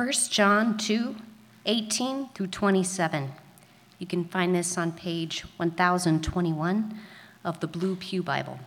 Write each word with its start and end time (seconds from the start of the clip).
1 0.00 0.12
John 0.30 0.78
2 0.78 1.14
18 1.66 2.30
through 2.30 2.46
27. 2.46 3.32
You 3.98 4.06
can 4.06 4.24
find 4.24 4.54
this 4.54 4.78
on 4.78 4.92
page 4.92 5.42
1021 5.58 6.98
of 7.44 7.60
the 7.60 7.66
Blue 7.66 7.96
Pew 7.96 8.22
Bible. 8.22 8.58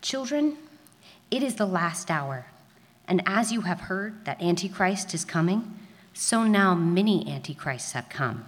Children, 0.00 0.56
it 1.32 1.42
is 1.42 1.56
the 1.56 1.66
last 1.66 2.08
hour, 2.08 2.46
and 3.08 3.20
as 3.26 3.50
you 3.50 3.62
have 3.62 3.80
heard 3.80 4.24
that 4.26 4.40
Antichrist 4.40 5.12
is 5.12 5.24
coming, 5.24 5.76
so 6.12 6.44
now 6.44 6.72
many 6.72 7.28
Antichrists 7.28 7.92
have 7.92 8.08
come. 8.08 8.44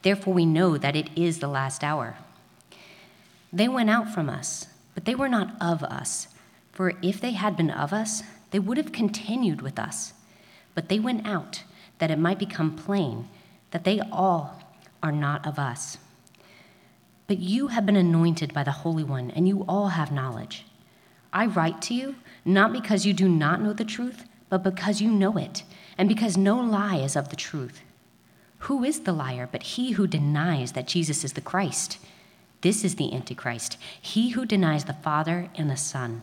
Therefore, 0.00 0.32
we 0.32 0.46
know 0.46 0.78
that 0.78 0.96
it 0.96 1.10
is 1.14 1.40
the 1.40 1.48
last 1.48 1.84
hour. 1.84 2.16
They 3.52 3.68
went 3.68 3.90
out 3.90 4.08
from 4.08 4.30
us, 4.30 4.68
but 4.94 5.04
they 5.04 5.14
were 5.14 5.28
not 5.28 5.54
of 5.60 5.84
us. 5.84 6.28
For 6.72 6.94
if 7.02 7.20
they 7.20 7.32
had 7.32 7.58
been 7.58 7.70
of 7.70 7.92
us, 7.92 8.22
they 8.50 8.58
would 8.58 8.76
have 8.76 8.92
continued 8.92 9.62
with 9.62 9.78
us. 9.78 10.12
But 10.74 10.88
they 10.88 10.98
went 10.98 11.26
out 11.26 11.64
that 11.98 12.10
it 12.10 12.18
might 12.18 12.38
become 12.38 12.76
plain 12.76 13.28
that 13.70 13.84
they 13.84 14.00
all 14.12 14.62
are 15.02 15.12
not 15.12 15.46
of 15.46 15.58
us. 15.58 15.98
But 17.26 17.38
you 17.38 17.68
have 17.68 17.86
been 17.86 17.96
anointed 17.96 18.52
by 18.52 18.64
the 18.64 18.72
Holy 18.72 19.04
One, 19.04 19.30
and 19.30 19.46
you 19.46 19.64
all 19.68 19.88
have 19.88 20.10
knowledge. 20.10 20.66
I 21.32 21.46
write 21.46 21.80
to 21.82 21.94
you 21.94 22.16
not 22.44 22.72
because 22.72 23.06
you 23.06 23.12
do 23.12 23.28
not 23.28 23.60
know 23.60 23.72
the 23.72 23.84
truth, 23.84 24.24
but 24.48 24.64
because 24.64 25.00
you 25.00 25.10
know 25.10 25.36
it, 25.36 25.62
and 25.96 26.08
because 26.08 26.36
no 26.36 26.58
lie 26.58 26.96
is 26.96 27.14
of 27.14 27.28
the 27.28 27.36
truth. 27.36 27.82
Who 28.64 28.82
is 28.82 29.00
the 29.00 29.12
liar 29.12 29.48
but 29.50 29.62
he 29.62 29.92
who 29.92 30.06
denies 30.06 30.72
that 30.72 30.88
Jesus 30.88 31.24
is 31.24 31.34
the 31.34 31.40
Christ? 31.40 31.98
This 32.62 32.84
is 32.84 32.96
the 32.96 33.12
Antichrist, 33.14 33.78
he 34.00 34.30
who 34.30 34.44
denies 34.44 34.84
the 34.84 34.92
Father 34.92 35.48
and 35.54 35.70
the 35.70 35.76
Son. 35.76 36.22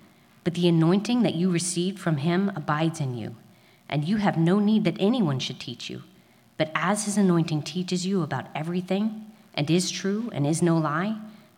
but 0.43 0.53
the 0.53 0.67
anointing 0.67 1.23
that 1.23 1.35
you 1.35 1.51
received 1.51 1.99
from 1.99 2.17
him 2.17 2.51
abides 2.55 2.99
in 2.99 3.15
you 3.15 3.35
and 3.89 4.05
you 4.05 4.17
have 4.17 4.37
no 4.37 4.57
need 4.59 4.85
that 4.85 4.95
anyone 4.99 5.37
should 5.37 5.59
teach 5.59 5.89
you. 5.89 6.03
But 6.57 6.71
as 6.73 7.05
his 7.05 7.17
anointing 7.17 7.63
teaches 7.63 8.05
you 8.05 8.21
about 8.21 8.47
everything, 8.55 9.31
and 9.53 9.69
is 9.69 9.91
true 9.91 10.29
and 10.33 10.47
is 10.47 10.61
no 10.61 10.77
lie, 10.77 11.17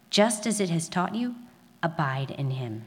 just 0.09 0.47
as 0.47 0.59
it 0.59 0.69
has 0.69 0.89
taught 0.89 1.15
you, 1.15 1.35
abide 1.81 2.31
in 2.31 2.51
him. 2.51 2.83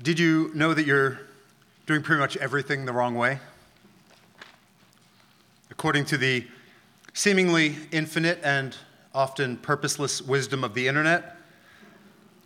Did 0.00 0.18
you 0.18 0.50
know 0.54 0.74
that 0.74 0.84
you're 0.84 1.20
doing 1.86 2.02
pretty 2.02 2.20
much 2.20 2.36
everything 2.36 2.84
the 2.84 2.92
wrong 2.92 3.14
way? 3.14 3.38
According 5.70 6.04
to 6.06 6.16
the 6.16 6.46
seemingly 7.14 7.76
infinite 7.92 8.40
and 8.42 8.76
often 9.14 9.56
purposeless 9.56 10.22
wisdom 10.22 10.64
of 10.64 10.74
the 10.74 10.88
internet, 10.88 11.36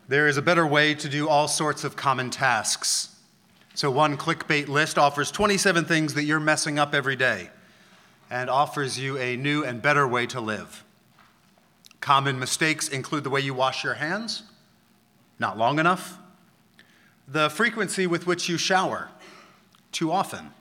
there 0.09 0.29
is 0.29 0.37
a 0.37 0.43
better 0.43 0.67
way 0.67 0.95
to 0.95 1.09
do 1.09 1.29
all 1.29 1.49
sorts 1.49 1.85
of 1.85 1.97
common 1.97 2.31
tasks. 2.31 3.17
So, 3.75 3.91
one 3.91 4.17
clickbait 4.17 4.69
list 4.69 4.99
offers 4.99 5.31
27 5.31 5.85
things 5.85 6.15
that 6.15 6.25
you're 6.25 6.41
messing 6.41 6.79
up 6.79 6.95
every 6.95 7.17
day 7.17 7.51
and 8.31 8.49
offers 8.49 8.99
you 8.99 9.19
a 9.19 9.37
new 9.37 9.65
and 9.65 9.83
better 9.83 10.07
way 10.07 10.27
to 10.27 10.41
live. 10.41 10.85
Common 12.01 12.39
mistakes 12.39 12.89
include 12.89 13.25
the 13.25 13.31
way 13.31 13.41
you 13.41 13.53
wash 13.53 13.85
your 13.85 13.95
hands, 13.95 14.45
not 15.39 15.59
long 15.59 15.79
enough, 15.79 16.19
the 17.29 17.51
frequency 17.51 18.07
with 18.07 18.27
which 18.27 18.49
you 18.49 18.57
shower, 18.57 19.11
too 19.93 20.13
often, 20.13 20.53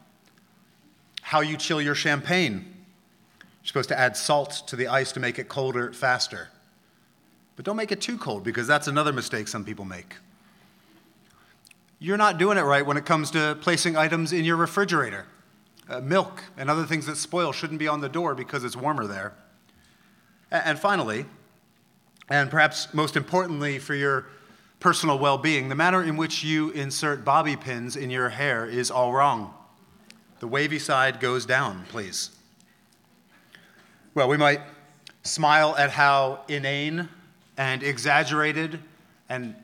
how 1.22 1.42
you 1.42 1.58
chill 1.58 1.82
your 1.82 1.96
champagne. 1.96 2.75
You're 3.66 3.70
supposed 3.70 3.90
to 3.90 4.00
add 4.00 4.16
salt 4.16 4.62
to 4.68 4.76
the 4.76 4.90
ice 4.90 5.12
to 5.14 5.20
make 5.20 5.40
it 5.40 5.50
colder 5.50 5.92
faster. 5.92 6.50
But 7.56 7.66
don't 7.66 7.76
make 7.76 7.92
it 7.92 8.00
too 8.00 8.16
cold 8.16 8.44
because 8.44 8.68
that's 8.68 8.88
another 8.88 9.12
mistake 9.12 9.48
some 9.48 9.66
people 9.66 9.86
make. 9.86 10.18
You're 11.98 12.16
not 12.16 12.38
doing 12.38 12.60
it 12.60 12.62
right 12.62 12.86
when 12.86 12.96
it 12.96 13.08
comes 13.08 13.32
to 13.32 13.58
placing 13.62 13.98
items 13.98 14.34
in 14.34 14.46
your 14.46 14.56
refrigerator. 14.56 15.26
Uh, 15.90 16.00
milk 16.00 16.44
and 16.58 16.70
other 16.70 16.84
things 16.84 17.08
that 17.08 17.18
spoil 17.18 17.52
shouldn't 17.52 17.80
be 17.80 17.88
on 17.88 18.02
the 18.02 18.10
door 18.10 18.36
because 18.36 18.64
it's 18.64 18.76
warmer 18.76 19.08
there. 19.08 19.34
And 20.52 20.78
finally, 20.78 21.26
and 22.30 22.52
perhaps 22.52 22.94
most 22.94 23.16
importantly 23.16 23.80
for 23.80 23.96
your 23.96 24.28
personal 24.80 25.18
well 25.18 25.40
being, 25.40 25.70
the 25.70 25.76
manner 25.76 26.04
in 26.04 26.18
which 26.18 26.44
you 26.44 26.70
insert 26.70 27.26
bobby 27.26 27.56
pins 27.56 27.96
in 27.96 28.12
your 28.12 28.30
hair 28.30 28.68
is 28.68 28.92
all 28.92 29.12
wrong. 29.12 29.56
The 30.40 30.48
wavy 30.48 30.78
side 30.78 31.20
goes 31.20 31.48
down, 31.48 31.86
please. 31.90 32.30
Well, 34.16 34.30
we 34.30 34.38
might 34.38 34.62
smile 35.24 35.76
at 35.78 35.90
how 35.90 36.46
inane 36.48 37.10
and 37.58 37.84
exaggerated 37.84 38.80
and 39.28 39.56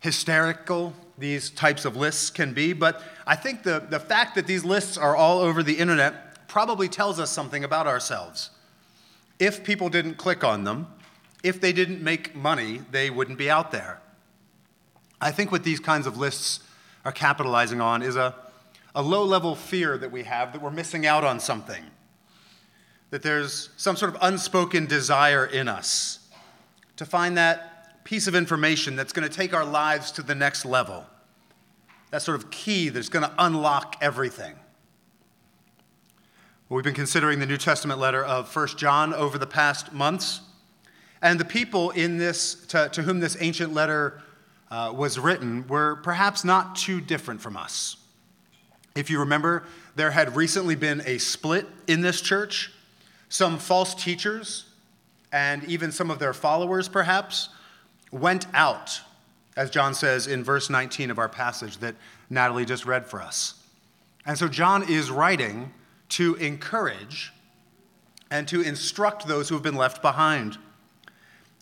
hysterical 0.00 0.94
these 1.16 1.48
types 1.50 1.84
of 1.84 1.94
lists 1.94 2.28
can 2.28 2.52
be, 2.52 2.72
but 2.72 3.00
I 3.24 3.36
think 3.36 3.62
the, 3.62 3.78
the 3.88 4.00
fact 4.00 4.34
that 4.34 4.48
these 4.48 4.64
lists 4.64 4.98
are 4.98 5.14
all 5.14 5.38
over 5.38 5.62
the 5.62 5.74
internet 5.74 6.48
probably 6.48 6.88
tells 6.88 7.20
us 7.20 7.30
something 7.30 7.62
about 7.62 7.86
ourselves. 7.86 8.50
If 9.38 9.62
people 9.62 9.88
didn't 9.88 10.16
click 10.16 10.42
on 10.42 10.64
them, 10.64 10.88
if 11.44 11.60
they 11.60 11.72
didn't 11.72 12.02
make 12.02 12.34
money, 12.34 12.80
they 12.90 13.10
wouldn't 13.10 13.38
be 13.38 13.48
out 13.48 13.70
there. 13.70 14.00
I 15.20 15.30
think 15.30 15.52
what 15.52 15.62
these 15.62 15.78
kinds 15.78 16.08
of 16.08 16.18
lists 16.18 16.60
are 17.04 17.12
capitalizing 17.12 17.80
on 17.80 18.02
is 18.02 18.16
a, 18.16 18.34
a 18.92 19.02
low 19.02 19.22
level 19.22 19.54
fear 19.54 19.96
that 19.98 20.10
we 20.10 20.24
have 20.24 20.52
that 20.52 20.60
we're 20.60 20.72
missing 20.72 21.06
out 21.06 21.22
on 21.22 21.38
something, 21.38 21.84
that 23.10 23.22
there's 23.22 23.70
some 23.76 23.96
sort 23.96 24.14
of 24.14 24.18
unspoken 24.22 24.86
desire 24.86 25.44
in 25.44 25.68
us 25.68 26.20
to 26.96 27.04
find 27.04 27.36
that 27.36 28.04
piece 28.04 28.26
of 28.26 28.34
information 28.34 28.96
that's 28.96 29.12
going 29.12 29.28
to 29.28 29.34
take 29.34 29.52
our 29.54 29.64
lives 29.64 30.12
to 30.12 30.22
the 30.22 30.34
next 30.34 30.64
level. 30.64 31.04
That 32.10 32.22
sort 32.22 32.36
of 32.36 32.50
key 32.50 32.88
that's 32.88 33.08
going 33.08 33.24
to 33.24 33.32
unlock 33.38 33.96
everything. 34.00 34.54
We've 36.68 36.84
been 36.84 36.94
considering 36.94 37.40
the 37.40 37.46
New 37.46 37.56
Testament 37.56 37.98
letter 37.98 38.24
of 38.24 38.54
1 38.54 38.68
John 38.76 39.12
over 39.12 39.38
the 39.38 39.46
past 39.46 39.92
months. 39.92 40.40
And 41.20 41.38
the 41.38 41.44
people 41.44 41.90
in 41.90 42.16
this, 42.16 42.54
to, 42.66 42.88
to 42.90 43.02
whom 43.02 43.20
this 43.20 43.36
ancient 43.40 43.74
letter 43.74 44.22
uh, 44.70 44.92
was 44.94 45.18
written 45.18 45.66
were 45.66 45.96
perhaps 45.96 46.44
not 46.44 46.76
too 46.76 47.00
different 47.00 47.40
from 47.40 47.56
us. 47.56 47.96
If 48.94 49.10
you 49.10 49.18
remember, 49.18 49.64
there 49.96 50.10
had 50.10 50.36
recently 50.36 50.76
been 50.76 51.02
a 51.06 51.18
split 51.18 51.66
in 51.86 52.00
this 52.00 52.20
church. 52.20 52.72
Some 53.30 53.58
false 53.58 53.94
teachers 53.94 54.66
and 55.32 55.64
even 55.64 55.92
some 55.92 56.10
of 56.10 56.18
their 56.18 56.34
followers, 56.34 56.88
perhaps, 56.88 57.48
went 58.10 58.46
out, 58.52 59.00
as 59.56 59.70
John 59.70 59.94
says 59.94 60.26
in 60.26 60.42
verse 60.44 60.68
19 60.68 61.10
of 61.10 61.18
our 61.18 61.28
passage 61.28 61.78
that 61.78 61.94
Natalie 62.28 62.64
just 62.64 62.84
read 62.84 63.06
for 63.06 63.22
us. 63.22 63.54
And 64.26 64.36
so 64.36 64.48
John 64.48 64.88
is 64.88 65.10
writing 65.10 65.72
to 66.10 66.34
encourage 66.34 67.32
and 68.30 68.46
to 68.48 68.60
instruct 68.60 69.26
those 69.26 69.48
who 69.48 69.54
have 69.54 69.62
been 69.62 69.76
left 69.76 70.02
behind. 70.02 70.58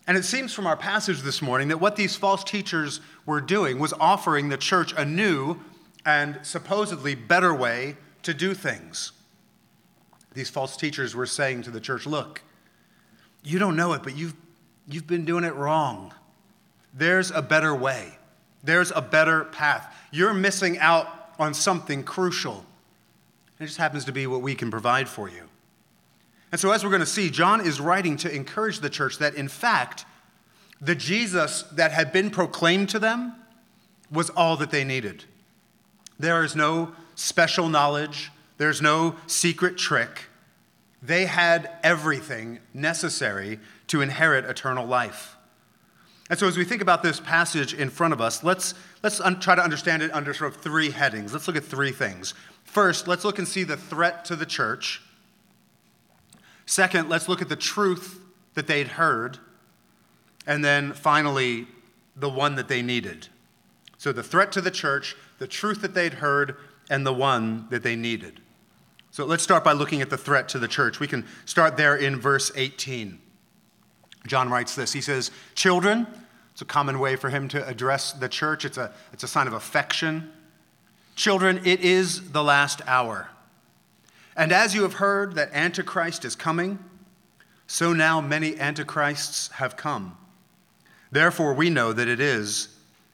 And 0.07 0.17
it 0.17 0.25
seems 0.25 0.51
from 0.53 0.65
our 0.65 0.77
passage 0.77 1.21
this 1.21 1.39
morning 1.39 1.67
that 1.67 1.77
what 1.77 1.95
these 1.95 2.15
false 2.15 2.43
teachers 2.43 2.99
were 3.27 3.41
doing 3.41 3.77
was 3.77 3.93
offering 3.99 4.49
the 4.49 4.57
church 4.57 4.91
a 4.97 5.05
new 5.05 5.59
and 6.03 6.39
supposedly 6.41 7.13
better 7.13 7.53
way 7.53 7.95
to 8.23 8.33
do 8.33 8.55
things. 8.55 9.11
These 10.33 10.49
false 10.49 10.77
teachers 10.77 11.15
were 11.15 11.25
saying 11.25 11.63
to 11.63 11.71
the 11.71 11.79
church, 11.79 12.05
look, 12.05 12.41
you 13.43 13.59
don't 13.59 13.75
know 13.75 13.93
it, 13.93 14.03
but 14.03 14.15
you've, 14.15 14.35
you've 14.87 15.07
been 15.07 15.25
doing 15.25 15.43
it 15.43 15.55
wrong. 15.55 16.13
There's 16.93 17.31
a 17.31 17.41
better 17.41 17.75
way, 17.75 18.17
there's 18.63 18.91
a 18.91 19.01
better 19.01 19.45
path. 19.45 19.95
You're 20.11 20.33
missing 20.33 20.77
out 20.79 21.07
on 21.37 21.53
something 21.53 22.03
crucial. 22.03 22.65
It 23.59 23.65
just 23.65 23.77
happens 23.77 24.05
to 24.05 24.11
be 24.11 24.27
what 24.27 24.41
we 24.41 24.55
can 24.55 24.71
provide 24.71 25.07
for 25.07 25.29
you. 25.29 25.43
And 26.51 26.59
so, 26.59 26.71
as 26.71 26.83
we're 26.83 26.89
going 26.89 27.01
to 27.01 27.05
see, 27.05 27.29
John 27.29 27.61
is 27.61 27.79
writing 27.79 28.17
to 28.17 28.33
encourage 28.33 28.79
the 28.79 28.89
church 28.89 29.19
that, 29.19 29.35
in 29.35 29.47
fact, 29.47 30.05
the 30.81 30.95
Jesus 30.95 31.63
that 31.73 31.91
had 31.91 32.11
been 32.11 32.31
proclaimed 32.31 32.89
to 32.89 32.99
them 32.99 33.35
was 34.11 34.29
all 34.31 34.57
that 34.57 34.71
they 34.71 34.83
needed. 34.83 35.25
There 36.17 36.43
is 36.43 36.55
no 36.55 36.93
special 37.15 37.69
knowledge, 37.69 38.31
there's 38.59 38.81
no 38.81 39.15
secret 39.25 39.77
trick. 39.77 40.25
They 41.01 41.25
had 41.25 41.71
everything 41.81 42.59
necessary 42.73 43.57
to 43.87 44.01
inherit 44.01 44.43
eternal 44.45 44.85
life. 44.85 45.37
And 46.29 46.37
so, 46.37 46.45
as 46.45 46.57
we 46.57 46.65
think 46.65 46.81
about 46.81 47.01
this 47.01 47.21
passage 47.21 47.73
in 47.73 47.89
front 47.89 48.13
of 48.13 48.19
us, 48.21 48.43
let's, 48.43 48.75
let's 49.01 49.21
un- 49.21 49.39
try 49.39 49.55
to 49.55 49.63
understand 49.63 50.03
it 50.03 50.13
under 50.13 50.33
sort 50.33 50.53
of 50.53 50.61
three 50.61 50.91
headings. 50.91 51.31
Let's 51.31 51.47
look 51.47 51.55
at 51.55 51.63
three 51.63 51.91
things. 51.91 52.33
First, 52.65 53.07
let's 53.07 53.23
look 53.23 53.39
and 53.39 53.47
see 53.47 53.63
the 53.63 53.77
threat 53.77 54.25
to 54.25 54.35
the 54.35 54.45
church. 54.45 55.01
Second, 56.65 57.07
let's 57.09 57.29
look 57.29 57.41
at 57.41 57.49
the 57.49 57.55
truth 57.55 58.19
that 58.53 58.67
they'd 58.67 58.89
heard. 58.89 59.39
And 60.45 60.63
then 60.63 60.91
finally, 60.91 61.65
the 62.15 62.29
one 62.29 62.55
that 62.55 62.67
they 62.67 62.81
needed. 62.81 63.29
So, 63.97 64.11
the 64.11 64.21
threat 64.21 64.51
to 64.51 64.61
the 64.61 64.69
church, 64.69 65.15
the 65.39 65.47
truth 65.47 65.81
that 65.81 65.93
they'd 65.93 66.15
heard, 66.15 66.57
and 66.89 67.05
the 67.07 67.13
one 67.13 67.67
that 67.69 67.83
they 67.83 67.95
needed. 67.95 68.41
So, 69.19 69.25
let's 69.25 69.43
start 69.43 69.65
by 69.65 69.73
looking 69.73 70.01
at 70.01 70.09
the 70.09 70.17
threat 70.17 70.47
to 70.47 70.59
the 70.59 70.67
church. 70.69 71.01
We 71.01 71.07
can 71.07 71.25
start 71.43 71.75
there 71.75 71.97
in 71.97 72.21
verse 72.21 72.53
18. 72.55 73.19
John 74.25 74.49
writes 74.49 74.75
this 74.75 74.93
He 74.93 75.01
says, 75.01 75.29
Children, 75.55 76.07
it's 76.53 76.61
a 76.61 76.65
common 76.65 76.99
way 76.99 77.17
for 77.17 77.29
him 77.29 77.49
to 77.49 77.67
address 77.67 78.13
the 78.13 78.29
church, 78.29 78.63
it's 78.63 78.77
a, 78.77 78.93
it's 79.11 79.23
a 79.23 79.27
sign 79.27 79.45
of 79.47 79.51
affection. 79.51 80.31
Children, 81.17 81.59
it 81.65 81.81
is 81.81 82.31
the 82.31 82.41
last 82.41 82.81
hour. 82.87 83.27
And 84.37 84.53
as 84.53 84.73
you 84.73 84.83
have 84.83 84.93
heard 84.93 85.35
that 85.35 85.49
Antichrist 85.51 86.23
is 86.23 86.37
coming, 86.37 86.79
so 87.67 87.91
now 87.91 88.21
many 88.21 88.57
Antichrists 88.57 89.49
have 89.49 89.75
come. 89.75 90.17
Therefore, 91.11 91.53
we 91.53 91.69
know 91.69 91.91
that 91.91 92.07
it 92.07 92.21
is 92.21 92.69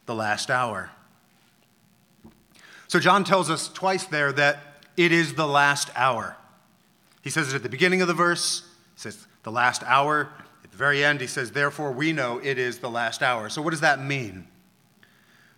the 0.05 0.13
last 0.13 0.51
hour. 0.51 0.91
So, 2.89 2.99
John 2.99 3.23
tells 3.23 3.49
us 3.49 3.69
twice 3.69 4.05
there 4.05 4.31
that 4.33 4.74
it 4.97 5.11
is 5.11 5.33
the 5.33 5.47
last 5.47 5.89
hour. 5.95 6.37
He 7.21 7.29
says 7.29 7.51
it 7.51 7.55
at 7.55 7.63
the 7.63 7.69
beginning 7.69 8.01
of 8.01 8.07
the 8.07 8.13
verse, 8.13 8.61
he 8.95 9.01
says 9.01 9.25
the 9.43 9.51
last 9.51 9.83
hour. 9.83 10.29
At 10.63 10.71
the 10.71 10.77
very 10.77 11.03
end, 11.03 11.21
he 11.21 11.27
says, 11.27 11.51
Therefore, 11.51 11.91
we 11.91 12.13
know 12.13 12.39
it 12.43 12.57
is 12.57 12.79
the 12.79 12.89
last 12.89 13.21
hour. 13.21 13.49
So, 13.49 13.61
what 13.61 13.71
does 13.71 13.81
that 13.81 14.03
mean? 14.03 14.47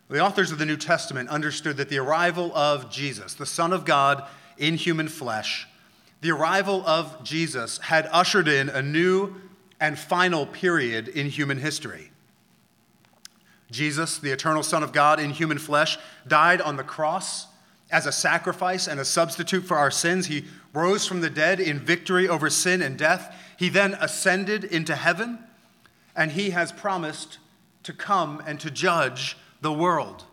The 0.09 0.19
authors 0.19 0.51
of 0.51 0.59
the 0.59 0.65
New 0.65 0.77
Testament 0.77 1.29
understood 1.29 1.77
that 1.77 1.89
the 1.89 1.97
arrival 1.97 2.55
of 2.55 2.89
Jesus, 2.89 3.33
the 3.33 3.45
Son 3.45 3.73
of 3.73 3.83
God 3.83 4.23
in 4.57 4.75
human 4.75 5.09
flesh, 5.09 5.67
the 6.21 6.31
arrival 6.31 6.85
of 6.87 7.23
Jesus 7.23 7.77
had 7.79 8.07
ushered 8.11 8.47
in 8.47 8.69
a 8.69 8.81
new 8.81 9.35
and 9.79 9.99
final 9.99 10.45
period 10.45 11.07
in 11.09 11.27
human 11.27 11.59
history. 11.59 12.11
Jesus, 13.69 14.17
the 14.17 14.31
eternal 14.31 14.63
Son 14.63 14.81
of 14.81 14.93
God 14.93 15.19
in 15.19 15.31
human 15.31 15.57
flesh, 15.57 15.97
died 16.25 16.61
on 16.61 16.77
the 16.77 16.83
cross 16.83 17.47
as 17.91 18.05
a 18.05 18.11
sacrifice 18.11 18.87
and 18.87 18.99
a 18.99 19.05
substitute 19.05 19.63
for 19.63 19.77
our 19.77 19.91
sins. 19.91 20.27
He 20.27 20.45
rose 20.73 21.05
from 21.05 21.21
the 21.21 21.29
dead 21.29 21.59
in 21.59 21.79
victory 21.79 22.27
over 22.27 22.49
sin 22.49 22.81
and 22.81 22.97
death. 22.97 23.33
He 23.57 23.69
then 23.69 23.95
ascended 23.95 24.63
into 24.63 24.95
heaven, 24.95 25.39
and 26.15 26.31
he 26.31 26.49
has 26.51 26.71
promised 26.71 27.39
to 27.83 27.93
come 27.93 28.43
and 28.45 28.59
to 28.59 28.69
judge 28.69 29.37
the 29.61 29.71
world. 29.71 30.25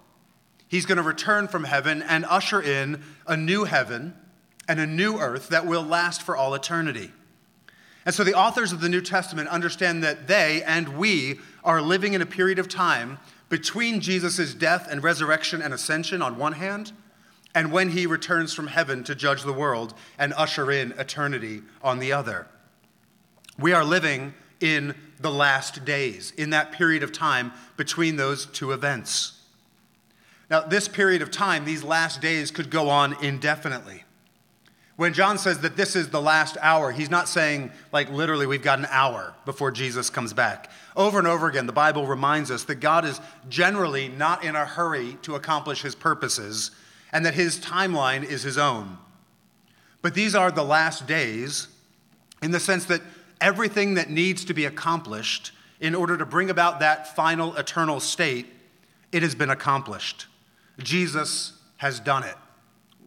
He's 0.66 0.86
going 0.86 0.96
to 0.96 1.02
return 1.02 1.46
from 1.46 1.64
heaven 1.64 2.02
and 2.02 2.24
usher 2.24 2.60
in 2.60 3.02
a 3.26 3.36
new 3.36 3.64
heaven 3.64 4.14
and 4.66 4.80
a 4.80 4.86
new 4.86 5.18
earth 5.18 5.48
that 5.48 5.66
will 5.66 5.82
last 5.82 6.22
for 6.22 6.36
all 6.36 6.54
eternity. 6.54 7.12
And 8.06 8.14
so 8.14 8.24
the 8.24 8.34
authors 8.34 8.72
of 8.72 8.80
the 8.80 8.88
New 8.88 9.00
Testament 9.00 9.48
understand 9.48 10.02
that 10.02 10.26
they 10.26 10.62
and 10.62 10.98
we 10.98 11.40
are 11.62 11.80
living 11.80 12.12
in 12.12 12.20
a 12.20 12.26
period 12.26 12.58
of 12.58 12.68
time 12.68 13.18
between 13.48 14.00
Jesus' 14.00 14.52
death 14.52 14.88
and 14.90 15.02
resurrection 15.02 15.62
and 15.62 15.72
ascension 15.72 16.20
on 16.20 16.36
one 16.36 16.54
hand, 16.54 16.92
and 17.54 17.70
when 17.70 17.90
he 17.90 18.06
returns 18.06 18.52
from 18.52 18.66
heaven 18.66 19.04
to 19.04 19.14
judge 19.14 19.42
the 19.42 19.52
world 19.52 19.94
and 20.18 20.32
usher 20.34 20.70
in 20.70 20.92
eternity 20.92 21.62
on 21.82 21.98
the 21.98 22.12
other. 22.12 22.46
We 23.58 23.72
are 23.72 23.84
living 23.84 24.34
in 24.60 24.94
the 25.20 25.30
last 25.30 25.84
days, 25.84 26.32
in 26.36 26.50
that 26.50 26.72
period 26.72 27.02
of 27.02 27.12
time 27.12 27.52
between 27.76 28.16
those 28.16 28.46
two 28.46 28.72
events. 28.72 29.40
Now, 30.50 30.60
this 30.60 30.88
period 30.88 31.22
of 31.22 31.30
time, 31.30 31.64
these 31.64 31.84
last 31.84 32.20
days, 32.20 32.50
could 32.50 32.70
go 32.70 32.88
on 32.88 33.16
indefinitely. 33.22 34.04
When 34.96 35.12
John 35.12 35.38
says 35.38 35.58
that 35.60 35.76
this 35.76 35.96
is 35.96 36.10
the 36.10 36.20
last 36.20 36.56
hour, 36.60 36.92
he's 36.92 37.10
not 37.10 37.28
saying, 37.28 37.72
like, 37.92 38.10
literally, 38.10 38.46
we've 38.46 38.62
got 38.62 38.78
an 38.78 38.86
hour 38.90 39.34
before 39.44 39.72
Jesus 39.72 40.08
comes 40.08 40.32
back. 40.32 40.70
Over 40.96 41.18
and 41.18 41.26
over 41.26 41.48
again, 41.48 41.66
the 41.66 41.72
Bible 41.72 42.06
reminds 42.06 42.50
us 42.50 42.64
that 42.64 42.76
God 42.76 43.04
is 43.04 43.20
generally 43.48 44.08
not 44.08 44.44
in 44.44 44.54
a 44.54 44.64
hurry 44.64 45.18
to 45.22 45.34
accomplish 45.34 45.82
his 45.82 45.96
purposes 45.96 46.70
and 47.14 47.24
that 47.24 47.32
his 47.32 47.58
timeline 47.58 48.22
is 48.22 48.42
his 48.42 48.58
own. 48.58 48.98
But 50.02 50.12
these 50.12 50.34
are 50.34 50.50
the 50.50 50.62
last 50.62 51.06
days 51.06 51.68
in 52.42 52.50
the 52.50 52.60
sense 52.60 52.84
that 52.86 53.00
everything 53.40 53.94
that 53.94 54.10
needs 54.10 54.44
to 54.44 54.52
be 54.52 54.66
accomplished 54.66 55.52
in 55.80 55.94
order 55.94 56.18
to 56.18 56.26
bring 56.26 56.50
about 56.50 56.80
that 56.80 57.16
final 57.16 57.56
eternal 57.56 58.00
state, 58.00 58.46
it 59.12 59.22
has 59.22 59.34
been 59.34 59.48
accomplished. 59.48 60.26
Jesus 60.78 61.54
has 61.78 62.00
done 62.00 62.24
it 62.24 62.36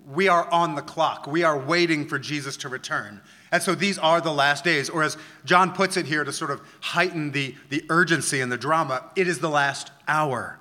we 0.07 0.30
are 0.30 0.50
on 0.51 0.75
the 0.75 0.81
clock. 0.81 1.27
We 1.27 1.44
are 1.44 1.59
waiting 1.59 2.07
for 2.07 2.18
Jesus 2.18 2.56
to 2.57 2.69
return. 2.69 3.21
And 3.51 3.62
so 3.62 3.75
these 3.75 3.98
are 3.98 4.21
the 4.21 4.31
last 4.31 4.63
days. 4.63 4.89
Or 4.89 5.04
as 5.04 5.18
John 5.44 5.74
puts 5.74 5.98
it 5.98 6.06
here 6.06 6.24
to 6.24 6.31
sort 6.31 6.51
of 6.51 6.62
heighten 6.80 7.31
the, 7.31 7.56
the 7.69 7.83
urgency 7.89 8.39
and 8.39 8.51
the 8.51 8.57
drama, 8.57 9.04
it 9.15 9.27
is 9.27 9.39
the 9.39 9.50
last 9.50 9.92
hour. 10.07 10.59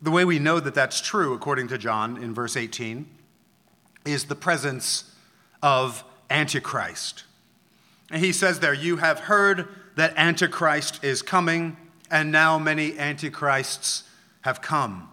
The 0.00 0.10
way 0.10 0.24
we 0.24 0.38
know 0.38 0.60
that 0.60 0.74
that's 0.74 1.00
true, 1.00 1.34
according 1.34 1.68
to 1.68 1.78
John 1.78 2.16
in 2.16 2.32
verse 2.32 2.56
18, 2.56 3.06
is 4.04 4.24
the 4.24 4.36
presence 4.36 5.12
of 5.62 6.04
Antichrist. 6.30 7.24
And 8.10 8.24
he 8.24 8.32
says 8.32 8.60
there, 8.60 8.74
You 8.74 8.98
have 8.98 9.20
heard 9.20 9.68
that 9.96 10.14
Antichrist 10.16 11.02
is 11.02 11.20
coming, 11.22 11.76
and 12.10 12.30
now 12.30 12.58
many 12.58 12.96
Antichrists 12.98 14.04
have 14.42 14.62
come. 14.62 15.08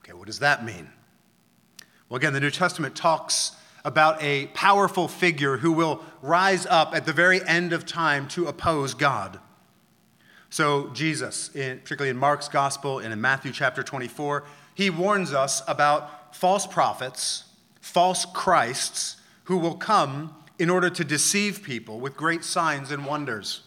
Okay, 0.00 0.12
what 0.12 0.26
does 0.26 0.38
that 0.38 0.64
mean? 0.64 0.90
Well, 2.08 2.18
again, 2.18 2.32
the 2.32 2.40
New 2.40 2.50
Testament 2.50 2.94
talks 2.94 3.56
about 3.84 4.22
a 4.22 4.46
powerful 4.48 5.08
figure 5.08 5.58
who 5.58 5.72
will 5.72 6.02
rise 6.22 6.66
up 6.66 6.94
at 6.94 7.04
the 7.04 7.12
very 7.12 7.44
end 7.46 7.72
of 7.72 7.84
time 7.84 8.28
to 8.28 8.46
oppose 8.46 8.94
God. 8.94 9.38
So, 10.54 10.88
Jesus, 10.94 11.50
in, 11.56 11.80
particularly 11.80 12.10
in 12.10 12.16
Mark's 12.16 12.46
gospel 12.46 13.00
and 13.00 13.12
in 13.12 13.20
Matthew 13.20 13.50
chapter 13.50 13.82
24, 13.82 14.44
he 14.76 14.88
warns 14.88 15.32
us 15.32 15.62
about 15.66 16.36
false 16.36 16.64
prophets, 16.64 17.46
false 17.80 18.24
Christs, 18.24 19.16
who 19.46 19.56
will 19.56 19.74
come 19.74 20.32
in 20.60 20.70
order 20.70 20.90
to 20.90 21.02
deceive 21.02 21.64
people 21.64 21.98
with 21.98 22.16
great 22.16 22.44
signs 22.44 22.92
and 22.92 23.04
wonders. 23.04 23.62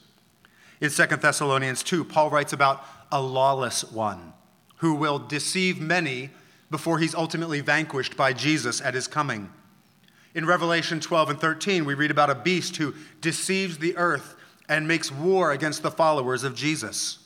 In 0.79 0.89
2 0.89 1.07
Thessalonians 1.17 1.83
2, 1.83 2.05
Paul 2.05 2.29
writes 2.29 2.53
about 2.53 2.85
a 3.11 3.21
lawless 3.21 3.83
one 3.91 4.31
who 4.77 4.95
will 4.95 5.19
deceive 5.19 5.81
many 5.81 6.29
before 6.71 6.99
he's 6.99 7.13
ultimately 7.13 7.59
vanquished 7.59 8.15
by 8.15 8.31
Jesus 8.31 8.79
at 8.79 8.93
his 8.93 9.07
coming. 9.07 9.51
In 10.33 10.45
Revelation 10.45 11.01
12 11.01 11.31
and 11.31 11.41
13, 11.41 11.83
we 11.83 11.95
read 11.95 12.11
about 12.11 12.29
a 12.29 12.35
beast 12.35 12.77
who 12.77 12.93
deceives 13.19 13.79
the 13.79 13.97
earth 13.97 14.36
and 14.69 14.87
makes 14.87 15.11
war 15.11 15.51
against 15.51 15.81
the 15.81 15.91
followers 15.91 16.43
of 16.43 16.55
Jesus. 16.55 17.19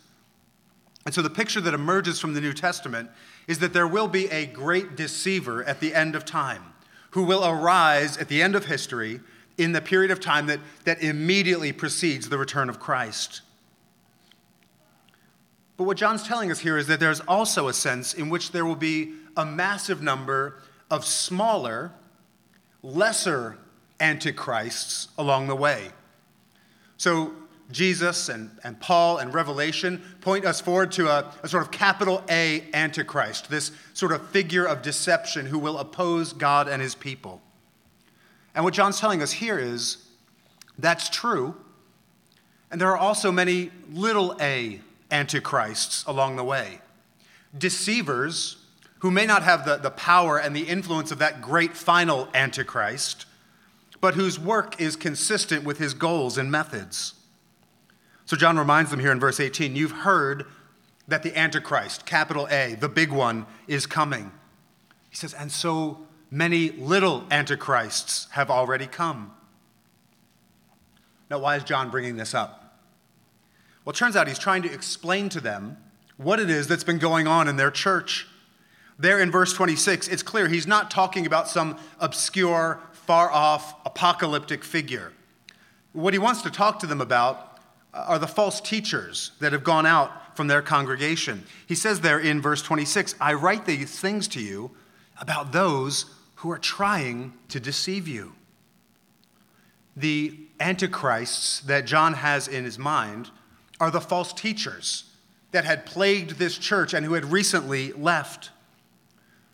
And 1.05 1.13
so 1.13 1.21
the 1.21 1.29
picture 1.29 1.61
that 1.61 1.73
emerges 1.73 2.19
from 2.19 2.33
the 2.33 2.41
New 2.41 2.53
Testament 2.53 3.09
is 3.47 3.59
that 3.59 3.73
there 3.73 3.87
will 3.87 4.07
be 4.07 4.27
a 4.29 4.45
great 4.45 4.95
deceiver 4.95 5.63
at 5.63 5.79
the 5.79 5.93
end 5.93 6.15
of 6.15 6.25
time 6.25 6.63
who 7.11 7.23
will 7.23 7.45
arise 7.45 8.17
at 8.17 8.27
the 8.27 8.41
end 8.41 8.55
of 8.55 8.65
history 8.65 9.19
in 9.57 9.71
the 9.71 9.81
period 9.81 10.11
of 10.11 10.19
time 10.19 10.45
that, 10.47 10.59
that 10.85 11.01
immediately 11.01 11.71
precedes 11.71 12.29
the 12.29 12.37
return 12.37 12.69
of 12.69 12.79
Christ. 12.79 13.41
But 15.77 15.85
what 15.85 15.97
John's 15.97 16.23
telling 16.23 16.51
us 16.51 16.59
here 16.59 16.77
is 16.77 16.87
that 16.87 16.99
there's 16.99 17.21
also 17.21 17.67
a 17.67 17.73
sense 17.73 18.13
in 18.13 18.29
which 18.29 18.51
there 18.51 18.65
will 18.65 18.75
be 18.75 19.13
a 19.35 19.45
massive 19.45 20.01
number 20.01 20.61
of 20.89 21.05
smaller, 21.05 21.91
lesser 22.83 23.57
antichrists 23.99 25.07
along 25.17 25.47
the 25.47 25.55
way. 25.55 25.89
So, 27.01 27.33
Jesus 27.71 28.29
and, 28.29 28.51
and 28.63 28.79
Paul 28.79 29.17
and 29.17 29.33
Revelation 29.33 30.03
point 30.21 30.45
us 30.45 30.61
forward 30.61 30.91
to 30.91 31.07
a, 31.07 31.33
a 31.41 31.49
sort 31.49 31.63
of 31.63 31.71
capital 31.71 32.23
A 32.29 32.63
antichrist, 32.75 33.49
this 33.49 33.71
sort 33.95 34.11
of 34.11 34.29
figure 34.29 34.65
of 34.65 34.83
deception 34.83 35.47
who 35.47 35.57
will 35.57 35.79
oppose 35.79 36.31
God 36.31 36.67
and 36.67 36.79
his 36.79 36.93
people. 36.93 37.41
And 38.53 38.63
what 38.63 38.75
John's 38.75 38.99
telling 38.99 39.23
us 39.23 39.31
here 39.31 39.57
is 39.57 40.09
that's 40.77 41.09
true. 41.09 41.55
And 42.69 42.79
there 42.79 42.89
are 42.89 42.97
also 42.97 43.31
many 43.31 43.71
little 43.91 44.37
a 44.39 44.79
antichrists 45.09 46.03
along 46.05 46.35
the 46.35 46.43
way. 46.43 46.81
Deceivers 47.57 48.57
who 48.99 49.09
may 49.09 49.25
not 49.25 49.41
have 49.41 49.65
the, 49.65 49.77
the 49.77 49.89
power 49.89 50.37
and 50.37 50.55
the 50.55 50.67
influence 50.67 51.11
of 51.11 51.17
that 51.17 51.41
great 51.41 51.75
final 51.75 52.27
Antichrist, 52.35 53.25
but 54.01 54.15
whose 54.15 54.39
work 54.39 54.81
is 54.81 54.95
consistent 54.95 55.63
with 55.63 55.77
his 55.77 55.93
goals 55.93 56.37
and 56.37 56.51
methods. 56.51 57.13
So 58.25 58.35
John 58.35 58.57
reminds 58.57 58.91
them 58.91 58.99
here 58.99 59.11
in 59.11 59.19
verse 59.19 59.39
18 59.39 59.75
you've 59.75 59.91
heard 59.91 60.45
that 61.07 61.23
the 61.23 61.37
Antichrist, 61.37 62.05
capital 62.05 62.47
A, 62.49 62.75
the 62.75 62.89
big 62.89 63.11
one, 63.11 63.45
is 63.67 63.85
coming. 63.85 64.31
He 65.09 65.15
says, 65.15 65.33
and 65.33 65.51
so 65.51 65.99
many 66.29 66.69
little 66.71 67.25
Antichrists 67.29 68.27
have 68.31 68.49
already 68.49 68.87
come. 68.87 69.33
Now, 71.29 71.39
why 71.39 71.57
is 71.57 71.63
John 71.63 71.89
bringing 71.89 72.15
this 72.15 72.33
up? 72.33 72.79
Well, 73.83 73.91
it 73.91 73.97
turns 73.97 74.15
out 74.15 74.27
he's 74.27 74.39
trying 74.39 74.61
to 74.63 74.71
explain 74.71 75.29
to 75.29 75.41
them 75.41 75.77
what 76.17 76.39
it 76.39 76.49
is 76.49 76.67
that's 76.67 76.83
been 76.83 76.99
going 76.99 77.27
on 77.27 77.47
in 77.47 77.57
their 77.57 77.71
church. 77.71 78.27
There 78.97 79.19
in 79.19 79.31
verse 79.31 79.53
26, 79.53 80.07
it's 80.07 80.23
clear 80.23 80.47
he's 80.47 80.67
not 80.67 80.91
talking 80.91 81.25
about 81.25 81.47
some 81.47 81.77
obscure, 81.99 82.79
far 83.11 83.29
off, 83.29 83.75
apocalyptic 83.85 84.63
figure. 84.63 85.11
What 85.91 86.13
he 86.13 86.17
wants 86.17 86.43
to 86.43 86.49
talk 86.49 86.79
to 86.79 86.87
them 86.87 87.01
about 87.01 87.59
uh, 87.93 88.05
are 88.07 88.19
the 88.19 88.25
false 88.25 88.61
teachers 88.61 89.31
that 89.41 89.51
have 89.51 89.65
gone 89.65 89.85
out 89.85 90.37
from 90.37 90.47
their 90.47 90.61
congregation. 90.61 91.43
He 91.67 91.75
says 91.75 91.99
there 91.99 92.21
in 92.21 92.41
verse 92.41 92.61
26, 92.61 93.15
I 93.19 93.33
write 93.33 93.65
these 93.65 93.99
things 93.99 94.29
to 94.29 94.39
you 94.39 94.71
about 95.19 95.51
those 95.51 96.05
who 96.35 96.51
are 96.51 96.57
trying 96.57 97.33
to 97.49 97.59
deceive 97.59 98.07
you. 98.07 98.31
The 99.97 100.37
antichrists 100.61 101.59
that 101.63 101.85
John 101.85 102.13
has 102.13 102.47
in 102.47 102.63
his 102.63 102.79
mind 102.79 103.29
are 103.81 103.91
the 103.91 103.99
false 103.99 104.31
teachers 104.31 105.03
that 105.51 105.65
had 105.65 105.85
plagued 105.85 106.39
this 106.39 106.57
church 106.57 106.93
and 106.93 107.05
who 107.05 107.15
had 107.15 107.25
recently 107.25 107.91
left. 107.91 108.51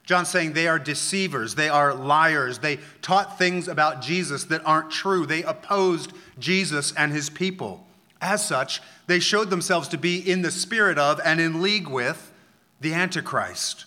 John's 0.07 0.29
saying 0.29 0.53
they 0.53 0.69
are 0.69 0.79
deceivers, 0.79 1.55
they 1.55 1.67
are 1.67 1.93
liars, 1.93 2.59
they 2.59 2.79
taught 3.01 3.37
things 3.37 3.67
about 3.67 4.01
Jesus 4.01 4.45
that 4.45 4.65
aren't 4.65 4.89
true, 4.89 5.25
they 5.25 5.43
opposed 5.43 6.13
Jesus 6.39 6.93
and 6.93 7.11
his 7.11 7.29
people. 7.29 7.85
As 8.21 8.43
such, 8.47 8.81
they 9.07 9.19
showed 9.19 9.49
themselves 9.49 9.89
to 9.89 9.97
be 9.97 10.17
in 10.17 10.43
the 10.43 10.49
spirit 10.49 10.97
of 10.97 11.19
and 11.25 11.41
in 11.41 11.61
league 11.61 11.89
with 11.89 12.31
the 12.79 12.93
Antichrist. 12.93 13.83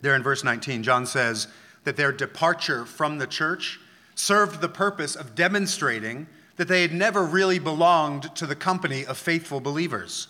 There 0.00 0.16
in 0.16 0.24
verse 0.24 0.42
19, 0.42 0.82
John 0.82 1.06
says 1.06 1.46
that 1.84 1.96
their 1.96 2.10
departure 2.10 2.84
from 2.84 3.18
the 3.18 3.28
church 3.28 3.78
served 4.16 4.60
the 4.60 4.68
purpose 4.68 5.14
of 5.14 5.36
demonstrating 5.36 6.26
that 6.56 6.66
they 6.66 6.82
had 6.82 6.92
never 6.92 7.24
really 7.24 7.60
belonged 7.60 8.34
to 8.34 8.44
the 8.44 8.56
company 8.56 9.06
of 9.06 9.16
faithful 9.16 9.60
believers. 9.60 10.26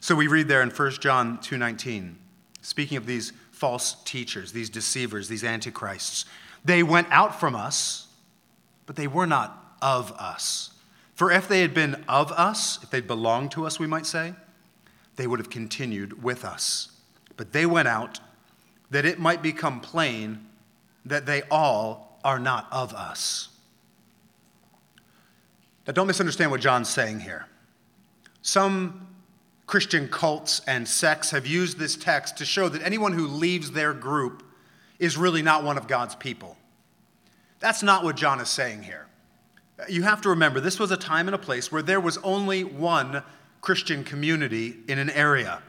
So 0.00 0.16
we 0.16 0.26
read 0.26 0.48
there 0.48 0.62
in 0.62 0.70
1 0.70 1.00
John 1.00 1.38
2:19, 1.38 2.16
speaking 2.62 2.96
of 2.96 3.06
these 3.06 3.32
false 3.58 3.96
teachers, 4.04 4.52
these 4.52 4.70
deceivers, 4.70 5.28
these 5.28 5.44
antichrists. 5.44 6.24
They 6.64 6.82
went 6.82 7.08
out 7.10 7.38
from 7.38 7.54
us, 7.56 8.06
but 8.86 8.96
they 8.96 9.06
were 9.06 9.26
not 9.26 9.76
of 9.82 10.12
us. 10.12 10.70
For 11.14 11.32
if 11.32 11.48
they 11.48 11.60
had 11.60 11.74
been 11.74 12.04
of 12.08 12.30
us, 12.32 12.78
if 12.82 12.90
they'd 12.90 13.06
belonged 13.06 13.50
to 13.52 13.66
us, 13.66 13.80
we 13.80 13.88
might 13.88 14.06
say, 14.06 14.34
they 15.16 15.26
would 15.26 15.40
have 15.40 15.50
continued 15.50 16.22
with 16.22 16.44
us. 16.44 16.92
But 17.36 17.52
they 17.52 17.66
went 17.66 17.88
out 17.88 18.20
that 18.90 19.04
it 19.04 19.18
might 19.18 19.42
become 19.42 19.80
plain 19.80 20.46
that 21.04 21.26
they 21.26 21.42
all 21.50 22.20
are 22.22 22.38
not 22.38 22.68
of 22.70 22.94
us. 22.94 23.48
Now, 25.86 25.92
don't 25.92 26.06
misunderstand 26.06 26.50
what 26.50 26.60
John's 26.60 26.88
saying 26.88 27.20
here. 27.20 27.46
Some 28.42 29.07
Christian 29.68 30.08
cults 30.08 30.62
and 30.66 30.88
sects 30.88 31.30
have 31.30 31.46
used 31.46 31.78
this 31.78 31.94
text 31.94 32.38
to 32.38 32.46
show 32.46 32.70
that 32.70 32.82
anyone 32.82 33.12
who 33.12 33.26
leaves 33.26 33.70
their 33.70 33.92
group 33.92 34.42
is 34.98 35.18
really 35.18 35.42
not 35.42 35.62
one 35.62 35.76
of 35.76 35.86
God's 35.86 36.14
people. 36.14 36.56
That's 37.60 37.82
not 37.82 38.02
what 38.02 38.16
John 38.16 38.40
is 38.40 38.48
saying 38.48 38.84
here. 38.84 39.06
You 39.86 40.04
have 40.04 40.22
to 40.22 40.30
remember, 40.30 40.58
this 40.58 40.78
was 40.78 40.90
a 40.90 40.96
time 40.96 41.28
and 41.28 41.34
a 41.34 41.38
place 41.38 41.70
where 41.70 41.82
there 41.82 42.00
was 42.00 42.16
only 42.18 42.64
one 42.64 43.22
Christian 43.60 44.04
community 44.04 44.78
in 44.88 44.98
an 44.98 45.10
area. 45.10 45.62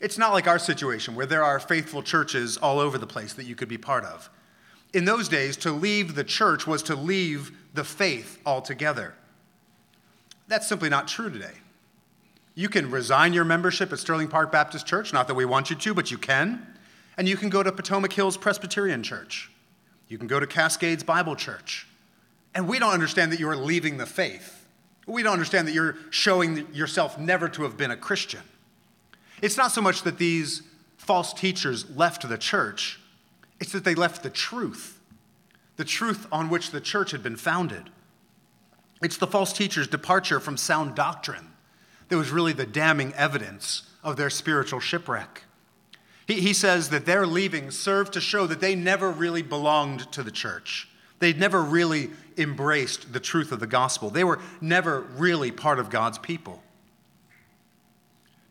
It's 0.00 0.16
not 0.16 0.32
like 0.32 0.46
our 0.46 0.60
situation 0.60 1.16
where 1.16 1.26
there 1.26 1.42
are 1.42 1.58
faithful 1.58 2.04
churches 2.04 2.56
all 2.56 2.78
over 2.78 2.98
the 2.98 3.06
place 3.06 3.32
that 3.32 3.46
you 3.46 3.56
could 3.56 3.68
be 3.68 3.78
part 3.78 4.04
of. 4.04 4.30
In 4.92 5.06
those 5.06 5.28
days, 5.28 5.56
to 5.56 5.72
leave 5.72 6.14
the 6.14 6.22
church 6.22 6.68
was 6.68 6.84
to 6.84 6.94
leave 6.94 7.50
the 7.74 7.82
faith 7.82 8.38
altogether. 8.46 9.14
That's 10.46 10.68
simply 10.68 10.88
not 10.88 11.08
true 11.08 11.30
today. 11.30 11.54
You 12.54 12.68
can 12.68 12.90
resign 12.90 13.32
your 13.32 13.44
membership 13.44 13.92
at 13.92 13.98
Sterling 13.98 14.28
Park 14.28 14.52
Baptist 14.52 14.86
Church, 14.86 15.12
not 15.12 15.26
that 15.26 15.34
we 15.34 15.44
want 15.44 15.70
you 15.70 15.76
to, 15.76 15.94
but 15.94 16.10
you 16.10 16.18
can. 16.18 16.66
And 17.16 17.28
you 17.28 17.36
can 17.36 17.48
go 17.48 17.62
to 17.62 17.72
Potomac 17.72 18.12
Hills 18.12 18.36
Presbyterian 18.36 19.02
Church. 19.02 19.50
You 20.08 20.18
can 20.18 20.26
go 20.26 20.38
to 20.38 20.46
Cascades 20.46 21.02
Bible 21.02 21.34
Church. 21.34 21.88
And 22.54 22.68
we 22.68 22.78
don't 22.78 22.92
understand 22.92 23.32
that 23.32 23.40
you 23.40 23.48
are 23.48 23.56
leaving 23.56 23.96
the 23.96 24.06
faith. 24.06 24.66
We 25.06 25.22
don't 25.22 25.32
understand 25.32 25.66
that 25.66 25.74
you're 25.74 25.96
showing 26.10 26.72
yourself 26.72 27.18
never 27.18 27.48
to 27.48 27.64
have 27.64 27.76
been 27.76 27.90
a 27.90 27.96
Christian. 27.96 28.42
It's 29.42 29.56
not 29.56 29.72
so 29.72 29.80
much 29.80 30.02
that 30.02 30.18
these 30.18 30.62
false 30.96 31.32
teachers 31.32 31.90
left 31.90 32.26
the 32.28 32.38
church, 32.38 33.00
it's 33.60 33.72
that 33.72 33.84
they 33.84 33.94
left 33.94 34.22
the 34.22 34.30
truth, 34.30 35.00
the 35.76 35.84
truth 35.84 36.26
on 36.30 36.48
which 36.48 36.70
the 36.70 36.80
church 36.80 37.10
had 37.10 37.22
been 37.22 37.36
founded. 37.36 37.90
It's 39.02 39.16
the 39.16 39.26
false 39.26 39.52
teachers' 39.52 39.88
departure 39.88 40.40
from 40.40 40.56
sound 40.56 40.94
doctrine 40.94 41.53
that 42.14 42.18
was 42.18 42.30
really 42.30 42.52
the 42.52 42.64
damning 42.64 43.12
evidence 43.14 43.82
of 44.04 44.16
their 44.16 44.30
spiritual 44.30 44.78
shipwreck. 44.78 45.42
He, 46.28 46.34
he 46.34 46.52
says 46.52 46.90
that 46.90 47.06
their 47.06 47.26
leaving 47.26 47.72
served 47.72 48.12
to 48.12 48.20
show 48.20 48.46
that 48.46 48.60
they 48.60 48.76
never 48.76 49.10
really 49.10 49.42
belonged 49.42 50.12
to 50.12 50.22
the 50.22 50.30
church. 50.30 50.88
They'd 51.18 51.40
never 51.40 51.60
really 51.60 52.10
embraced 52.38 53.12
the 53.12 53.18
truth 53.18 53.50
of 53.50 53.58
the 53.58 53.66
gospel. 53.66 54.10
They 54.10 54.22
were 54.22 54.38
never 54.60 55.00
really 55.00 55.50
part 55.50 55.80
of 55.80 55.90
God's 55.90 56.18
people. 56.18 56.62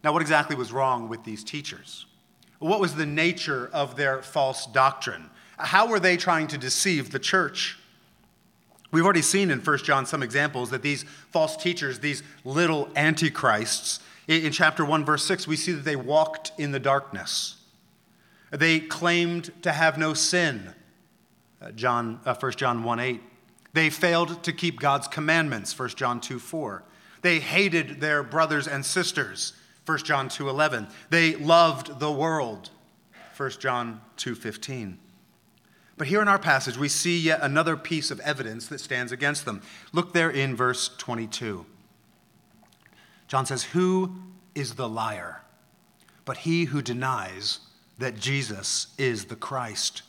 Now, 0.03 0.11
what 0.11 0.21
exactly 0.21 0.57
was 0.57 0.73
wrong 0.73 1.07
with 1.07 1.23
these 1.23 1.41
teachers? 1.41 2.05
What 2.59 2.81
was 2.81 2.95
the 2.95 3.05
nature 3.05 3.69
of 3.71 3.95
their 3.95 4.21
false 4.21 4.65
doctrine? 4.65 5.29
How 5.57 5.87
were 5.87 6.01
they 6.01 6.17
trying 6.17 6.47
to 6.47 6.57
deceive 6.57 7.11
the 7.11 7.19
church? 7.19 7.79
We've 8.93 9.03
already 9.03 9.23
seen 9.23 9.49
in 9.49 9.59
1 9.59 9.77
John 9.79 10.05
some 10.05 10.21
examples 10.21 10.69
that 10.69 10.83
these 10.83 11.03
false 11.31 11.57
teachers, 11.57 11.97
these 11.97 12.21
little 12.45 12.89
antichrists, 12.95 13.99
in 14.27 14.51
chapter 14.51 14.85
1, 14.85 15.03
verse 15.03 15.25
6, 15.25 15.47
we 15.47 15.55
see 15.55 15.71
that 15.71 15.83
they 15.83 15.95
walked 15.95 16.51
in 16.59 16.71
the 16.71 16.79
darkness. 16.79 17.55
They 18.51 18.79
claimed 18.79 19.51
to 19.63 19.71
have 19.71 19.97
no 19.97 20.13
sin, 20.13 20.75
uh, 21.59 21.71
John, 21.71 22.19
uh, 22.23 22.35
1 22.35 22.51
John 22.51 22.83
1 22.83 22.99
8. 22.99 23.21
They 23.73 23.89
failed 23.89 24.43
to 24.43 24.53
keep 24.53 24.79
God's 24.79 25.07
commandments, 25.07 25.77
1 25.77 25.89
John 25.89 26.21
2 26.21 26.37
4. 26.37 26.83
They 27.23 27.39
hated 27.39 27.99
their 27.99 28.21
brothers 28.21 28.67
and 28.67 28.85
sisters, 28.85 29.53
1 29.87 29.97
John 30.03 30.29
2 30.29 30.47
11. 30.49 30.87
They 31.09 31.35
loved 31.35 31.99
the 31.99 32.11
world, 32.11 32.69
1 33.37 33.49
John 33.59 34.01
2 34.17 34.35
15. 34.35 34.99
But 35.97 36.07
here 36.07 36.21
in 36.21 36.27
our 36.27 36.39
passage, 36.39 36.77
we 36.77 36.89
see 36.89 37.19
yet 37.19 37.39
another 37.41 37.77
piece 37.77 38.09
of 38.09 38.19
evidence 38.21 38.67
that 38.67 38.79
stands 38.79 39.11
against 39.11 39.45
them. 39.45 39.61
Look 39.91 40.13
there 40.13 40.29
in 40.29 40.55
verse 40.55 40.89
22. 40.97 41.65
John 43.27 43.45
says, 43.45 43.63
Who 43.63 44.15
is 44.55 44.75
the 44.75 44.89
liar? 44.89 45.41
But 46.25 46.37
he 46.37 46.65
who 46.65 46.81
denies 46.81 47.59
that 47.99 48.17
Jesus 48.17 48.87
is 48.97 49.25
the 49.25 49.35
Christ. 49.35 50.01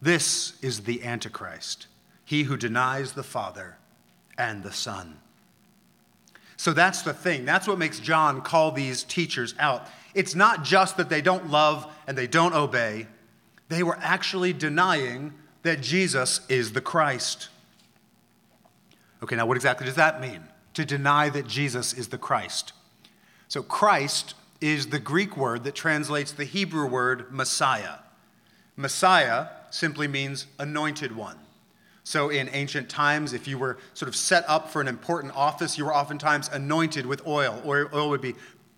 This 0.00 0.58
is 0.62 0.80
the 0.80 1.02
Antichrist, 1.02 1.86
he 2.24 2.44
who 2.44 2.56
denies 2.56 3.12
the 3.12 3.22
Father 3.22 3.76
and 4.36 4.62
the 4.62 4.72
Son. 4.72 5.18
So 6.56 6.72
that's 6.72 7.02
the 7.02 7.14
thing. 7.14 7.44
That's 7.44 7.68
what 7.68 7.78
makes 7.78 8.00
John 8.00 8.42
call 8.42 8.72
these 8.72 9.04
teachers 9.04 9.54
out. 9.58 9.86
It's 10.14 10.34
not 10.34 10.64
just 10.64 10.96
that 10.96 11.08
they 11.08 11.20
don't 11.20 11.50
love 11.50 11.90
and 12.06 12.18
they 12.18 12.26
don't 12.26 12.54
obey, 12.54 13.06
they 13.68 13.82
were 13.82 13.98
actually 14.00 14.52
denying 14.52 15.34
that 15.62 15.80
Jesus 15.80 16.40
is 16.48 16.72
the 16.72 16.80
Christ. 16.80 17.48
Okay, 19.22 19.36
now 19.36 19.46
what 19.46 19.56
exactly 19.56 19.86
does 19.86 19.96
that 19.96 20.20
mean? 20.20 20.42
To 20.74 20.84
deny 20.84 21.28
that 21.30 21.46
Jesus 21.46 21.92
is 21.92 22.08
the 22.08 22.18
Christ. 22.18 22.72
So, 23.48 23.62
Christ 23.62 24.34
is 24.60 24.88
the 24.88 24.98
Greek 24.98 25.36
word 25.36 25.64
that 25.64 25.74
translates 25.74 26.32
the 26.32 26.44
Hebrew 26.44 26.86
word 26.86 27.32
Messiah. 27.32 27.96
Messiah 28.76 29.48
simply 29.70 30.06
means 30.06 30.46
anointed 30.58 31.16
one. 31.16 31.36
So, 32.04 32.28
in 32.30 32.48
ancient 32.52 32.88
times, 32.88 33.32
if 33.32 33.48
you 33.48 33.58
were 33.58 33.78
sort 33.94 34.08
of 34.08 34.16
set 34.16 34.48
up 34.48 34.70
for 34.70 34.80
an 34.80 34.88
important 34.88 35.34
office, 35.36 35.76
you 35.76 35.84
were 35.84 35.94
oftentimes 35.94 36.48
anointed 36.48 37.04
with 37.04 37.26
oil, 37.26 37.60
or 37.64 37.90
oil 37.94 38.08
would 38.10 38.20
be 38.20 38.34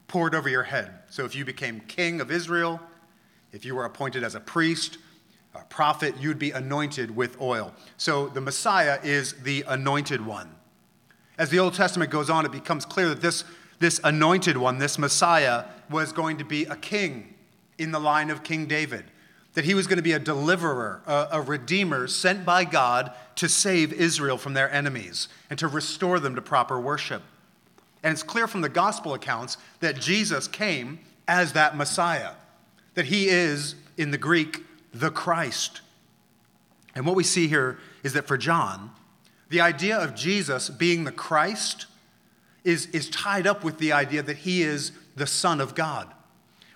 poured 0.08 0.34
over 0.34 0.48
your 0.48 0.64
head. 0.64 0.90
So, 1.10 1.24
if 1.24 1.34
you 1.34 1.44
became 1.44 1.80
king 1.80 2.20
of 2.20 2.30
Israel, 2.30 2.80
if 3.52 3.64
you 3.64 3.74
were 3.74 3.84
appointed 3.84 4.22
as 4.22 4.34
a 4.34 4.40
priest, 4.40 4.98
a 5.54 5.64
prophet, 5.64 6.14
you'd 6.20 6.38
be 6.38 6.52
anointed 6.52 7.14
with 7.14 7.40
oil. 7.40 7.74
So 7.96 8.28
the 8.28 8.40
Messiah 8.40 8.98
is 9.02 9.34
the 9.42 9.64
anointed 9.66 10.24
one. 10.24 10.54
As 11.38 11.50
the 11.50 11.58
Old 11.58 11.74
Testament 11.74 12.10
goes 12.10 12.30
on, 12.30 12.44
it 12.46 12.52
becomes 12.52 12.84
clear 12.84 13.08
that 13.08 13.20
this, 13.20 13.44
this 13.78 14.00
anointed 14.04 14.56
one, 14.56 14.78
this 14.78 14.98
Messiah, 14.98 15.64
was 15.88 16.12
going 16.12 16.38
to 16.38 16.44
be 16.44 16.64
a 16.64 16.76
king 16.76 17.34
in 17.78 17.90
the 17.90 17.98
line 17.98 18.30
of 18.30 18.44
King 18.44 18.66
David. 18.66 19.04
That 19.54 19.64
he 19.64 19.74
was 19.74 19.88
going 19.88 19.96
to 19.96 20.02
be 20.02 20.12
a 20.12 20.20
deliverer, 20.20 21.02
a, 21.06 21.28
a 21.32 21.40
redeemer 21.40 22.06
sent 22.06 22.44
by 22.44 22.64
God 22.64 23.12
to 23.36 23.48
save 23.48 23.92
Israel 23.92 24.38
from 24.38 24.54
their 24.54 24.70
enemies 24.70 25.28
and 25.48 25.58
to 25.58 25.66
restore 25.66 26.20
them 26.20 26.36
to 26.36 26.42
proper 26.42 26.78
worship. 26.78 27.22
And 28.02 28.12
it's 28.12 28.22
clear 28.22 28.46
from 28.46 28.60
the 28.60 28.68
gospel 28.68 29.14
accounts 29.14 29.56
that 29.80 29.98
Jesus 29.98 30.46
came 30.46 31.00
as 31.26 31.54
that 31.54 31.76
Messiah 31.76 32.32
that 32.94 33.06
he 33.06 33.28
is, 33.28 33.74
in 33.96 34.10
the 34.10 34.18
Greek, 34.18 34.64
the 34.92 35.10
Christ. 35.10 35.80
And 36.94 37.06
what 37.06 37.16
we 37.16 37.24
see 37.24 37.48
here 37.48 37.78
is 38.02 38.12
that 38.14 38.26
for 38.26 38.36
John, 38.36 38.90
the 39.48 39.60
idea 39.60 39.98
of 39.98 40.14
Jesus 40.14 40.70
being 40.70 41.04
the 41.04 41.12
Christ 41.12 41.86
is, 42.64 42.86
is 42.86 43.08
tied 43.10 43.46
up 43.46 43.64
with 43.64 43.78
the 43.78 43.92
idea 43.92 44.22
that 44.22 44.38
he 44.38 44.62
is 44.62 44.92
the 45.16 45.26
Son 45.26 45.60
of 45.60 45.74
God. 45.74 46.12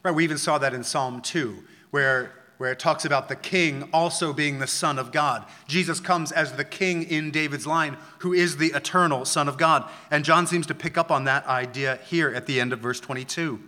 Right? 0.03 0.15
We 0.15 0.25
even 0.25 0.39
saw 0.39 0.59
that 0.59 0.75
in 0.75 0.85
Psalm 0.85 1.21
2, 1.21 1.63
where, 1.91 2.33
where 2.59 2.73
it 2.73 2.79
talks 2.79 3.05
about 3.05 3.29
the 3.29 3.37
king 3.37 3.89
also 3.93 4.33
being 4.33 4.59
the 4.59 4.67
Son 4.67 4.99
of 4.99 5.13
God. 5.13 5.45
Jesus 5.67 6.01
comes 6.01 6.31
as 6.33 6.53
the 6.53 6.65
king 6.65 7.05
in 7.05 7.31
David's 7.31 7.67
line, 7.67 7.97
who 8.19 8.33
is 8.33 8.57
the 8.57 8.73
eternal 8.73 9.25
Son 9.25 9.49
of 9.49 9.57
God. 9.57 9.89
And 10.11 10.25
John 10.25 10.47
seems 10.47 10.67
to 10.67 10.75
pick 10.75 10.99
up 10.99 11.11
on 11.11 11.25
that 11.25 11.47
idea 11.47 11.99
here 12.07 12.35
at 12.35 12.47
the 12.47 12.61
end 12.61 12.73
of 12.73 12.81
verse 12.81 13.01
22. 13.01 13.61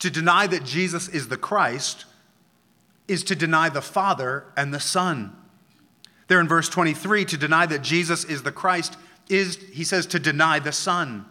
To 0.00 0.10
deny 0.10 0.46
that 0.46 0.64
Jesus 0.64 1.08
is 1.08 1.28
the 1.28 1.36
Christ 1.36 2.04
is 3.08 3.24
to 3.24 3.36
deny 3.36 3.68
the 3.68 3.82
Father 3.82 4.44
and 4.56 4.72
the 4.74 4.80
Son. 4.80 5.34
There 6.28 6.40
in 6.40 6.48
verse 6.48 6.68
23, 6.68 7.24
to 7.26 7.36
deny 7.36 7.66
that 7.66 7.82
Jesus 7.82 8.24
is 8.24 8.42
the 8.42 8.52
Christ 8.52 8.96
is, 9.28 9.56
he 9.72 9.84
says, 9.84 10.06
to 10.06 10.18
deny 10.18 10.58
the 10.58 10.72
Son. 10.72 11.24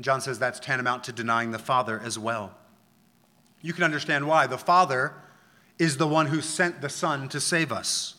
John 0.00 0.20
says 0.20 0.38
that's 0.38 0.58
tantamount 0.58 1.04
to 1.04 1.12
denying 1.12 1.52
the 1.52 1.58
Father 1.58 2.00
as 2.04 2.18
well. 2.18 2.52
You 3.60 3.72
can 3.72 3.84
understand 3.84 4.26
why. 4.26 4.46
The 4.46 4.58
Father 4.58 5.14
is 5.78 5.96
the 5.96 6.08
one 6.08 6.26
who 6.26 6.40
sent 6.40 6.80
the 6.80 6.88
Son 6.88 7.28
to 7.28 7.40
save 7.40 7.70
us. 7.70 8.16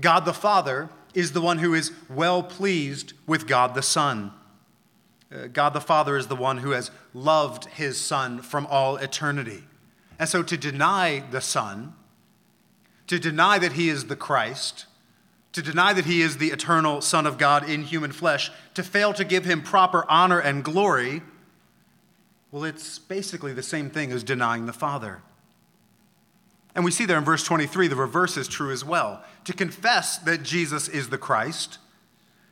God 0.00 0.24
the 0.24 0.34
Father 0.34 0.90
is 1.14 1.32
the 1.32 1.40
one 1.40 1.58
who 1.58 1.74
is 1.74 1.92
well 2.10 2.42
pleased 2.42 3.12
with 3.26 3.46
God 3.46 3.74
the 3.74 3.82
Son. 3.82 4.32
Uh, 5.32 5.46
God 5.46 5.70
the 5.70 5.80
Father 5.80 6.16
is 6.16 6.26
the 6.26 6.36
one 6.36 6.58
who 6.58 6.70
has 6.70 6.90
loved 7.12 7.66
his 7.66 8.00
Son 8.00 8.40
from 8.42 8.66
all 8.66 8.96
eternity. 8.96 9.64
And 10.18 10.28
so 10.28 10.42
to 10.42 10.56
deny 10.56 11.24
the 11.30 11.40
Son, 11.40 11.94
to 13.06 13.18
deny 13.18 13.58
that 13.58 13.72
he 13.72 13.88
is 13.88 14.06
the 14.06 14.16
Christ, 14.16 14.86
to 15.52 15.62
deny 15.62 15.92
that 15.92 16.04
he 16.04 16.20
is 16.20 16.38
the 16.38 16.50
eternal 16.50 17.00
Son 17.00 17.26
of 17.26 17.38
God 17.38 17.68
in 17.68 17.82
human 17.82 18.12
flesh, 18.12 18.50
to 18.74 18.82
fail 18.82 19.12
to 19.12 19.24
give 19.24 19.44
him 19.44 19.62
proper 19.62 20.04
honor 20.08 20.40
and 20.40 20.64
glory, 20.64 21.22
well, 22.50 22.64
it's 22.64 22.98
basically 22.98 23.52
the 23.52 23.62
same 23.62 23.90
thing 23.90 24.12
as 24.12 24.22
denying 24.22 24.66
the 24.66 24.72
Father. 24.72 25.22
And 26.74 26.84
we 26.84 26.90
see 26.90 27.04
there 27.04 27.18
in 27.18 27.24
verse 27.24 27.44
23, 27.44 27.88
the 27.88 27.96
reverse 27.96 28.36
is 28.36 28.48
true 28.48 28.72
as 28.72 28.84
well. 28.84 29.22
To 29.44 29.52
confess 29.52 30.18
that 30.18 30.42
Jesus 30.42 30.88
is 30.88 31.08
the 31.08 31.18
Christ 31.18 31.78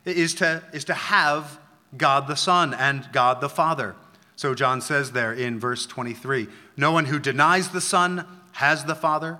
is 0.05 0.33
to, 0.35 0.63
is 0.73 0.85
to 0.85 0.93
have 0.93 1.59
God 1.97 2.27
the 2.27 2.35
Son 2.35 2.73
and 2.73 3.07
God 3.11 3.41
the 3.41 3.49
Father. 3.49 3.95
So 4.35 4.55
John 4.55 4.81
says 4.81 5.11
there 5.11 5.33
in 5.33 5.59
verse 5.59 5.85
23 5.85 6.47
No 6.75 6.91
one 6.91 7.05
who 7.05 7.19
denies 7.19 7.69
the 7.69 7.81
Son 7.81 8.25
has 8.53 8.85
the 8.85 8.95
Father. 8.95 9.39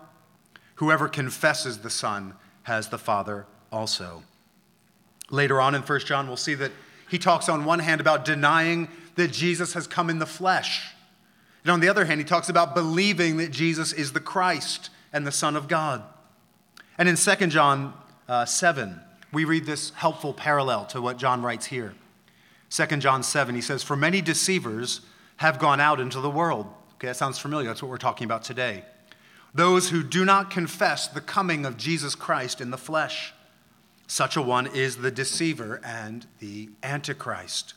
Whoever 0.75 1.07
confesses 1.07 1.79
the 1.79 1.89
Son 1.89 2.33
has 2.63 2.89
the 2.89 2.97
Father 2.97 3.45
also. 3.71 4.23
Later 5.29 5.59
on 5.59 5.75
in 5.75 5.81
1 5.81 5.99
John, 6.01 6.27
we'll 6.27 6.37
see 6.37 6.55
that 6.55 6.71
he 7.09 7.17
talks 7.17 7.49
on 7.49 7.65
one 7.65 7.79
hand 7.79 8.01
about 8.01 8.25
denying 8.25 8.87
that 9.15 9.31
Jesus 9.31 9.73
has 9.73 9.87
come 9.87 10.09
in 10.09 10.19
the 10.19 10.25
flesh. 10.25 10.93
And 11.63 11.71
on 11.71 11.79
the 11.79 11.89
other 11.89 12.05
hand, 12.05 12.19
he 12.19 12.25
talks 12.25 12.49
about 12.49 12.75
believing 12.75 13.37
that 13.37 13.51
Jesus 13.51 13.93
is 13.93 14.13
the 14.13 14.19
Christ 14.19 14.89
and 15.11 15.25
the 15.25 15.31
Son 15.31 15.55
of 15.55 15.67
God. 15.67 16.03
And 16.97 17.07
in 17.07 17.15
2 17.15 17.47
John 17.47 17.93
uh, 18.27 18.45
7, 18.45 18.99
we 19.31 19.45
read 19.45 19.65
this 19.65 19.91
helpful 19.91 20.33
parallel 20.33 20.85
to 20.87 21.01
what 21.01 21.17
John 21.17 21.41
writes 21.41 21.67
here. 21.67 21.93
2 22.73 22.97
John 22.97 23.21
7, 23.21 23.53
he 23.53 23.61
says, 23.61 23.83
For 23.83 23.95
many 23.95 24.19
deceivers 24.19 25.01
have 25.37 25.59
gone 25.59 25.79
out 25.79 25.99
into 25.99 26.19
the 26.19 26.29
world. 26.29 26.65
Okay, 26.95 27.07
that 27.07 27.15
sounds 27.15 27.37
familiar. 27.37 27.67
That's 27.67 27.83
what 27.83 27.89
we're 27.89 27.97
talking 27.97 28.25
about 28.25 28.43
today. 28.43 28.83
Those 29.53 29.91
who 29.91 30.01
do 30.01 30.25
not 30.25 30.49
confess 30.49 31.07
the 31.07 31.21
coming 31.21 31.67
of 31.67 31.77
Jesus 31.77 32.15
Christ 32.15 32.61
in 32.61 32.71
the 32.71 32.77
flesh. 32.77 33.31
Such 34.07 34.35
a 34.37 34.41
one 34.41 34.65
is 34.65 34.97
the 34.97 35.11
deceiver 35.11 35.81
and 35.85 36.25
the 36.39 36.69
antichrist. 36.81 37.75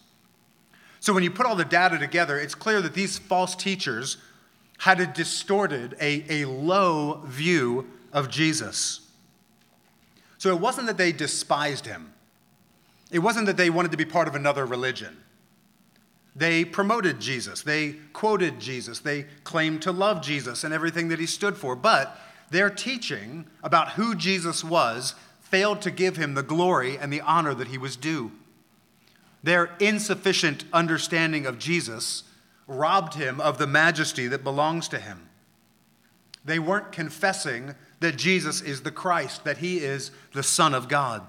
So 1.00 1.12
when 1.12 1.22
you 1.22 1.30
put 1.30 1.44
all 1.44 1.56
the 1.56 1.64
data 1.66 1.98
together, 1.98 2.38
it's 2.38 2.54
clear 2.54 2.80
that 2.80 2.94
these 2.94 3.18
false 3.18 3.54
teachers 3.54 4.16
had 4.78 4.98
a 4.98 5.06
distorted, 5.06 5.94
a, 6.00 6.42
a 6.42 6.48
low 6.48 7.22
view 7.26 7.86
of 8.14 8.30
Jesus. 8.30 9.00
So 10.38 10.54
it 10.54 10.60
wasn't 10.60 10.86
that 10.86 10.96
they 10.96 11.12
despised 11.12 11.84
him. 11.84 12.14
It 13.10 13.20
wasn't 13.20 13.46
that 13.46 13.56
they 13.56 13.70
wanted 13.70 13.92
to 13.92 13.96
be 13.96 14.04
part 14.04 14.28
of 14.28 14.34
another 14.34 14.66
religion. 14.66 15.16
They 16.34 16.64
promoted 16.64 17.18
Jesus, 17.18 17.62
they 17.62 17.96
quoted 18.12 18.60
Jesus, 18.60 18.98
they 18.98 19.24
claimed 19.44 19.80
to 19.82 19.92
love 19.92 20.20
Jesus 20.20 20.64
and 20.64 20.74
everything 20.74 21.08
that 21.08 21.18
he 21.18 21.26
stood 21.26 21.56
for. 21.56 21.74
But 21.74 22.18
their 22.50 22.68
teaching 22.68 23.46
about 23.62 23.92
who 23.92 24.14
Jesus 24.14 24.62
was 24.62 25.14
failed 25.40 25.80
to 25.82 25.90
give 25.90 26.16
him 26.16 26.34
the 26.34 26.42
glory 26.42 26.98
and 26.98 27.12
the 27.12 27.22
honor 27.22 27.54
that 27.54 27.68
he 27.68 27.78
was 27.78 27.96
due. 27.96 28.32
Their 29.42 29.70
insufficient 29.80 30.64
understanding 30.72 31.46
of 31.46 31.58
Jesus 31.58 32.24
robbed 32.66 33.14
him 33.14 33.40
of 33.40 33.58
the 33.58 33.66
majesty 33.66 34.26
that 34.26 34.44
belongs 34.44 34.88
to 34.88 34.98
him. 34.98 35.28
They 36.44 36.58
weren't 36.58 36.92
confessing 36.92 37.74
that 38.00 38.16
Jesus 38.16 38.60
is 38.60 38.82
the 38.82 38.90
Christ, 38.90 39.44
that 39.44 39.58
he 39.58 39.78
is 39.78 40.10
the 40.32 40.42
Son 40.42 40.74
of 40.74 40.88
God. 40.88 41.26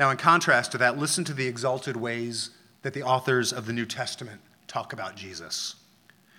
Now, 0.00 0.08
in 0.08 0.16
contrast 0.16 0.72
to 0.72 0.78
that, 0.78 0.96
listen 0.96 1.24
to 1.24 1.34
the 1.34 1.46
exalted 1.46 1.94
ways 1.94 2.48
that 2.80 2.94
the 2.94 3.02
authors 3.02 3.52
of 3.52 3.66
the 3.66 3.74
New 3.74 3.84
Testament 3.84 4.40
talk 4.66 4.94
about 4.94 5.14
Jesus. 5.14 5.74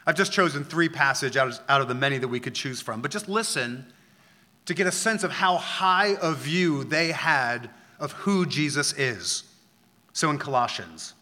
I've 0.07 0.15
just 0.15 0.31
chosen 0.33 0.63
three 0.63 0.89
passages 0.89 1.61
out 1.69 1.79
of 1.79 1.87
the 1.87 1.93
many 1.93 2.17
that 2.17 2.27
we 2.27 2.39
could 2.39 2.55
choose 2.55 2.81
from, 2.81 3.03
but 3.03 3.11
just 3.11 3.29
listen 3.29 3.85
to 4.65 4.73
get 4.73 4.87
a 4.87 4.91
sense 4.91 5.23
of 5.23 5.29
how 5.29 5.57
high 5.57 6.15
a 6.23 6.33
view 6.33 6.83
they 6.83 7.11
had 7.11 7.69
of 7.99 8.13
who 8.13 8.47
Jesus 8.47 8.93
is. 8.93 9.43
So 10.11 10.31
in 10.31 10.39
Colossians, 10.39 11.13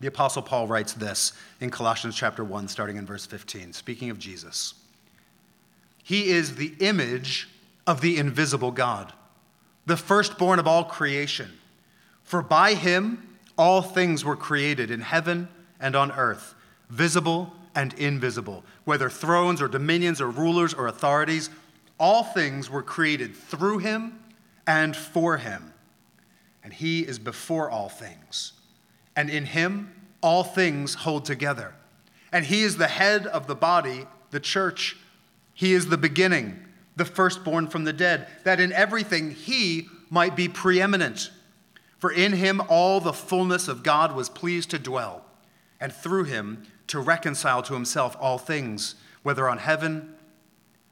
the 0.00 0.06
Apostle 0.06 0.40
Paul 0.40 0.68
writes 0.68 0.94
this 0.94 1.34
in 1.60 1.68
Colossians 1.68 2.16
chapter 2.16 2.44
1, 2.44 2.68
starting 2.68 2.96
in 2.96 3.04
verse 3.04 3.26
15, 3.26 3.74
speaking 3.74 4.08
of 4.08 4.18
Jesus. 4.18 4.72
He 6.02 6.30
is 6.30 6.56
the 6.56 6.72
image 6.80 7.46
of 7.86 8.00
the 8.00 8.16
invisible 8.16 8.70
God 8.70 9.12
the 9.88 9.96
firstborn 9.96 10.58
of 10.58 10.68
all 10.68 10.84
creation. 10.84 11.50
For 12.22 12.42
by 12.42 12.74
him 12.74 13.38
all 13.56 13.80
things 13.80 14.22
were 14.22 14.36
created 14.36 14.90
in 14.90 15.00
heaven 15.00 15.48
and 15.80 15.96
on 15.96 16.12
earth, 16.12 16.54
visible 16.90 17.54
and 17.74 17.94
invisible, 17.94 18.64
whether 18.84 19.08
thrones 19.08 19.62
or 19.62 19.66
dominions 19.66 20.20
or 20.20 20.28
rulers 20.28 20.74
or 20.74 20.86
authorities, 20.88 21.48
all 21.98 22.22
things 22.22 22.68
were 22.68 22.82
created 22.82 23.34
through 23.34 23.78
him 23.78 24.22
and 24.66 24.94
for 24.94 25.38
him. 25.38 25.72
And 26.62 26.72
he 26.74 27.00
is 27.00 27.18
before 27.18 27.70
all 27.70 27.88
things. 27.88 28.52
And 29.16 29.30
in 29.30 29.46
him 29.46 29.92
all 30.20 30.44
things 30.44 30.94
hold 30.94 31.24
together. 31.24 31.74
And 32.30 32.44
he 32.44 32.62
is 32.62 32.76
the 32.76 32.88
head 32.88 33.26
of 33.26 33.46
the 33.46 33.54
body, 33.54 34.06
the 34.32 34.40
church. 34.40 34.98
He 35.54 35.72
is 35.72 35.88
the 35.88 35.96
beginning 35.96 36.67
the 36.98 37.04
firstborn 37.04 37.68
from 37.68 37.84
the 37.84 37.92
dead, 37.92 38.26
that 38.44 38.60
in 38.60 38.72
everything 38.72 39.30
he 39.30 39.88
might 40.10 40.36
be 40.36 40.48
preeminent. 40.48 41.30
For 41.98 42.12
in 42.12 42.32
him 42.32 42.60
all 42.68 43.00
the 43.00 43.12
fullness 43.12 43.68
of 43.68 43.82
God 43.82 44.14
was 44.14 44.28
pleased 44.28 44.70
to 44.70 44.78
dwell, 44.78 45.24
and 45.80 45.92
through 45.92 46.24
him 46.24 46.66
to 46.88 46.98
reconcile 46.98 47.62
to 47.62 47.74
himself 47.74 48.16
all 48.20 48.38
things, 48.38 48.96
whether 49.22 49.48
on 49.48 49.58
heaven 49.58 50.14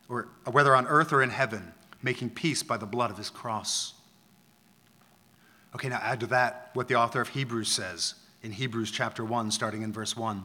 or 0.08 0.28
whether 0.50 0.74
on 0.76 0.86
earth 0.86 1.12
or 1.12 1.22
in 1.22 1.30
heaven, 1.30 1.72
making 2.02 2.30
peace 2.30 2.62
by 2.62 2.76
the 2.76 2.86
blood 2.86 3.10
of 3.10 3.18
his 3.18 3.30
cross. 3.30 3.94
Okay, 5.74 5.88
now 5.88 6.00
add 6.00 6.20
to 6.20 6.26
that 6.28 6.70
what 6.74 6.86
the 6.86 6.94
author 6.94 7.20
of 7.20 7.30
Hebrews 7.30 7.68
says 7.68 8.14
in 8.42 8.52
Hebrews 8.52 8.92
chapter 8.92 9.24
1, 9.24 9.50
starting 9.50 9.82
in 9.82 9.92
verse 9.92 10.16
1. 10.16 10.44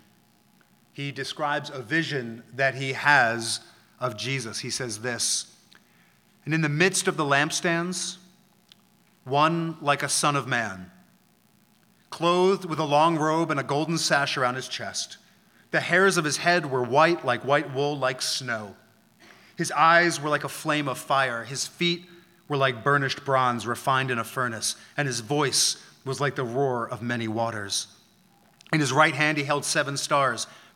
he 0.93 1.11
describes 1.11 1.69
a 1.69 1.81
vision 1.81 2.43
that 2.53 2.75
he 2.75 2.93
has 2.93 3.61
of 3.99 4.17
Jesus. 4.17 4.59
He 4.59 4.69
says 4.69 4.99
this 4.99 5.53
And 6.45 6.53
in 6.53 6.61
the 6.61 6.69
midst 6.69 7.07
of 7.07 7.17
the 7.17 7.23
lampstands, 7.23 8.17
one 9.23 9.77
like 9.81 10.03
a 10.03 10.09
son 10.09 10.35
of 10.35 10.47
man, 10.47 10.91
clothed 12.09 12.65
with 12.65 12.79
a 12.79 12.85
long 12.85 13.17
robe 13.17 13.51
and 13.51 13.59
a 13.59 13.63
golden 13.63 13.97
sash 13.97 14.37
around 14.37 14.55
his 14.55 14.67
chest. 14.67 15.17
The 15.71 15.79
hairs 15.79 16.17
of 16.17 16.25
his 16.25 16.37
head 16.37 16.69
were 16.69 16.83
white 16.83 17.23
like 17.23 17.45
white 17.45 17.73
wool, 17.73 17.97
like 17.97 18.21
snow. 18.21 18.75
His 19.55 19.71
eyes 19.71 20.19
were 20.19 20.29
like 20.29 20.43
a 20.43 20.49
flame 20.49 20.87
of 20.87 20.97
fire. 20.97 21.43
His 21.43 21.67
feet 21.67 22.05
were 22.47 22.57
like 22.57 22.83
burnished 22.83 23.23
bronze 23.23 23.65
refined 23.65 24.11
in 24.11 24.19
a 24.19 24.23
furnace, 24.23 24.75
and 24.97 25.07
his 25.07 25.21
voice 25.21 25.81
was 26.03 26.19
like 26.19 26.35
the 26.35 26.43
roar 26.43 26.89
of 26.89 27.01
many 27.01 27.27
waters. 27.27 27.87
In 28.73 28.79
his 28.79 28.91
right 28.91 29.13
hand 29.13 29.37
he 29.37 29.43
held 29.43 29.63
seven 29.63 29.95
stars. 29.97 30.47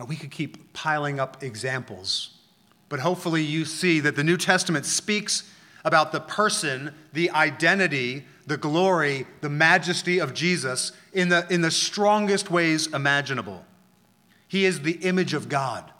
Now, 0.00 0.06
we 0.06 0.16
could 0.16 0.30
keep 0.30 0.72
piling 0.72 1.20
up 1.20 1.42
examples, 1.42 2.30
but 2.88 3.00
hopefully 3.00 3.42
you 3.42 3.66
see 3.66 4.00
that 4.00 4.16
the 4.16 4.24
New 4.24 4.38
Testament 4.38 4.86
speaks 4.86 5.52
about 5.84 6.10
the 6.10 6.20
person, 6.20 6.94
the 7.12 7.30
identity, 7.32 8.24
the 8.46 8.56
glory, 8.56 9.26
the 9.42 9.50
majesty 9.50 10.18
of 10.18 10.32
Jesus 10.32 10.92
in 11.12 11.28
the, 11.28 11.46
in 11.50 11.60
the 11.60 11.70
strongest 11.70 12.50
ways 12.50 12.86
imaginable. 12.86 13.62
He 14.48 14.64
is 14.64 14.80
the 14.80 14.92
image 14.92 15.34
of 15.34 15.50
God, 15.50 15.92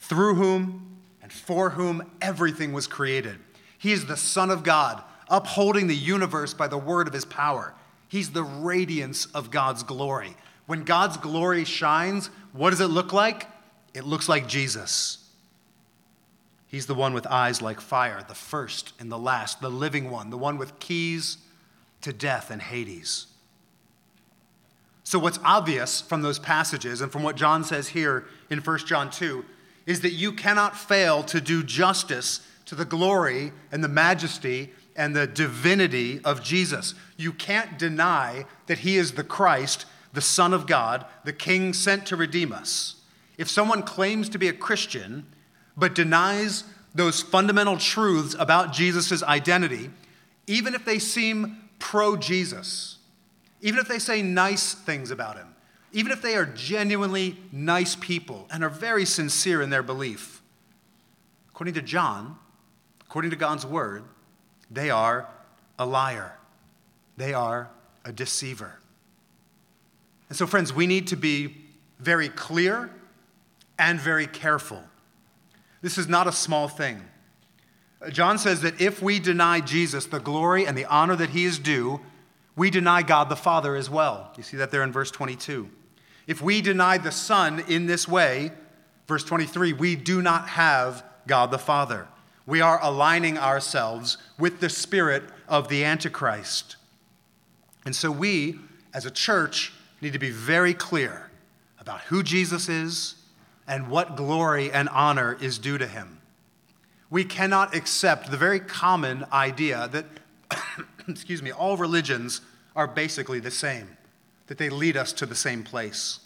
through 0.00 0.34
whom 0.34 0.98
and 1.22 1.32
for 1.32 1.70
whom 1.70 2.10
everything 2.20 2.72
was 2.72 2.88
created. 2.88 3.38
He 3.78 3.92
is 3.92 4.06
the 4.06 4.16
Son 4.16 4.50
of 4.50 4.64
God, 4.64 5.00
upholding 5.28 5.86
the 5.86 5.94
universe 5.94 6.54
by 6.54 6.66
the 6.66 6.76
word 6.76 7.06
of 7.06 7.14
his 7.14 7.24
power. 7.24 7.72
He's 8.08 8.30
the 8.30 8.42
radiance 8.42 9.26
of 9.26 9.52
God's 9.52 9.84
glory. 9.84 10.34
When 10.68 10.84
God's 10.84 11.16
glory 11.16 11.64
shines, 11.64 12.28
what 12.52 12.70
does 12.70 12.82
it 12.82 12.88
look 12.88 13.14
like? 13.14 13.46
It 13.94 14.04
looks 14.04 14.28
like 14.28 14.46
Jesus. 14.46 15.26
He's 16.66 16.84
the 16.84 16.94
one 16.94 17.14
with 17.14 17.26
eyes 17.26 17.62
like 17.62 17.80
fire, 17.80 18.22
the 18.28 18.34
first 18.34 18.92
and 19.00 19.10
the 19.10 19.18
last, 19.18 19.62
the 19.62 19.70
living 19.70 20.10
one, 20.10 20.28
the 20.28 20.36
one 20.36 20.58
with 20.58 20.78
keys 20.78 21.38
to 22.02 22.12
death 22.12 22.50
and 22.50 22.60
Hades. 22.60 23.28
So, 25.04 25.18
what's 25.18 25.40
obvious 25.42 26.02
from 26.02 26.20
those 26.20 26.38
passages 26.38 27.00
and 27.00 27.10
from 27.10 27.22
what 27.22 27.36
John 27.36 27.64
says 27.64 27.88
here 27.88 28.26
in 28.50 28.58
1 28.58 28.78
John 28.80 29.10
2 29.10 29.42
is 29.86 30.02
that 30.02 30.12
you 30.12 30.32
cannot 30.32 30.76
fail 30.76 31.22
to 31.22 31.40
do 31.40 31.62
justice 31.62 32.46
to 32.66 32.74
the 32.74 32.84
glory 32.84 33.52
and 33.72 33.82
the 33.82 33.88
majesty 33.88 34.74
and 34.96 35.16
the 35.16 35.26
divinity 35.26 36.20
of 36.26 36.42
Jesus. 36.42 36.92
You 37.16 37.32
can't 37.32 37.78
deny 37.78 38.44
that 38.66 38.80
he 38.80 38.98
is 38.98 39.12
the 39.12 39.24
Christ 39.24 39.86
the 40.18 40.22
Son 40.22 40.52
of 40.52 40.66
God, 40.66 41.06
the 41.22 41.32
King 41.32 41.72
sent 41.72 42.04
to 42.06 42.16
redeem 42.16 42.52
us. 42.52 42.96
If 43.36 43.48
someone 43.48 43.84
claims 43.84 44.28
to 44.30 44.36
be 44.36 44.48
a 44.48 44.52
Christian 44.52 45.26
but 45.76 45.94
denies 45.94 46.64
those 46.92 47.22
fundamental 47.22 47.76
truths 47.76 48.34
about 48.36 48.72
Jesus' 48.72 49.22
identity, 49.22 49.90
even 50.48 50.74
if 50.74 50.84
they 50.84 50.98
seem 50.98 51.68
pro 51.78 52.16
Jesus, 52.16 52.98
even 53.60 53.78
if 53.78 53.86
they 53.86 54.00
say 54.00 54.20
nice 54.20 54.74
things 54.74 55.12
about 55.12 55.36
him, 55.36 55.54
even 55.92 56.10
if 56.10 56.20
they 56.20 56.34
are 56.34 56.46
genuinely 56.46 57.36
nice 57.52 57.94
people 57.94 58.48
and 58.50 58.64
are 58.64 58.68
very 58.68 59.04
sincere 59.04 59.62
in 59.62 59.70
their 59.70 59.84
belief, 59.84 60.42
according 61.50 61.74
to 61.74 61.82
John, 61.82 62.36
according 63.02 63.30
to 63.30 63.36
God's 63.36 63.64
word, 63.64 64.02
they 64.68 64.90
are 64.90 65.28
a 65.78 65.86
liar. 65.86 66.36
They 67.16 67.34
are 67.34 67.70
a 68.04 68.10
deceiver. 68.10 68.80
And 70.28 70.36
so, 70.36 70.46
friends, 70.46 70.72
we 70.72 70.86
need 70.86 71.06
to 71.08 71.16
be 71.16 71.56
very 71.98 72.28
clear 72.28 72.90
and 73.78 74.00
very 74.00 74.26
careful. 74.26 74.82
This 75.80 75.98
is 75.98 76.08
not 76.08 76.26
a 76.26 76.32
small 76.32 76.68
thing. 76.68 77.02
Uh, 78.02 78.10
John 78.10 78.38
says 78.38 78.60
that 78.62 78.80
if 78.80 79.00
we 79.00 79.18
deny 79.18 79.60
Jesus 79.60 80.06
the 80.06 80.20
glory 80.20 80.66
and 80.66 80.76
the 80.76 80.84
honor 80.86 81.16
that 81.16 81.30
he 81.30 81.44
is 81.44 81.58
due, 81.58 82.00
we 82.56 82.70
deny 82.70 83.02
God 83.02 83.28
the 83.28 83.36
Father 83.36 83.76
as 83.76 83.88
well. 83.88 84.32
You 84.36 84.42
see 84.42 84.56
that 84.56 84.70
there 84.70 84.82
in 84.82 84.92
verse 84.92 85.10
22. 85.10 85.70
If 86.26 86.42
we 86.42 86.60
deny 86.60 86.98
the 86.98 87.12
Son 87.12 87.60
in 87.68 87.86
this 87.86 88.06
way, 88.06 88.52
verse 89.06 89.24
23, 89.24 89.72
we 89.72 89.96
do 89.96 90.20
not 90.20 90.48
have 90.48 91.04
God 91.26 91.50
the 91.50 91.58
Father. 91.58 92.08
We 92.46 92.60
are 92.60 92.82
aligning 92.82 93.38
ourselves 93.38 94.18
with 94.38 94.60
the 94.60 94.68
spirit 94.68 95.22
of 95.48 95.68
the 95.68 95.84
Antichrist. 95.84 96.76
And 97.84 97.94
so 97.94 98.10
we, 98.10 98.58
as 98.92 99.06
a 99.06 99.10
church, 99.10 99.72
need 100.00 100.12
to 100.12 100.18
be 100.18 100.30
very 100.30 100.74
clear 100.74 101.30
about 101.80 102.00
who 102.02 102.22
Jesus 102.22 102.68
is 102.68 103.16
and 103.66 103.88
what 103.88 104.16
glory 104.16 104.70
and 104.70 104.88
honor 104.88 105.36
is 105.40 105.58
due 105.58 105.78
to 105.78 105.86
him. 105.86 106.20
We 107.10 107.24
cannot 107.24 107.74
accept 107.74 108.30
the 108.30 108.36
very 108.36 108.60
common 108.60 109.24
idea 109.32 109.88
that, 109.92 110.06
excuse 111.08 111.42
me, 111.42 111.50
all 111.50 111.76
religions 111.76 112.40
are 112.76 112.86
basically 112.86 113.40
the 113.40 113.50
same, 113.50 113.96
that 114.46 114.58
they 114.58 114.70
lead 114.70 114.96
us 114.96 115.12
to 115.14 115.26
the 115.26 115.34
same 115.34 115.62
place. 115.62 116.20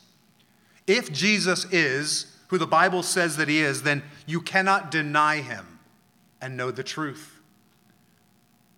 If 0.87 1.13
Jesus 1.13 1.65
is 1.73 2.37
who 2.49 2.59
the 2.59 2.67
Bible 2.67 3.03
says 3.03 3.37
that 3.37 3.49
he 3.49 3.61
is, 3.61 3.83
then 3.83 4.03
you 4.27 4.41
cannot 4.41 4.91
deny 4.91 5.41
him 5.41 5.79
and 6.41 6.57
know 6.57 6.71
the 6.71 6.83
truth. 6.83 7.39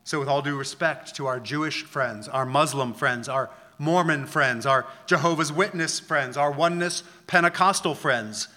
So, 0.05 0.21
with 0.21 0.29
all 0.29 0.43
due 0.43 0.57
respect 0.57 1.17
to 1.17 1.27
our 1.27 1.41
Jewish 1.41 1.83
friends, 1.83 2.29
our 2.29 2.45
Muslim 2.45 2.93
friends, 2.93 3.29
our 3.29 3.51
Mormon 3.79 4.27
friends, 4.27 4.67
our 4.67 4.87
Jehovah's 5.07 5.53
Witness 5.53 6.01
friends, 6.01 6.37
our 6.37 6.51
Oneness 6.51 7.03
Pentecostal 7.27 7.95
friends. 7.95 8.49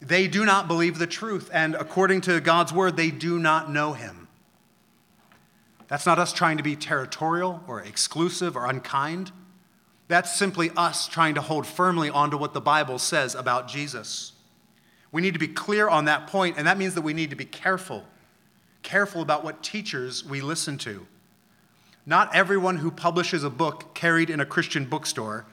They 0.00 0.28
do 0.28 0.44
not 0.44 0.68
believe 0.68 0.98
the 0.98 1.06
truth, 1.06 1.50
and 1.52 1.74
according 1.74 2.22
to 2.22 2.40
God's 2.40 2.72
word, 2.72 2.96
they 2.96 3.10
do 3.10 3.38
not 3.38 3.70
know 3.70 3.92
Him. 3.92 4.28
That's 5.88 6.06
not 6.06 6.18
us 6.18 6.32
trying 6.32 6.56
to 6.56 6.62
be 6.62 6.76
territorial 6.76 7.62
or 7.66 7.80
exclusive 7.80 8.56
or 8.56 8.66
unkind. 8.66 9.32
That's 10.08 10.34
simply 10.34 10.70
us 10.76 11.08
trying 11.08 11.34
to 11.34 11.40
hold 11.40 11.66
firmly 11.66 12.10
onto 12.10 12.36
what 12.36 12.52
the 12.52 12.60
Bible 12.60 12.98
says 12.98 13.34
about 13.34 13.68
Jesus. 13.68 14.32
We 15.12 15.22
need 15.22 15.34
to 15.34 15.38
be 15.38 15.48
clear 15.48 15.88
on 15.88 16.06
that 16.06 16.26
point, 16.26 16.56
and 16.58 16.66
that 16.66 16.78
means 16.78 16.94
that 16.94 17.02
we 17.02 17.14
need 17.14 17.30
to 17.30 17.36
be 17.36 17.44
careful. 17.44 18.04
Careful 18.82 19.22
about 19.22 19.44
what 19.44 19.62
teachers 19.62 20.24
we 20.24 20.40
listen 20.40 20.76
to. 20.78 21.06
Not 22.06 22.34
everyone 22.34 22.78
who 22.78 22.90
publishes 22.90 23.44
a 23.44 23.50
book 23.50 23.94
carried 23.94 24.30
in 24.30 24.40
a 24.40 24.46
Christian 24.46 24.84
bookstore, 24.84 25.46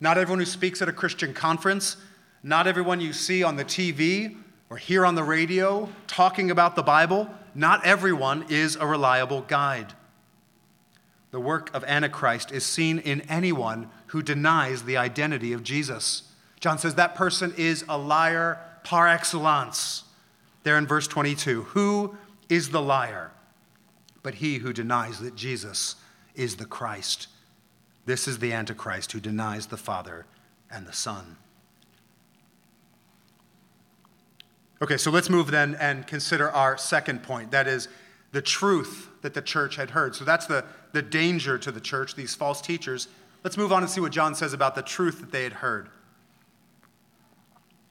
not 0.00 0.16
everyone 0.16 0.38
who 0.38 0.46
speaks 0.46 0.80
at 0.80 0.88
a 0.88 0.92
Christian 0.92 1.34
conference, 1.34 1.96
not 2.42 2.66
everyone 2.66 3.00
you 3.00 3.12
see 3.12 3.42
on 3.42 3.56
the 3.56 3.64
TV 3.64 4.36
or 4.70 4.78
hear 4.78 5.04
on 5.04 5.14
the 5.14 5.22
radio 5.22 5.88
talking 6.06 6.50
about 6.50 6.74
the 6.74 6.82
Bible, 6.82 7.28
not 7.54 7.84
everyone 7.84 8.46
is 8.48 8.76
a 8.76 8.86
reliable 8.86 9.42
guide. 9.42 9.92
The 11.32 11.40
work 11.40 11.72
of 11.74 11.84
Antichrist 11.84 12.50
is 12.50 12.64
seen 12.64 12.98
in 12.98 13.20
anyone 13.22 13.90
who 14.06 14.22
denies 14.22 14.84
the 14.84 14.96
identity 14.96 15.52
of 15.52 15.62
Jesus. 15.62 16.22
John 16.60 16.78
says 16.78 16.94
that 16.94 17.14
person 17.14 17.54
is 17.56 17.84
a 17.88 17.98
liar 17.98 18.58
par 18.84 19.06
excellence. 19.06 20.04
There 20.62 20.76
in 20.76 20.86
verse 20.86 21.06
22 21.06 21.62
Who 21.62 22.16
is 22.48 22.70
the 22.70 22.82
liar? 22.82 23.30
But 24.22 24.34
he 24.34 24.58
who 24.58 24.72
denies 24.72 25.20
that 25.20 25.34
Jesus 25.34 25.96
is 26.34 26.56
the 26.56 26.64
Christ. 26.64 27.28
This 28.06 28.26
is 28.26 28.38
the 28.38 28.52
Antichrist 28.52 29.12
who 29.12 29.20
denies 29.20 29.66
the 29.66 29.76
Father 29.76 30.26
and 30.70 30.86
the 30.86 30.92
Son. 30.92 31.36
Okay, 34.82 34.96
so 34.96 35.10
let's 35.10 35.28
move 35.28 35.50
then 35.50 35.76
and 35.78 36.06
consider 36.06 36.50
our 36.50 36.78
second 36.78 37.22
point. 37.22 37.50
That 37.50 37.66
is 37.66 37.88
the 38.32 38.40
truth 38.40 39.08
that 39.22 39.34
the 39.34 39.42
church 39.42 39.76
had 39.76 39.90
heard. 39.90 40.14
So 40.14 40.24
that's 40.24 40.46
the, 40.46 40.64
the 40.92 41.02
danger 41.02 41.58
to 41.58 41.70
the 41.70 41.80
church, 41.80 42.14
these 42.14 42.34
false 42.34 42.62
teachers. 42.62 43.08
Let's 43.44 43.56
move 43.56 43.72
on 43.72 43.82
and 43.82 43.90
see 43.90 44.00
what 44.00 44.12
John 44.12 44.34
says 44.34 44.52
about 44.52 44.74
the 44.74 44.82
truth 44.82 45.20
that 45.20 45.32
they 45.32 45.44
had 45.44 45.54
heard. 45.54 45.90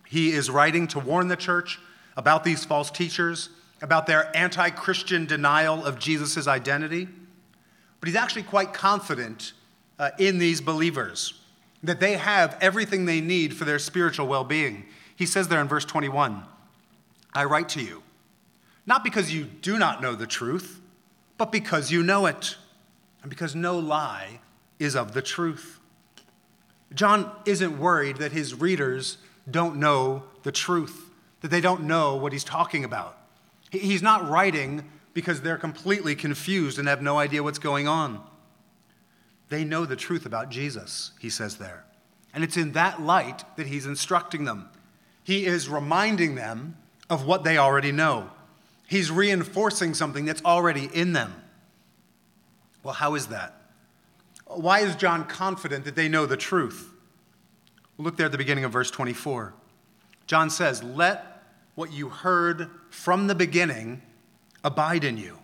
He 0.08 0.32
is 0.32 0.50
writing 0.50 0.88
to 0.88 1.00
warn 1.00 1.28
the 1.28 1.36
church 1.36 1.80
about 2.18 2.44
these 2.44 2.66
false 2.66 2.90
teachers 2.90 3.50
about 3.82 4.08
their 4.08 4.36
anti 4.36 4.70
Christian 4.70 5.26
denial 5.26 5.86
of 5.86 6.00
Jesus' 6.00 6.48
identity, 6.48 7.08
but 8.00 8.08
he's 8.08 8.16
actually 8.16 8.44
quite 8.44 8.74
confident 8.74 9.54
uh, 9.98 10.12
in 10.18 10.38
these 10.38 10.62
believers 10.62 11.34
that 11.84 12.00
they 12.00 12.14
have 12.14 12.58
everything 12.62 13.06
they 13.06 13.22
need 13.22 13.56
for 13.56 13.66
their 13.66 13.80
spiritual 13.80 14.28
well 14.28 14.44
being. 14.44 14.86
He 15.16 15.26
says 15.26 15.48
there 15.48 15.62
in 15.62 15.68
verse 15.68 15.86
21 15.86 16.44
I 17.34 17.46
write 17.46 17.70
to 17.70 17.82
you, 17.82 18.04
not 18.86 19.04
because 19.04 19.34
you 19.34 19.44
do 19.44 19.78
not 19.78 20.02
know 20.02 20.16
the 20.16 20.28
truth, 20.28 20.82
but 21.38 21.52
because 21.52 21.92
you 21.92 22.04
know 22.04 22.26
it, 22.26 22.56
and 23.22 23.30
because 23.30 23.56
no 23.56 23.78
lie 23.78 24.40
is 24.80 24.96
of 24.96 25.14
the 25.14 25.22
truth. 25.22 25.80
John 26.94 27.32
isn't 27.46 27.78
worried 27.78 28.18
that 28.18 28.32
his 28.32 28.56
readers 28.56 29.18
don't 29.50 29.78
know 29.78 30.24
the 30.44 30.52
truth, 30.52 31.12
that 31.42 31.50
they 31.50 31.62
don't 31.62 31.84
know 31.84 32.16
what 32.16 32.34
he's 32.34 32.44
talking 32.44 32.84
about. 32.84 33.19
He's 33.70 34.02
not 34.02 34.28
writing 34.28 34.90
because 35.14 35.42
they're 35.42 35.58
completely 35.58 36.16
confused 36.16 36.80
and 36.80 36.88
have 36.88 37.02
no 37.02 37.18
idea 37.18 37.44
what's 37.44 37.60
going 37.60 37.88
on. 37.88 38.22
They 39.50 39.64
know 39.64 39.86
the 39.86 39.96
truth 39.96 40.26
about 40.26 40.50
Jesus, 40.50 41.12
he 41.20 41.30
says 41.30 41.58
there. 41.58 41.86
And 42.34 42.44
it's 42.44 42.58
in 42.58 42.74
that 42.74 43.02
light 43.02 43.44
that 43.58 43.68
he's 43.68 43.86
instructing 43.86 44.46
them. 44.46 44.70
He 45.24 45.46
is 45.46 45.68
reminding 45.68 46.36
them 46.36 46.78
of 47.10 47.26
what 47.26 47.44
they 47.44 47.58
already 47.58 47.92
know. 47.92 48.30
He's 48.88 49.12
reinforcing 49.12 49.94
something 49.94 50.26
that's 50.26 50.44
already 50.44 50.90
in 50.94 51.14
them. 51.14 51.34
Well, 52.84 52.94
how 52.94 53.16
is 53.16 53.28
that? 53.28 53.56
Why 54.46 54.80
is 54.80 54.96
John 54.96 55.26
confident 55.26 55.86
that 55.86 55.96
they 55.96 56.08
know 56.08 56.26
the 56.26 56.38
truth? 56.38 56.94
look 58.00 58.16
there 58.16 58.28
at 58.28 58.32
the 58.32 58.38
beginning 58.38 58.64
of 58.64 58.72
verse 58.72 58.90
24. 58.90 59.54
John 60.26 60.50
says, 60.50 60.82
Let 60.82 61.44
what 61.76 61.92
you 61.92 62.10
heard 62.10 62.70
from 62.90 63.28
the 63.28 63.36
beginning 63.36 64.02
abide 64.64 65.04
in 65.04 65.18
you. 65.18 65.40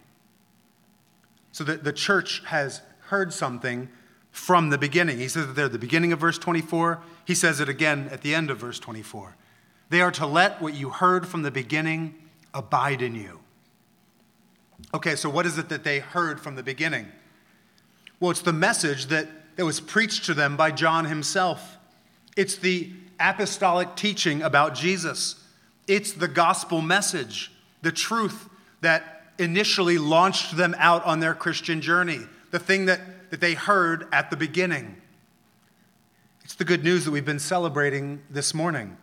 So 1.52 1.64
that 1.64 1.84
the 1.84 1.94
church 1.94 2.42
has 2.48 2.82
heard 3.08 3.34
something 3.34 3.90
from 4.32 4.70
the 4.70 4.78
beginning. 4.78 5.20
He 5.20 5.30
says 5.30 5.48
it 5.48 5.56
there 5.56 5.66
at 5.66 5.72
the 5.72 5.80
beginning 5.80 6.12
of 6.12 6.20
verse 6.20 6.38
24. 6.38 7.02
He 7.24 7.34
says 7.34 7.60
it 7.60 7.70
again 7.70 8.10
at 8.12 8.22
the 8.22 8.36
end 8.36 8.52
of 8.52 8.58
verse 8.58 8.80
24. 8.80 9.36
They 9.90 10.02
are 10.02 10.12
to 10.12 10.26
let 10.26 10.62
what 10.62 10.74
you 10.74 10.90
heard 10.90 11.28
from 11.28 11.44
the 11.44 11.52
beginning 11.52 12.16
abide 12.54 13.02
in 13.02 13.16
you. 13.16 13.40
Okay, 14.94 15.16
so 15.16 15.30
what 15.30 15.46
is 15.46 15.58
it 15.58 15.70
that 15.70 15.84
they 15.84 16.00
heard 16.00 16.40
from 16.40 16.56
the 16.56 16.64
beginning? 16.64 17.08
Well, 18.20 18.32
it's 18.32 18.42
the 18.42 18.54
message 18.54 19.06
that, 19.08 19.28
that 19.56 19.66
was 19.66 19.80
preached 19.80 20.26
to 20.26 20.34
them 20.34 20.58
by 20.58 20.72
John 20.72 21.06
himself. 21.06 21.78
It's 22.36 22.56
the 22.56 22.92
apostolic 23.20 23.96
teaching 23.96 24.42
about 24.42 24.76
Jesus. 24.76 25.42
It's 25.88 26.12
the 26.12 26.28
gospel 26.28 26.82
message, 26.82 27.52
the 27.82 27.92
truth 27.92 28.50
that 28.82 29.32
initially 29.38 29.98
launched 29.98 30.58
them 30.58 30.76
out 30.78 31.04
on 31.06 31.20
their 31.20 31.34
Christian 31.34 31.82
journey, 31.82 32.22
the 32.52 32.60
thing 32.60 32.86
that, 32.86 33.30
that 33.32 33.42
they 33.42 33.54
heard 33.54 34.08
at 34.12 34.30
the 34.30 34.38
beginning. 34.38 35.02
It's 36.44 36.56
the 36.56 36.66
good 36.66 36.84
news 36.84 37.06
that 37.06 37.12
we've 37.12 37.26
been 37.26 37.40
celebrating 37.40 38.22
this 38.30 38.54
morning. 38.54 38.98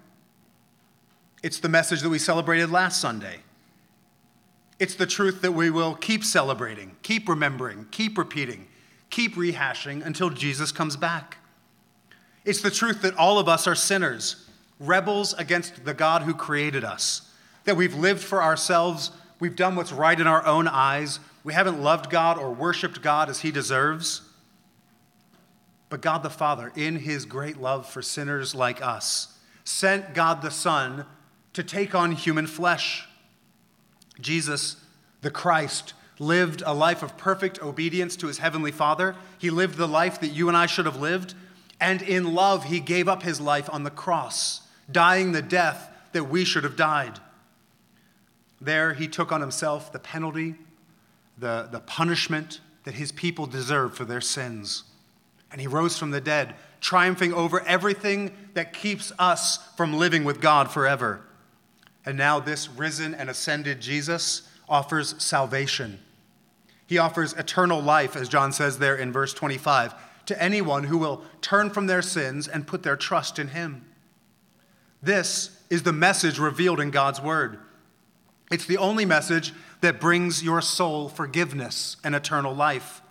It's 1.42 1.58
the 1.58 1.68
message 1.68 2.00
that 2.02 2.08
we 2.08 2.18
celebrated 2.18 2.70
last 2.70 3.00
Sunday. 3.00 3.40
It's 4.78 4.94
the 4.94 5.06
truth 5.06 5.42
that 5.42 5.52
we 5.52 5.70
will 5.70 5.94
keep 5.94 6.24
celebrating, 6.24 6.96
keep 7.02 7.28
remembering, 7.28 7.86
keep 7.90 8.16
repeating, 8.16 8.68
keep 9.10 9.34
rehashing 9.34 10.04
until 10.04 10.30
Jesus 10.30 10.72
comes 10.72 10.96
back. 10.96 11.38
It's 12.44 12.62
the 12.62 12.70
truth 12.70 13.02
that 13.02 13.16
all 13.16 13.38
of 13.38 13.48
us 13.48 13.66
are 13.66 13.74
sinners, 13.74 14.48
rebels 14.82 15.32
against 15.34 15.84
the 15.84 15.94
God 15.94 16.22
who 16.22 16.34
created 16.34 16.84
us, 16.84 17.30
that 17.64 17.76
we've 17.76 17.94
lived 17.94 18.22
for 18.22 18.42
ourselves, 18.42 19.10
we've 19.40 19.56
done 19.56 19.76
what's 19.76 19.92
right 19.92 20.18
in 20.18 20.26
our 20.26 20.44
own 20.44 20.68
eyes, 20.68 21.20
we 21.44 21.54
haven't 21.54 21.82
loved 21.82 22.10
God 22.10 22.38
or 22.38 22.52
worshiped 22.52 23.02
God 23.02 23.28
as 23.28 23.40
He 23.40 23.50
deserves. 23.50 24.22
But 25.88 26.00
God 26.00 26.22
the 26.22 26.30
Father, 26.30 26.72
in 26.76 26.96
His 26.96 27.24
great 27.24 27.60
love 27.60 27.88
for 27.88 28.02
sinners 28.02 28.54
like 28.54 28.80
us, 28.80 29.38
sent 29.64 30.14
God 30.14 30.42
the 30.42 30.50
Son 30.50 31.04
to 31.52 31.62
take 31.62 31.94
on 31.94 32.12
human 32.12 32.46
flesh. 32.46 33.06
Jesus, 34.20 34.76
the 35.20 35.30
Christ, 35.30 35.94
lived 36.18 36.62
a 36.64 36.74
life 36.74 37.02
of 37.02 37.16
perfect 37.16 37.62
obedience 37.62 38.16
to 38.16 38.28
his 38.28 38.38
heavenly 38.38 38.72
Father. 38.72 39.16
He 39.38 39.50
lived 39.50 39.76
the 39.76 39.88
life 39.88 40.20
that 40.20 40.28
you 40.28 40.48
and 40.48 40.56
I 40.56 40.66
should 40.66 40.86
have 40.86 41.00
lived. 41.00 41.34
And 41.80 42.00
in 42.00 42.32
love, 42.34 42.64
he 42.64 42.80
gave 42.80 43.08
up 43.08 43.22
his 43.22 43.40
life 43.40 43.68
on 43.72 43.82
the 43.82 43.90
cross, 43.90 44.61
dying 44.90 45.32
the 45.32 45.42
death 45.42 45.90
that 46.12 46.24
we 46.24 46.44
should 46.44 46.64
have 46.64 46.76
died. 46.76 47.18
There, 48.60 48.94
he 48.94 49.08
took 49.08 49.32
on 49.32 49.40
himself 49.40 49.92
the 49.92 49.98
penalty, 49.98 50.54
the, 51.38 51.68
the 51.70 51.80
punishment 51.80 52.60
that 52.84 52.94
his 52.94 53.12
people 53.12 53.46
deserved 53.46 53.96
for 53.96 54.04
their 54.04 54.20
sins. 54.20 54.84
And 55.50 55.60
he 55.60 55.66
rose 55.66 55.98
from 55.98 56.10
the 56.10 56.20
dead, 56.20 56.54
triumphing 56.80 57.32
over 57.32 57.60
everything 57.66 58.32
that 58.54 58.72
keeps 58.72 59.12
us 59.18 59.58
from 59.76 59.94
living 59.94 60.24
with 60.24 60.40
God 60.40 60.70
forever. 60.70 61.22
And 62.04 62.16
now, 62.16 62.40
this 62.40 62.68
risen 62.68 63.14
and 63.14 63.30
ascended 63.30 63.80
Jesus 63.80 64.48
offers 64.68 65.14
salvation. 65.22 66.00
He 66.86 66.98
offers 66.98 67.32
eternal 67.34 67.80
life, 67.80 68.16
as 68.16 68.28
John 68.28 68.52
says 68.52 68.78
there 68.78 68.96
in 68.96 69.12
verse 69.12 69.32
25, 69.32 69.94
to 70.26 70.42
anyone 70.42 70.84
who 70.84 70.98
will 70.98 71.22
turn 71.40 71.70
from 71.70 71.86
their 71.86 72.02
sins 72.02 72.48
and 72.48 72.66
put 72.66 72.82
their 72.82 72.96
trust 72.96 73.38
in 73.38 73.48
him. 73.48 73.84
This 75.02 75.50
is 75.68 75.82
the 75.82 75.92
message 75.92 76.38
revealed 76.38 76.80
in 76.80 76.90
God's 76.90 77.20
word. 77.20 77.58
It's 78.50 78.66
the 78.66 78.78
only 78.78 79.04
message 79.04 79.52
that 79.80 79.98
brings 79.98 80.44
your 80.44 80.60
soul 80.60 81.08
forgiveness 81.08 81.96
and 82.04 82.14
eternal 82.14 82.54
life. 82.54 83.02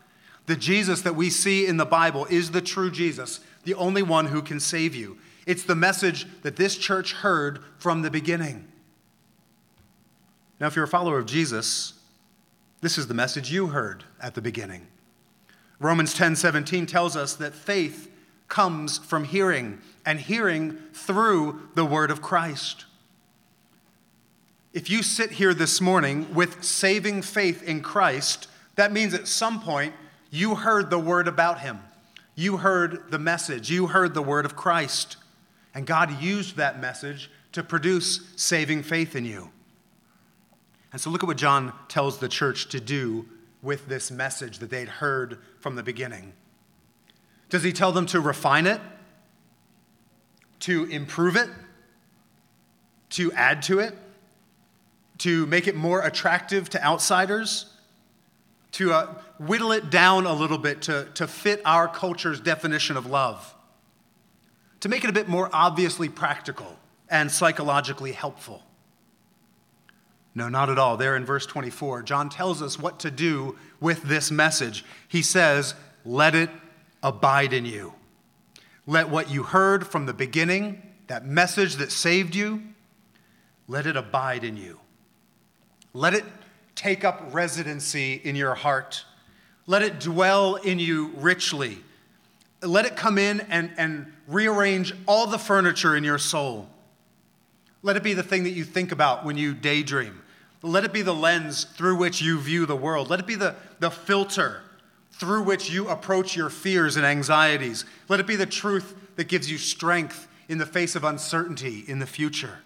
The 0.45 0.55
Jesus 0.55 1.01
that 1.01 1.15
we 1.15 1.29
see 1.29 1.65
in 1.67 1.77
the 1.77 1.85
Bible 1.85 2.25
is 2.25 2.51
the 2.51 2.61
true 2.61 2.91
Jesus, 2.91 3.41
the 3.63 3.73
only 3.73 4.03
one 4.03 4.27
who 4.27 4.41
can 4.41 4.59
save 4.59 4.95
you. 4.95 5.17
It's 5.45 5.63
the 5.63 5.75
message 5.75 6.27
that 6.43 6.55
this 6.55 6.77
church 6.77 7.13
heard 7.13 7.59
from 7.77 8.01
the 8.03 8.11
beginning. 8.11 8.67
Now, 10.59 10.67
if 10.67 10.75
you're 10.75 10.85
a 10.85 10.87
follower 10.87 11.17
of 11.17 11.25
Jesus, 11.25 11.93
this 12.81 12.97
is 12.97 13.07
the 13.07 13.13
message 13.13 13.51
you 13.51 13.67
heard 13.67 14.03
at 14.21 14.35
the 14.35 14.41
beginning. 14.41 14.87
Romans 15.79 16.13
10 16.13 16.35
17 16.35 16.85
tells 16.85 17.15
us 17.15 17.33
that 17.35 17.55
faith 17.55 18.11
comes 18.47 18.99
from 18.99 19.23
hearing, 19.23 19.79
and 20.05 20.19
hearing 20.19 20.77
through 20.93 21.69
the 21.75 21.85
word 21.85 22.11
of 22.11 22.21
Christ. 22.21 22.85
If 24.73 24.89
you 24.89 25.03
sit 25.03 25.31
here 25.31 25.53
this 25.53 25.81
morning 25.81 26.33
with 26.33 26.63
saving 26.63 27.23
faith 27.23 27.61
in 27.63 27.81
Christ, 27.81 28.47
that 28.75 28.91
means 28.91 29.13
at 29.13 29.27
some 29.27 29.61
point 29.61 29.93
you 30.29 30.55
heard 30.55 30.89
the 30.89 30.99
word 30.99 31.27
about 31.27 31.59
him. 31.59 31.79
You 32.35 32.57
heard 32.57 33.11
the 33.11 33.19
message. 33.19 33.69
You 33.69 33.87
heard 33.87 34.13
the 34.13 34.21
word 34.21 34.45
of 34.45 34.55
Christ. 34.55 35.17
And 35.73 35.85
God 35.85 36.21
used 36.21 36.55
that 36.55 36.79
message 36.79 37.29
to 37.51 37.63
produce 37.63 38.31
saving 38.37 38.83
faith 38.83 39.15
in 39.15 39.25
you. 39.25 39.49
And 40.91 40.99
so 40.99 41.09
look 41.09 41.23
at 41.23 41.27
what 41.27 41.37
John 41.37 41.73
tells 41.87 42.17
the 42.19 42.29
church 42.29 42.69
to 42.69 42.79
do 42.79 43.25
with 43.61 43.87
this 43.87 44.09
message 44.09 44.59
that 44.59 44.69
they'd 44.69 44.89
heard 44.89 45.37
from 45.59 45.75
the 45.75 45.83
beginning. 45.83 46.33
Does 47.49 47.63
he 47.63 47.73
tell 47.73 47.91
them 47.91 48.05
to 48.07 48.19
refine 48.19 48.65
it? 48.65 48.79
To 50.61 50.85
improve 50.85 51.35
it? 51.35 51.49
To 53.11 53.31
add 53.33 53.61
to 53.63 53.79
it? 53.79 53.95
To 55.19 55.45
make 55.47 55.67
it 55.67 55.75
more 55.75 56.01
attractive 56.01 56.69
to 56.71 56.83
outsiders? 56.83 57.65
To 58.73 58.93
uh, 58.93 59.13
whittle 59.39 59.71
it 59.71 59.89
down 59.89 60.25
a 60.25 60.33
little 60.33 60.57
bit 60.57 60.83
to, 60.83 61.07
to 61.15 61.27
fit 61.27 61.61
our 61.65 61.87
culture's 61.87 62.39
definition 62.39 62.95
of 62.95 63.05
love? 63.05 63.53
To 64.81 64.89
make 64.89 65.03
it 65.03 65.09
a 65.09 65.13
bit 65.13 65.27
more 65.27 65.49
obviously 65.53 66.09
practical 66.09 66.77
and 67.09 67.31
psychologically 67.31 68.13
helpful? 68.13 68.63
No, 70.33 70.47
not 70.47 70.69
at 70.69 70.79
all. 70.79 70.95
There 70.95 71.15
in 71.15 71.25
verse 71.25 71.45
24, 71.45 72.03
John 72.03 72.29
tells 72.29 72.61
us 72.61 72.79
what 72.79 72.99
to 72.99 73.11
do 73.11 73.57
with 73.79 74.03
this 74.03 74.31
message. 74.31 74.85
He 75.07 75.21
says, 75.21 75.75
Let 76.05 76.35
it 76.35 76.49
abide 77.03 77.51
in 77.51 77.65
you. 77.65 77.93
Let 78.91 79.07
what 79.07 79.31
you 79.31 79.43
heard 79.43 79.87
from 79.87 80.05
the 80.05 80.11
beginning, 80.11 80.81
that 81.07 81.25
message 81.25 81.77
that 81.77 81.93
saved 81.93 82.35
you, 82.35 82.61
let 83.69 83.87
it 83.87 83.95
abide 83.95 84.43
in 84.43 84.57
you. 84.57 84.81
Let 85.93 86.13
it 86.13 86.25
take 86.75 87.05
up 87.05 87.23
residency 87.31 88.15
in 88.21 88.35
your 88.35 88.53
heart. 88.53 89.05
Let 89.65 89.81
it 89.81 90.01
dwell 90.01 90.55
in 90.55 90.77
you 90.77 91.13
richly. 91.15 91.77
Let 92.61 92.83
it 92.83 92.97
come 92.97 93.17
in 93.17 93.39
and, 93.49 93.71
and 93.77 94.11
rearrange 94.27 94.93
all 95.05 95.25
the 95.25 95.39
furniture 95.39 95.95
in 95.95 96.03
your 96.03 96.17
soul. 96.17 96.67
Let 97.83 97.95
it 97.95 98.03
be 98.03 98.13
the 98.13 98.23
thing 98.23 98.43
that 98.43 98.49
you 98.49 98.65
think 98.65 98.91
about 98.91 99.23
when 99.23 99.37
you 99.37 99.53
daydream. 99.53 100.21
Let 100.63 100.83
it 100.83 100.91
be 100.91 101.01
the 101.01 101.15
lens 101.15 101.63
through 101.63 101.95
which 101.95 102.21
you 102.21 102.41
view 102.41 102.65
the 102.65 102.75
world. 102.75 103.09
Let 103.09 103.21
it 103.21 103.25
be 103.25 103.35
the, 103.35 103.55
the 103.79 103.89
filter 103.89 104.63
through 105.21 105.43
which 105.43 105.69
you 105.69 105.87
approach 105.87 106.35
your 106.35 106.49
fears 106.49 106.97
and 106.97 107.05
anxieties. 107.05 107.85
Let 108.09 108.19
it 108.19 108.25
be 108.25 108.35
the 108.35 108.47
truth 108.47 108.95
that 109.17 109.27
gives 109.27 109.51
you 109.51 109.59
strength 109.59 110.27
in 110.49 110.57
the 110.57 110.65
face 110.65 110.95
of 110.95 111.03
uncertainty 111.03 111.85
in 111.87 111.99
the 111.99 112.07
future. 112.07 112.57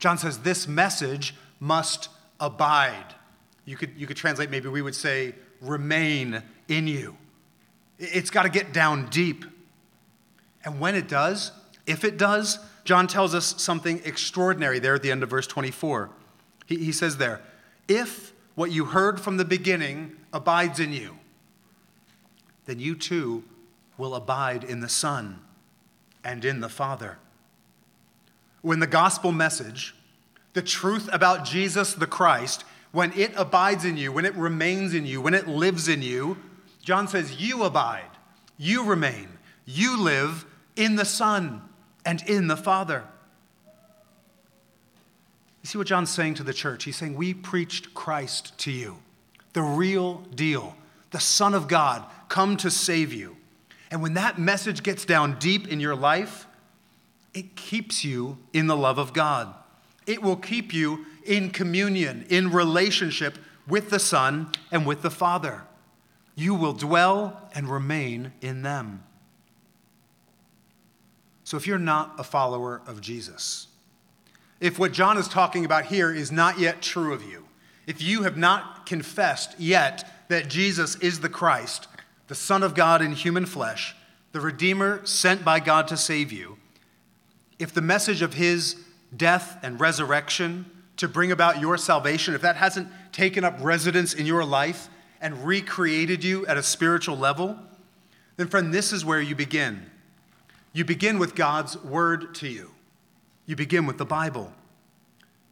John 0.00 0.18
says 0.18 0.40
this 0.40 0.66
message 0.66 1.36
must 1.60 2.08
abide. 2.40 3.14
You 3.64 3.76
could, 3.76 3.92
you 3.96 4.08
could 4.08 4.16
translate, 4.16 4.50
maybe 4.50 4.68
we 4.68 4.82
would 4.82 4.96
say, 4.96 5.36
remain 5.60 6.42
in 6.66 6.88
you. 6.88 7.16
It's 8.00 8.30
got 8.30 8.42
to 8.42 8.48
get 8.48 8.72
down 8.72 9.08
deep. 9.08 9.44
And 10.64 10.80
when 10.80 10.96
it 10.96 11.06
does, 11.06 11.52
if 11.86 12.02
it 12.02 12.18
does, 12.18 12.58
John 12.82 13.06
tells 13.06 13.36
us 13.36 13.62
something 13.62 14.00
extraordinary 14.04 14.80
there 14.80 14.96
at 14.96 15.02
the 15.02 15.12
end 15.12 15.22
of 15.22 15.30
verse 15.30 15.46
24. 15.46 16.10
He, 16.66 16.78
he 16.78 16.90
says 16.90 17.18
there, 17.18 17.40
if 17.86 18.32
what 18.56 18.72
you 18.72 18.86
heard 18.86 19.20
from 19.20 19.36
the 19.36 19.44
beginning 19.44 20.16
abides 20.32 20.80
in 20.80 20.92
you, 20.92 21.18
then 22.66 22.78
you 22.78 22.94
too 22.94 23.44
will 23.98 24.14
abide 24.14 24.64
in 24.64 24.80
the 24.80 24.88
Son 24.88 25.40
and 26.24 26.44
in 26.44 26.60
the 26.60 26.68
Father. 26.68 27.18
When 28.60 28.80
the 28.80 28.86
gospel 28.86 29.32
message, 29.32 29.94
the 30.52 30.62
truth 30.62 31.08
about 31.12 31.44
Jesus 31.44 31.94
the 31.94 32.06
Christ, 32.06 32.64
when 32.92 33.12
it 33.18 33.32
abides 33.36 33.84
in 33.84 33.96
you, 33.96 34.12
when 34.12 34.24
it 34.24 34.34
remains 34.34 34.94
in 34.94 35.06
you, 35.06 35.20
when 35.20 35.34
it 35.34 35.48
lives 35.48 35.88
in 35.88 36.02
you, 36.02 36.36
John 36.82 37.08
says, 37.08 37.40
You 37.40 37.64
abide, 37.64 38.10
you 38.58 38.84
remain, 38.84 39.28
you 39.64 39.98
live 39.98 40.44
in 40.76 40.96
the 40.96 41.04
Son 41.04 41.62
and 42.04 42.22
in 42.28 42.48
the 42.48 42.56
Father. 42.56 43.04
You 45.62 45.68
see 45.68 45.78
what 45.78 45.86
John's 45.86 46.10
saying 46.10 46.34
to 46.34 46.42
the 46.42 46.52
church? 46.52 46.84
He's 46.84 46.96
saying, 46.96 47.14
We 47.14 47.34
preached 47.34 47.94
Christ 47.94 48.56
to 48.58 48.70
you, 48.70 48.98
the 49.52 49.62
real 49.62 50.18
deal, 50.34 50.76
the 51.12 51.20
Son 51.20 51.54
of 51.54 51.68
God, 51.68 52.04
come 52.28 52.56
to 52.58 52.70
save 52.70 53.12
you. 53.12 53.36
And 53.90 54.02
when 54.02 54.14
that 54.14 54.38
message 54.38 54.82
gets 54.82 55.04
down 55.04 55.38
deep 55.38 55.68
in 55.68 55.78
your 55.78 55.94
life, 55.94 56.46
it 57.34 57.56
keeps 57.56 58.04
you 58.04 58.38
in 58.52 58.66
the 58.66 58.76
love 58.76 58.98
of 58.98 59.12
God. 59.12 59.54
It 60.06 60.22
will 60.22 60.36
keep 60.36 60.74
you 60.74 61.06
in 61.24 61.50
communion, 61.50 62.26
in 62.28 62.50
relationship 62.50 63.38
with 63.68 63.90
the 63.90 63.98
Son 63.98 64.50
and 64.70 64.86
with 64.86 65.02
the 65.02 65.10
Father. 65.10 65.62
You 66.34 66.54
will 66.54 66.72
dwell 66.72 67.50
and 67.54 67.68
remain 67.68 68.32
in 68.40 68.62
them. 68.62 69.04
So 71.44 71.56
if 71.56 71.66
you're 71.66 71.78
not 71.78 72.14
a 72.18 72.24
follower 72.24 72.80
of 72.86 73.00
Jesus, 73.00 73.68
if 74.60 74.78
what 74.78 74.92
John 74.92 75.18
is 75.18 75.28
talking 75.28 75.64
about 75.64 75.86
here 75.86 76.12
is 76.12 76.32
not 76.32 76.58
yet 76.58 76.80
true 76.80 77.12
of 77.12 77.22
you, 77.22 77.46
if 77.86 78.00
you 78.00 78.22
have 78.22 78.36
not 78.36 78.86
confessed 78.86 79.58
yet 79.58 80.21
that 80.32 80.48
Jesus 80.48 80.96
is 80.96 81.20
the 81.20 81.28
Christ, 81.28 81.88
the 82.28 82.34
Son 82.34 82.62
of 82.62 82.74
God 82.74 83.02
in 83.02 83.12
human 83.12 83.44
flesh, 83.44 83.94
the 84.32 84.40
Redeemer 84.40 85.04
sent 85.04 85.44
by 85.44 85.60
God 85.60 85.86
to 85.88 85.96
save 85.96 86.32
you, 86.32 86.56
if 87.58 87.74
the 87.74 87.82
message 87.82 88.22
of 88.22 88.32
his 88.32 88.76
death 89.14 89.58
and 89.62 89.78
resurrection 89.78 90.64
to 90.96 91.06
bring 91.06 91.30
about 91.30 91.60
your 91.60 91.76
salvation, 91.76 92.34
if 92.34 92.40
that 92.40 92.56
hasn't 92.56 92.88
taken 93.12 93.44
up 93.44 93.54
residence 93.60 94.14
in 94.14 94.24
your 94.24 94.42
life 94.42 94.88
and 95.20 95.44
recreated 95.44 96.24
you 96.24 96.46
at 96.46 96.56
a 96.56 96.62
spiritual 96.62 97.16
level, 97.16 97.58
then, 98.36 98.48
friend, 98.48 98.72
this 98.72 98.90
is 98.90 99.04
where 99.04 99.20
you 99.20 99.34
begin. 99.34 99.84
You 100.72 100.86
begin 100.86 101.18
with 101.18 101.34
God's 101.34 101.76
word 101.76 102.34
to 102.36 102.48
you, 102.48 102.70
you 103.44 103.54
begin 103.54 103.84
with 103.84 103.98
the 103.98 104.06
Bible. 104.06 104.50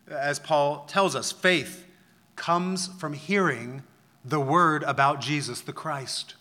As 0.08 0.38
Paul 0.38 0.86
tells 0.86 1.14
us, 1.14 1.32
faith 1.32 1.86
comes 2.34 2.88
from 2.98 3.12
hearing 3.12 3.82
the 4.24 4.40
word 4.40 4.82
about 4.84 5.20
Jesus 5.20 5.60
the 5.60 5.72
Christ. 5.72 6.34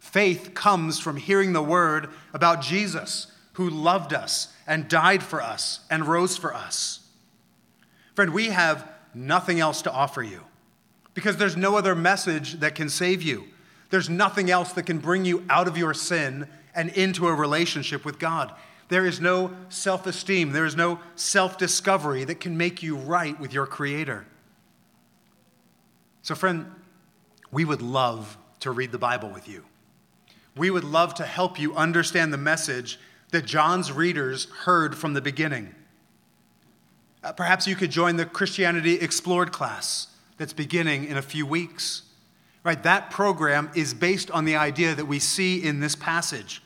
Faith 0.00 0.52
comes 0.54 0.98
from 0.98 1.16
hearing 1.16 1.52
the 1.52 1.62
word 1.62 2.08
about 2.32 2.62
Jesus 2.62 3.26
who 3.54 3.68
loved 3.68 4.14
us 4.14 4.52
and 4.66 4.88
died 4.88 5.22
for 5.22 5.42
us 5.42 5.80
and 5.90 6.06
rose 6.06 6.36
for 6.36 6.54
us. 6.54 7.00
Friend, 8.14 8.32
we 8.32 8.46
have 8.46 8.88
nothing 9.14 9.60
else 9.60 9.82
to 9.82 9.92
offer 9.92 10.22
you 10.22 10.44
because 11.14 11.36
there's 11.36 11.56
no 11.56 11.76
other 11.76 11.94
message 11.94 12.60
that 12.60 12.74
can 12.74 12.88
save 12.88 13.22
you. 13.22 13.44
There's 13.90 14.08
nothing 14.08 14.50
else 14.50 14.72
that 14.74 14.84
can 14.84 14.98
bring 14.98 15.24
you 15.24 15.44
out 15.50 15.66
of 15.66 15.76
your 15.76 15.94
sin 15.94 16.46
and 16.74 16.90
into 16.90 17.26
a 17.26 17.34
relationship 17.34 18.04
with 18.04 18.18
God. 18.18 18.52
There 18.88 19.04
is 19.04 19.20
no 19.20 19.52
self 19.68 20.06
esteem, 20.06 20.52
there 20.52 20.64
is 20.64 20.76
no 20.76 21.00
self 21.16 21.58
discovery 21.58 22.24
that 22.24 22.40
can 22.40 22.56
make 22.56 22.82
you 22.82 22.96
right 22.96 23.38
with 23.38 23.52
your 23.52 23.66
Creator. 23.66 24.26
So, 26.22 26.34
friend, 26.34 26.70
we 27.50 27.64
would 27.64 27.82
love 27.82 28.36
to 28.60 28.70
read 28.70 28.92
the 28.92 28.98
Bible 28.98 29.30
with 29.30 29.48
you. 29.48 29.64
We 30.56 30.70
would 30.70 30.84
love 30.84 31.14
to 31.14 31.24
help 31.24 31.58
you 31.58 31.74
understand 31.74 32.32
the 32.32 32.38
message 32.38 32.98
that 33.30 33.44
John's 33.44 33.92
readers 33.92 34.46
heard 34.64 34.96
from 34.96 35.14
the 35.14 35.20
beginning. 35.20 35.74
Uh, 37.22 37.32
perhaps 37.32 37.66
you 37.66 37.76
could 37.76 37.90
join 37.90 38.16
the 38.16 38.26
Christianity 38.26 38.94
Explored 38.94 39.52
class 39.52 40.08
that's 40.36 40.52
beginning 40.52 41.04
in 41.04 41.16
a 41.16 41.22
few 41.22 41.46
weeks. 41.46 42.02
Right? 42.64 42.82
That 42.82 43.10
program 43.10 43.70
is 43.74 43.94
based 43.94 44.30
on 44.30 44.44
the 44.44 44.56
idea 44.56 44.94
that 44.94 45.06
we 45.06 45.18
see 45.18 45.62
in 45.62 45.80
this 45.80 45.94
passage 45.94 46.62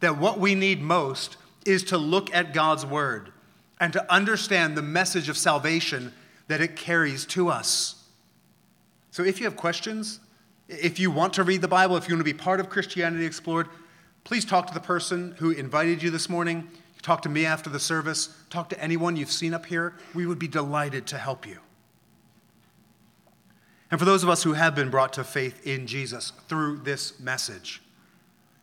that 0.00 0.18
what 0.18 0.38
we 0.38 0.54
need 0.54 0.80
most 0.80 1.36
is 1.64 1.84
to 1.84 1.98
look 1.98 2.34
at 2.34 2.52
God's 2.52 2.84
word 2.84 3.32
and 3.80 3.92
to 3.92 4.12
understand 4.12 4.76
the 4.76 4.82
message 4.82 5.28
of 5.28 5.36
salvation 5.36 6.12
that 6.48 6.60
it 6.60 6.76
carries 6.76 7.24
to 7.26 7.48
us. 7.48 8.01
So 9.12 9.22
if 9.22 9.38
you 9.38 9.44
have 9.44 9.56
questions, 9.56 10.20
if 10.68 10.98
you 10.98 11.10
want 11.10 11.34
to 11.34 11.44
read 11.44 11.60
the 11.60 11.68
Bible, 11.68 11.98
if 11.98 12.08
you 12.08 12.14
want 12.14 12.26
to 12.26 12.32
be 12.32 12.36
part 12.36 12.60
of 12.60 12.70
Christianity 12.70 13.26
Explored, 13.26 13.68
please 14.24 14.46
talk 14.46 14.66
to 14.68 14.74
the 14.74 14.80
person 14.80 15.34
who 15.38 15.50
invited 15.50 16.02
you 16.02 16.10
this 16.10 16.30
morning. 16.30 16.66
Talk 17.02 17.20
to 17.22 17.28
me 17.28 17.44
after 17.44 17.68
the 17.68 17.78
service. 17.78 18.34
Talk 18.48 18.70
to 18.70 18.80
anyone 18.80 19.16
you've 19.16 19.30
seen 19.30 19.52
up 19.52 19.66
here. 19.66 19.92
We 20.14 20.26
would 20.26 20.38
be 20.38 20.48
delighted 20.48 21.06
to 21.08 21.18
help 21.18 21.46
you. 21.46 21.58
And 23.90 24.00
for 24.00 24.06
those 24.06 24.22
of 24.22 24.30
us 24.30 24.42
who 24.44 24.54
have 24.54 24.74
been 24.74 24.88
brought 24.88 25.12
to 25.12 25.24
faith 25.24 25.66
in 25.66 25.86
Jesus 25.86 26.32
through 26.48 26.78
this 26.78 27.20
message, 27.20 27.82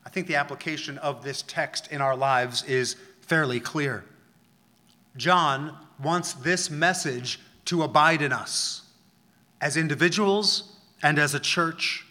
I 0.04 0.10
think 0.10 0.26
the 0.26 0.38
application 0.38 0.98
of 0.98 1.24
this 1.24 1.44
text 1.44 1.92
in 1.92 2.02
our 2.02 2.16
lives 2.16 2.64
is 2.64 2.96
fairly 3.22 3.60
clear. 3.60 4.04
John 5.16 5.78
wants 6.02 6.34
this 6.34 6.72
message 6.72 7.40
to 7.66 7.84
abide 7.84 8.24
in 8.24 8.34
us 8.34 8.89
as 9.62 9.78
individuals 9.78 10.76
and 11.02 11.20
as 11.20 11.34
a 11.34 11.40
church. 11.40 12.06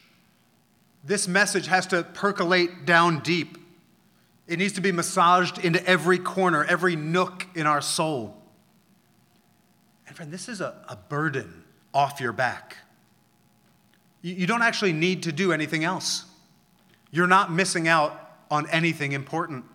This 1.04 1.28
message 1.28 1.66
has 1.66 1.87
to 1.88 2.02
percolate 2.02 2.84
down 2.84 3.20
deep 3.20 3.58
it 4.48 4.58
needs 4.58 4.72
to 4.72 4.80
be 4.80 4.92
massaged 4.92 5.58
into 5.58 5.87
every 5.87 6.18
corner, 6.18 6.64
every 6.64 6.96
nook 6.96 7.46
in 7.54 7.66
our 7.66 7.82
soul. 7.82 8.34
And 10.06 10.16
friend, 10.16 10.32
this 10.32 10.48
is 10.48 10.62
a, 10.62 10.74
a 10.88 10.96
burden 10.96 11.64
off 11.92 12.18
your 12.18 12.32
back. 12.32 12.78
You, 14.22 14.34
you 14.34 14.46
don't 14.46 14.62
actually 14.62 14.94
need 14.94 15.24
to 15.24 15.32
do 15.32 15.52
anything 15.52 15.84
else. 15.84 16.24
You're 17.11 17.26
not 17.26 17.52
missing 17.52 17.88
out 17.88 18.18
on 18.50 18.68
anything 18.70 19.12
important. 19.12 19.66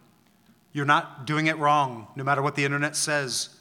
You're 0.72 0.86
not 0.86 1.28
doing 1.28 1.46
it 1.46 1.58
wrong, 1.60 2.08
no 2.16 2.24
matter 2.24 2.42
what 2.42 2.56
the 2.56 2.66
internet 2.66 2.96
says. 2.96 3.53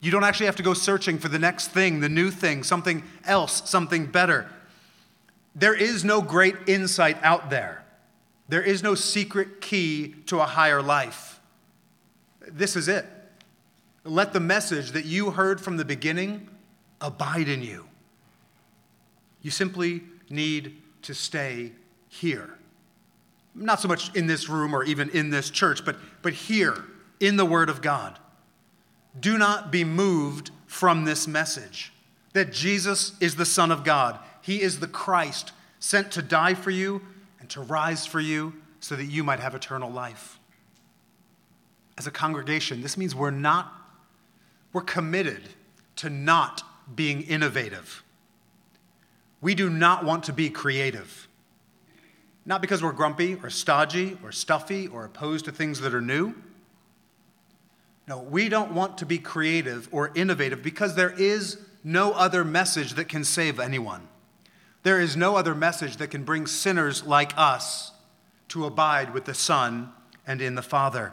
You 0.00 0.10
don't 0.10 0.24
actually 0.24 0.46
have 0.46 0.56
to 0.56 0.62
go 0.62 0.74
searching 0.74 1.18
for 1.18 1.28
the 1.28 1.38
next 1.38 1.68
thing, 1.68 2.00
the 2.00 2.08
new 2.08 2.30
thing, 2.30 2.62
something 2.62 3.02
else, 3.24 3.68
something 3.68 4.06
better. 4.06 4.50
There 5.54 5.74
is 5.74 6.04
no 6.04 6.22
great 6.22 6.56
insight 6.66 7.18
out 7.22 7.50
there. 7.50 7.84
There 8.48 8.62
is 8.62 8.82
no 8.82 8.94
secret 8.94 9.60
key 9.60 10.14
to 10.26 10.40
a 10.40 10.46
higher 10.46 10.82
life. 10.82 11.40
This 12.48 12.76
is 12.76 12.88
it. 12.88 13.04
Let 14.04 14.32
the 14.32 14.40
message 14.40 14.92
that 14.92 15.04
you 15.04 15.30
heard 15.30 15.60
from 15.60 15.76
the 15.76 15.84
beginning 15.84 16.48
abide 17.00 17.48
in 17.48 17.62
you. 17.62 17.86
You 19.42 19.50
simply 19.50 20.02
need 20.30 20.80
to 21.02 21.14
stay 21.14 21.72
here. 22.08 22.58
Not 23.54 23.80
so 23.80 23.88
much 23.88 24.14
in 24.16 24.26
this 24.26 24.48
room 24.48 24.74
or 24.74 24.84
even 24.84 25.10
in 25.10 25.30
this 25.30 25.50
church, 25.50 25.84
but, 25.84 25.96
but 26.22 26.32
here 26.32 26.84
in 27.20 27.36
the 27.36 27.44
Word 27.44 27.68
of 27.68 27.82
God. 27.82 28.18
Do 29.18 29.38
not 29.38 29.72
be 29.72 29.84
moved 29.84 30.50
from 30.66 31.04
this 31.04 31.26
message 31.26 31.92
that 32.32 32.52
Jesus 32.52 33.12
is 33.20 33.36
the 33.36 33.44
Son 33.44 33.72
of 33.72 33.84
God. 33.84 34.18
He 34.42 34.62
is 34.62 34.78
the 34.78 34.86
Christ 34.86 35.52
sent 35.80 36.12
to 36.12 36.22
die 36.22 36.54
for 36.54 36.70
you 36.70 37.02
and 37.40 37.48
to 37.50 37.60
rise 37.60 38.06
for 38.06 38.20
you 38.20 38.54
so 38.78 38.94
that 38.96 39.06
you 39.06 39.24
might 39.24 39.40
have 39.40 39.54
eternal 39.54 39.90
life. 39.90 40.38
As 41.98 42.06
a 42.06 42.10
congregation, 42.10 42.82
this 42.82 42.96
means 42.96 43.14
we're 43.14 43.30
not, 43.30 43.72
we're 44.72 44.82
committed 44.82 45.42
to 45.96 46.08
not 46.08 46.62
being 46.94 47.22
innovative. 47.22 48.02
We 49.40 49.54
do 49.54 49.68
not 49.68 50.04
want 50.04 50.24
to 50.24 50.32
be 50.32 50.50
creative. 50.50 51.28
Not 52.46 52.60
because 52.60 52.82
we're 52.82 52.92
grumpy 52.92 53.34
or 53.42 53.50
stodgy 53.50 54.18
or 54.22 54.32
stuffy 54.32 54.86
or 54.86 55.04
opposed 55.04 55.44
to 55.46 55.52
things 55.52 55.80
that 55.80 55.94
are 55.94 56.00
new. 56.00 56.34
No, 58.10 58.18
we 58.18 58.48
don't 58.48 58.72
want 58.72 58.98
to 58.98 59.06
be 59.06 59.18
creative 59.18 59.88
or 59.92 60.10
innovative 60.16 60.64
because 60.64 60.96
there 60.96 61.14
is 61.16 61.58
no 61.84 62.10
other 62.10 62.44
message 62.44 62.94
that 62.94 63.08
can 63.08 63.22
save 63.22 63.60
anyone. 63.60 64.08
There 64.82 65.00
is 65.00 65.16
no 65.16 65.36
other 65.36 65.54
message 65.54 65.98
that 65.98 66.08
can 66.08 66.24
bring 66.24 66.48
sinners 66.48 67.04
like 67.04 67.32
us 67.36 67.92
to 68.48 68.64
abide 68.64 69.14
with 69.14 69.26
the 69.26 69.34
Son 69.34 69.92
and 70.26 70.42
in 70.42 70.56
the 70.56 70.60
Father. 70.60 71.12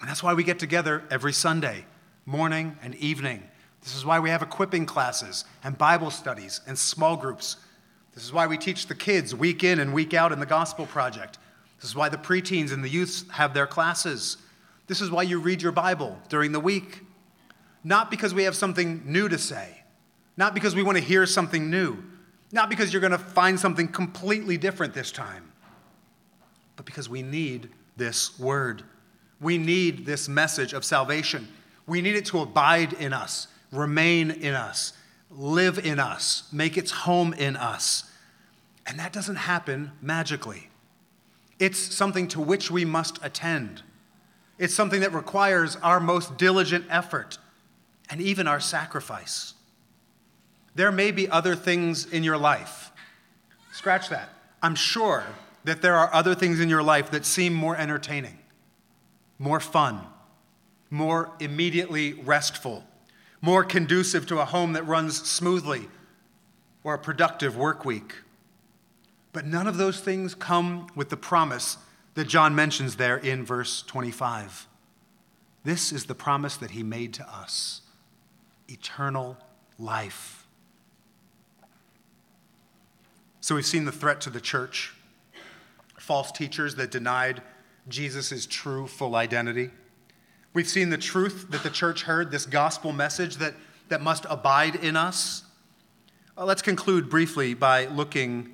And 0.00 0.08
that's 0.08 0.22
why 0.22 0.32
we 0.32 0.44
get 0.44 0.58
together 0.58 1.04
every 1.10 1.34
Sunday, 1.34 1.84
morning 2.24 2.78
and 2.82 2.94
evening. 2.94 3.42
This 3.82 3.94
is 3.94 4.06
why 4.06 4.18
we 4.18 4.30
have 4.30 4.40
equipping 4.40 4.86
classes 4.86 5.44
and 5.62 5.76
Bible 5.76 6.10
studies 6.10 6.62
and 6.66 6.78
small 6.78 7.18
groups. 7.18 7.58
This 8.14 8.24
is 8.24 8.32
why 8.32 8.46
we 8.46 8.56
teach 8.56 8.86
the 8.86 8.94
kids 8.94 9.34
week 9.34 9.62
in 9.62 9.78
and 9.78 9.92
week 9.92 10.14
out 10.14 10.32
in 10.32 10.40
the 10.40 10.46
Gospel 10.46 10.86
Project. 10.86 11.36
This 11.78 11.90
is 11.90 11.94
why 11.94 12.08
the 12.08 12.16
preteens 12.16 12.72
and 12.72 12.82
the 12.82 12.88
youths 12.88 13.26
have 13.32 13.52
their 13.52 13.66
classes. 13.66 14.38
This 14.88 15.00
is 15.00 15.10
why 15.10 15.22
you 15.22 15.38
read 15.38 15.62
your 15.62 15.72
Bible 15.72 16.18
during 16.28 16.50
the 16.50 16.60
week. 16.60 17.02
Not 17.84 18.10
because 18.10 18.34
we 18.34 18.42
have 18.42 18.56
something 18.56 19.02
new 19.04 19.28
to 19.28 19.38
say, 19.38 19.82
not 20.36 20.52
because 20.52 20.74
we 20.74 20.82
want 20.82 20.98
to 20.98 21.04
hear 21.04 21.24
something 21.24 21.70
new 21.70 22.02
not 22.52 22.70
because 22.70 22.92
you're 22.92 23.00
going 23.00 23.12
to 23.12 23.18
find 23.18 23.58
something 23.58 23.88
completely 23.88 24.56
different 24.56 24.94
this 24.94 25.12
time, 25.12 25.52
but 26.76 26.86
because 26.86 27.08
we 27.08 27.22
need 27.22 27.70
this 27.96 28.38
word. 28.38 28.82
We 29.40 29.58
need 29.58 30.06
this 30.06 30.28
message 30.28 30.72
of 30.72 30.84
salvation. 30.84 31.48
We 31.86 32.00
need 32.00 32.16
it 32.16 32.26
to 32.26 32.40
abide 32.40 32.94
in 32.94 33.12
us, 33.12 33.48
remain 33.70 34.30
in 34.30 34.54
us, 34.54 34.94
live 35.30 35.78
in 35.84 36.00
us, 36.00 36.48
make 36.52 36.76
its 36.76 36.90
home 36.90 37.32
in 37.34 37.56
us. 37.56 38.10
And 38.86 38.98
that 38.98 39.12
doesn't 39.12 39.36
happen 39.36 39.92
magically. 40.00 40.70
It's 41.58 41.78
something 41.78 42.28
to 42.28 42.40
which 42.40 42.70
we 42.70 42.84
must 42.84 43.18
attend. 43.22 43.82
It's 44.58 44.74
something 44.74 45.00
that 45.00 45.12
requires 45.12 45.76
our 45.76 46.00
most 46.00 46.36
diligent 46.36 46.84
effort 46.90 47.38
and 48.10 48.20
even 48.20 48.48
our 48.48 48.60
sacrifice. 48.60 49.54
There 50.74 50.92
may 50.92 51.10
be 51.10 51.28
other 51.28 51.54
things 51.54 52.06
in 52.06 52.24
your 52.24 52.36
life. 52.36 52.90
Scratch 53.72 54.08
that. 54.08 54.30
I'm 54.62 54.74
sure 54.74 55.24
that 55.64 55.82
there 55.82 55.94
are 55.94 56.12
other 56.12 56.34
things 56.34 56.60
in 56.60 56.68
your 56.68 56.82
life 56.82 57.10
that 57.10 57.24
seem 57.24 57.54
more 57.54 57.76
entertaining, 57.76 58.38
more 59.38 59.60
fun, 59.60 60.00
more 60.90 61.30
immediately 61.40 62.14
restful, 62.14 62.84
more 63.40 63.62
conducive 63.62 64.26
to 64.26 64.40
a 64.40 64.44
home 64.44 64.72
that 64.72 64.84
runs 64.84 65.16
smoothly 65.28 65.88
or 66.82 66.94
a 66.94 66.98
productive 66.98 67.56
work 67.56 67.84
week. 67.84 68.14
But 69.32 69.46
none 69.46 69.66
of 69.66 69.76
those 69.76 70.00
things 70.00 70.34
come 70.34 70.88
with 70.96 71.10
the 71.10 71.16
promise 71.16 71.76
that 72.14 72.26
John 72.26 72.54
mentions 72.54 72.96
there 72.96 73.16
in 73.16 73.44
verse 73.44 73.82
25. 73.82 74.66
This 75.64 75.92
is 75.92 76.06
the 76.06 76.14
promise 76.14 76.56
that 76.56 76.72
he 76.72 76.82
made 76.82 77.14
to 77.14 77.28
us 77.28 77.82
eternal 78.68 79.36
life. 79.78 80.46
So 83.40 83.54
we've 83.54 83.66
seen 83.66 83.84
the 83.84 83.92
threat 83.92 84.20
to 84.22 84.30
the 84.30 84.40
church, 84.40 84.94
false 85.98 86.30
teachers 86.32 86.74
that 86.74 86.90
denied 86.90 87.42
Jesus' 87.88 88.46
true, 88.46 88.86
full 88.86 89.14
identity. 89.14 89.70
We've 90.52 90.68
seen 90.68 90.90
the 90.90 90.98
truth 90.98 91.46
that 91.50 91.62
the 91.62 91.70
church 91.70 92.02
heard, 92.02 92.30
this 92.30 92.46
gospel 92.46 92.92
message 92.92 93.36
that, 93.36 93.54
that 93.88 94.02
must 94.02 94.26
abide 94.28 94.74
in 94.76 94.96
us. 94.96 95.44
Well, 96.36 96.46
let's 96.46 96.62
conclude 96.62 97.08
briefly 97.08 97.54
by 97.54 97.86
looking 97.86 98.50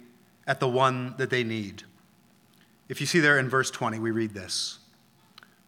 at 0.46 0.60
the 0.60 0.68
one 0.68 1.14
that 1.18 1.30
they 1.30 1.44
need. 1.44 1.84
If 2.88 3.00
you 3.00 3.06
see 3.06 3.20
there 3.20 3.38
in 3.38 3.48
verse 3.48 3.70
20, 3.70 3.98
we 3.98 4.10
read 4.10 4.34
this. 4.34 4.78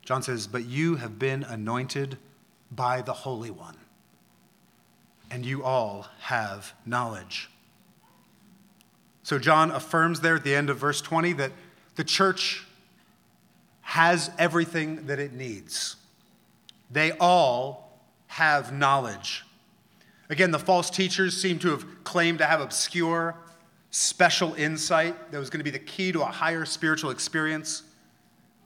John 0.05 0.23
says, 0.23 0.47
But 0.47 0.65
you 0.65 0.97
have 0.97 1.19
been 1.19 1.43
anointed 1.43 2.19
by 2.71 3.03
the 3.03 3.13
Holy 3.13 3.51
One, 3.51 3.77
and 5.31 5.45
you 5.45 5.65
all 5.65 6.07
have 6.21 6.75
knowledge. 6.85 7.51
So 9.23 9.39
John 9.39 9.71
affirms 9.71 10.21
there 10.21 10.37
at 10.37 10.45
the 10.45 10.55
end 10.55 10.71
of 10.71 10.79
verse 10.79 11.01
20 11.01 11.33
that 11.35 11.53
the 11.97 12.05
church 12.05 12.65
has 13.81 14.31
everything 14.39 15.07
that 15.07 15.19
it 15.19 15.33
needs. 15.33 15.97
They 16.91 17.13
all 17.13 18.01
have 18.29 18.73
knowledge. 18.73 19.45
Again, 20.29 20.51
the 20.51 20.59
false 20.59 20.91
teachers 20.91 21.41
seem 21.41 21.59
to 21.61 21.71
have 21.71 22.05
claimed 22.05 22.39
to 22.39 22.47
have 22.47 22.61
obscure, 22.61 23.35
special 23.91 24.55
insight 24.55 25.31
that 25.31 25.39
was 25.39 25.51
going 25.51 25.61
to 25.61 25.65
be 25.65 25.71
the 25.71 25.79
key 25.79 26.13
to 26.13 26.23
a 26.23 26.27
higher 26.27 26.65
spiritual 26.65 27.11
experience. 27.11 27.83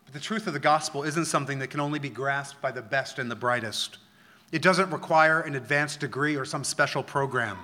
But 0.05 0.15
the 0.15 0.21
truth 0.21 0.47
of 0.47 0.53
the 0.53 0.59
gospel 0.59 1.05
isn't 1.05 1.27
something 1.27 1.59
that 1.61 1.69
can 1.69 1.81
only 1.81 1.99
be 1.99 2.09
grasped 2.09 2.61
by 2.61 2.73
the 2.73 2.83
best 2.83 3.19
and 3.19 3.31
the 3.31 3.37
brightest. 3.37 3.99
It 4.53 4.63
doesn't 4.63 4.91
require 4.91 5.41
an 5.41 5.55
advanced 5.55 6.01
degree 6.01 6.37
or 6.37 6.45
some 6.45 6.65
special 6.65 7.03
program. 7.03 7.59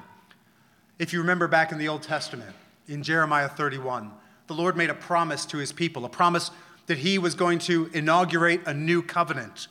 If 0.98 1.12
you 1.12 1.20
remember 1.20 1.48
back 1.48 1.72
in 1.72 1.78
the 1.78 1.88
Old 1.88 2.02
Testament, 2.02 2.54
in 2.88 3.02
Jeremiah 3.02 3.48
31, 3.48 4.12
the 4.46 4.54
Lord 4.54 4.76
made 4.76 4.90
a 4.90 4.94
promise 4.94 5.44
to 5.46 5.58
his 5.58 5.72
people, 5.72 6.04
a 6.04 6.08
promise 6.08 6.50
that 6.86 6.98
he 6.98 7.18
was 7.18 7.34
going 7.34 7.58
to 7.60 7.90
inaugurate 7.92 8.60
a 8.66 8.72
new 8.72 9.02
covenant. 9.02 9.66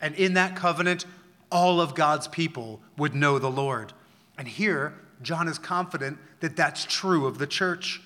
And 0.00 0.14
in 0.16 0.34
that 0.34 0.56
covenant, 0.56 1.04
all 1.50 1.80
of 1.80 1.94
God's 1.94 2.28
people 2.28 2.80
would 2.96 3.14
know 3.14 3.38
the 3.38 3.50
Lord. 3.50 3.92
And 4.36 4.48
here, 4.48 4.94
John 5.22 5.48
is 5.48 5.58
confident 5.58 6.18
that 6.40 6.56
that's 6.56 6.84
true 6.84 7.26
of 7.26 7.38
the 7.38 7.46
church. 7.46 8.00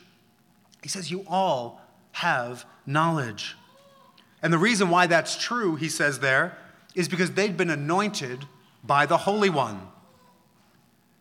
He 0.83 0.89
says, 0.89 1.11
You 1.11 1.25
all 1.29 1.81
have 2.13 2.65
knowledge. 2.87 3.57
And 4.43 4.53
the 4.53 4.59
reason 4.59 4.91
why 4.91 5.07
that's 5.07 5.37
true, 5.37 5.77
he 5.77 5.89
says 5.89 6.19
there, 6.19 6.59
is 6.95 7.09
because 7.09 7.33
they've 7.33 7.57
been 7.57 7.71
anointed 7.71 8.47
by 8.83 9.07
the 9.07 9.19
Holy 9.19 9.51
One. 9.51 9.89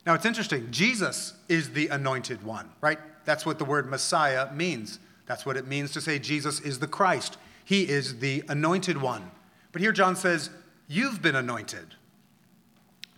Now 0.05 0.15
it's 0.15 0.25
interesting. 0.25 0.71
Jesus 0.71 1.33
is 1.47 1.71
the 1.71 1.87
anointed 1.89 2.43
one, 2.43 2.69
right? 2.81 2.97
That's 3.25 3.45
what 3.45 3.59
the 3.59 3.65
word 3.65 3.87
Messiah 3.87 4.51
means. 4.51 4.99
That's 5.27 5.45
what 5.45 5.57
it 5.57 5.67
means 5.67 5.91
to 5.91 6.01
say 6.01 6.17
Jesus 6.17 6.59
is 6.59 6.79
the 6.79 6.87
Christ. 6.87 7.37
He 7.63 7.87
is 7.87 8.19
the 8.19 8.43
anointed 8.49 8.99
one. 8.99 9.29
But 9.71 9.81
here 9.81 9.91
John 9.91 10.15
says, 10.15 10.49
You've 10.87 11.21
been 11.21 11.35
anointed. 11.35 11.95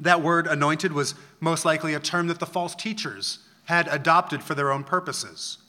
That 0.04 0.22
word 0.22 0.48
anointed 0.48 0.92
was 0.92 1.16
most 1.40 1.64
likely 1.64 1.94
a 1.94 2.00
term 2.00 2.28
that 2.28 2.40
the 2.40 2.46
false 2.46 2.76
teachers 2.76 3.40
had 3.66 3.88
adopted 3.88 4.44
for 4.44 4.54
their 4.54 4.70
own 4.70 4.84
purposes. 4.84 5.60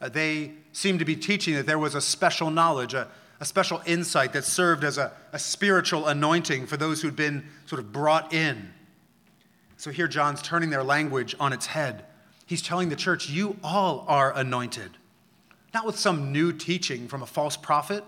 Uh, 0.00 0.08
they 0.08 0.52
seemed 0.72 1.00
to 1.00 1.04
be 1.04 1.16
teaching 1.16 1.54
that 1.54 1.66
there 1.66 1.78
was 1.78 1.96
a 1.96 2.00
special 2.00 2.50
knowledge, 2.50 2.94
a, 2.94 3.08
a 3.40 3.44
special 3.44 3.82
insight 3.84 4.32
that 4.32 4.44
served 4.44 4.84
as 4.84 4.96
a, 4.96 5.12
a 5.32 5.40
spiritual 5.40 6.06
anointing 6.06 6.66
for 6.66 6.76
those 6.76 7.02
who'd 7.02 7.16
been 7.16 7.44
sort 7.66 7.80
of 7.80 7.92
brought 7.92 8.32
in. 8.32 8.72
So 9.76 9.90
here 9.90 10.06
John's 10.06 10.40
turning 10.40 10.70
their 10.70 10.84
language 10.84 11.34
on 11.40 11.52
its 11.52 11.66
head. 11.66 12.04
He's 12.46 12.62
telling 12.62 12.90
the 12.90 12.96
church, 12.96 13.28
You 13.28 13.56
all 13.64 14.04
are 14.06 14.32
anointed, 14.36 14.92
not 15.72 15.84
with 15.84 15.98
some 15.98 16.30
new 16.30 16.52
teaching 16.52 17.08
from 17.08 17.22
a 17.22 17.26
false 17.26 17.56
prophet, 17.56 18.04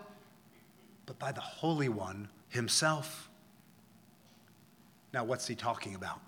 but 1.06 1.18
by 1.18 1.32
the 1.32 1.40
Holy 1.40 1.88
One 1.88 2.28
himself. 2.50 3.28
Now, 5.16 5.24
what's 5.24 5.46
he 5.46 5.54
talking 5.54 5.94
about? 5.94 6.20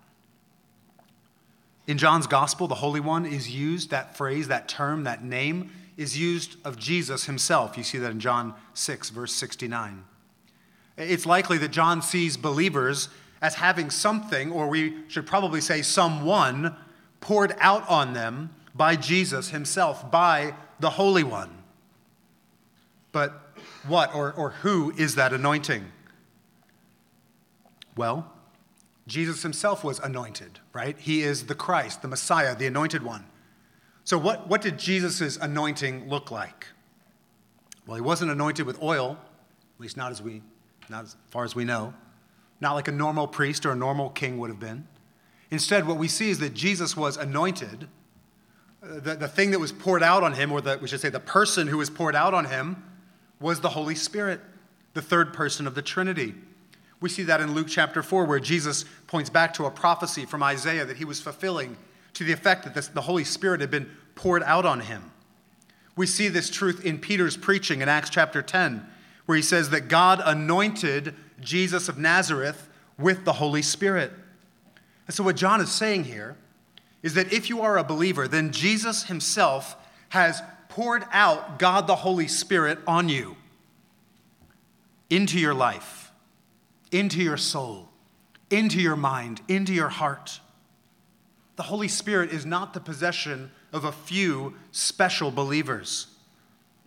In 1.85 1.99
John's 1.99 2.25
gospel, 2.25 2.67
the 2.67 2.73
Holy 2.73 2.99
One 2.99 3.23
is 3.23 3.51
used, 3.51 3.91
that 3.91 4.17
phrase, 4.17 4.47
that 4.47 4.67
term, 4.67 5.03
that 5.03 5.23
name 5.23 5.69
is 5.95 6.17
used 6.17 6.55
of 6.65 6.75
Jesus 6.75 7.25
himself. 7.25 7.77
You 7.77 7.83
see 7.83 7.99
that 7.99 8.09
in 8.09 8.19
John 8.19 8.55
6, 8.73 9.11
verse 9.11 9.31
69. 9.31 10.05
It's 10.97 11.27
likely 11.27 11.59
that 11.59 11.69
John 11.69 12.01
sees 12.01 12.35
believers 12.35 13.09
as 13.43 13.53
having 13.53 13.91
something, 13.91 14.51
or 14.51 14.67
we 14.67 14.95
should 15.07 15.27
probably 15.27 15.61
say 15.61 15.83
someone, 15.83 16.75
poured 17.21 17.53
out 17.59 17.87
on 17.87 18.13
them 18.13 18.49
by 18.73 18.95
Jesus 18.95 19.51
himself, 19.51 20.09
by 20.09 20.55
the 20.79 20.89
Holy 20.89 21.23
One. 21.23 21.51
But 23.11 23.53
what 23.87 24.15
or, 24.15 24.33
or 24.33 24.49
who 24.49 24.91
is 24.97 25.13
that 25.13 25.31
anointing? 25.31 25.85
Well, 27.95 28.33
Jesus 29.09 29.43
himself 29.43 29.83
was 29.83 29.99
anointed, 29.99 30.59
right? 30.71 30.97
He 30.97 31.21
is 31.21 31.47
the 31.47 31.55
Christ, 31.55 32.01
the 32.01 32.07
Messiah, 32.07 32.55
the 32.55 32.67
anointed 32.67 33.03
one. 33.03 33.25
So, 34.03 34.17
what, 34.17 34.47
what 34.47 34.61
did 34.61 34.77
Jesus' 34.79 35.37
anointing 35.37 36.07
look 36.07 36.31
like? 36.31 36.67
Well, 37.85 37.95
he 37.95 38.01
wasn't 38.01 38.31
anointed 38.31 38.65
with 38.65 38.81
oil, 38.81 39.17
at 39.75 39.81
least 39.81 39.97
not 39.97 40.11
as, 40.11 40.21
we, 40.21 40.41
not 40.89 41.05
as 41.05 41.17
far 41.29 41.43
as 41.43 41.55
we 41.55 41.65
know, 41.65 41.93
not 42.61 42.73
like 42.73 42.87
a 42.87 42.91
normal 42.91 43.27
priest 43.27 43.65
or 43.65 43.71
a 43.71 43.75
normal 43.75 44.09
king 44.09 44.37
would 44.37 44.49
have 44.49 44.59
been. 44.59 44.87
Instead, 45.51 45.87
what 45.87 45.97
we 45.97 46.07
see 46.07 46.29
is 46.29 46.39
that 46.39 46.53
Jesus 46.53 46.95
was 46.95 47.17
anointed. 47.17 47.87
Uh, 48.83 48.99
the, 48.99 49.15
the 49.15 49.27
thing 49.27 49.51
that 49.51 49.59
was 49.59 49.71
poured 49.71 50.03
out 50.03 50.23
on 50.23 50.33
him, 50.33 50.51
or 50.51 50.61
the, 50.61 50.77
we 50.81 50.87
should 50.87 51.01
say 51.01 51.09
the 51.09 51.19
person 51.19 51.67
who 51.67 51.77
was 51.77 51.89
poured 51.89 52.15
out 52.15 52.33
on 52.33 52.45
him, 52.45 52.83
was 53.39 53.61
the 53.61 53.69
Holy 53.69 53.95
Spirit, 53.95 54.41
the 54.93 55.01
third 55.01 55.33
person 55.33 55.65
of 55.65 55.73
the 55.73 55.81
Trinity. 55.81 56.35
We 57.01 57.09
see 57.09 57.23
that 57.23 57.39
in 57.39 57.53
Luke 57.53 57.67
chapter 57.69 58.03
4, 58.03 58.25
where 58.25 58.39
Jesus 58.39 58.83
points 59.07 59.29
back 59.29 59.53
to 59.53 59.65
a 59.65 59.71
prophecy 59.71 60.25
from 60.25 60.43
Isaiah 60.43 60.85
that 60.85 60.97
he 60.97 61.05
was 61.05 61.21
fulfilling 61.21 61.77
to 62.13 62.23
the 62.23 62.33
effect 62.33 62.73
that 62.73 62.93
the 62.93 63.01
Holy 63.01 63.23
Spirit 63.23 63.61
had 63.61 63.71
been 63.71 63.89
poured 64.15 64.43
out 64.43 64.65
on 64.65 64.81
him. 64.81 65.11
We 65.95 66.05
see 66.05 66.27
this 66.27 66.49
truth 66.49 66.83
in 66.85 66.99
Peter's 66.99 67.37
preaching 67.37 67.81
in 67.81 67.89
Acts 67.89 68.09
chapter 68.09 68.41
10, 68.41 68.85
where 69.25 69.37
he 69.37 69.41
says 69.41 69.69
that 69.69 69.87
God 69.87 70.21
anointed 70.25 71.15
Jesus 71.39 71.87
of 71.87 71.97
Nazareth 71.97 72.67
with 72.97 73.23
the 73.23 73.33
Holy 73.33 73.61
Spirit. 73.61 74.11
And 75.07 75.13
so, 75.15 75.23
what 75.23 75.37
John 75.37 75.61
is 75.61 75.71
saying 75.71 76.05
here 76.05 76.35
is 77.01 77.13
that 77.13 77.31
if 77.31 77.49
you 77.49 77.61
are 77.61 77.77
a 77.77 77.83
believer, 77.83 78.27
then 78.27 78.51
Jesus 78.51 79.05
himself 79.05 79.77
has 80.09 80.41
poured 80.67 81.05
out 81.11 81.59
God 81.59 81.87
the 81.87 81.95
Holy 81.95 82.27
Spirit 82.27 82.79
on 82.85 83.07
you 83.07 83.37
into 85.09 85.39
your 85.39 85.53
life 85.53 86.08
into 86.91 87.21
your 87.21 87.37
soul, 87.37 87.89
into 88.49 88.79
your 88.79 88.95
mind, 88.95 89.41
into 89.47 89.73
your 89.73 89.89
heart. 89.89 90.39
The 91.55 91.63
Holy 91.63 91.87
Spirit 91.87 92.31
is 92.31 92.45
not 92.45 92.73
the 92.73 92.79
possession 92.79 93.51
of 93.73 93.83
a 93.83 93.91
few 93.91 94.55
special 94.71 95.31
believers, 95.31 96.07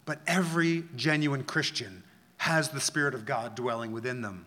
but 0.04 0.20
every 0.26 0.84
genuine 0.96 1.44
Christian 1.44 2.02
has 2.38 2.70
the 2.70 2.80
Spirit 2.80 3.14
of 3.14 3.24
God 3.24 3.54
dwelling 3.54 3.92
within 3.92 4.22
them. 4.22 4.46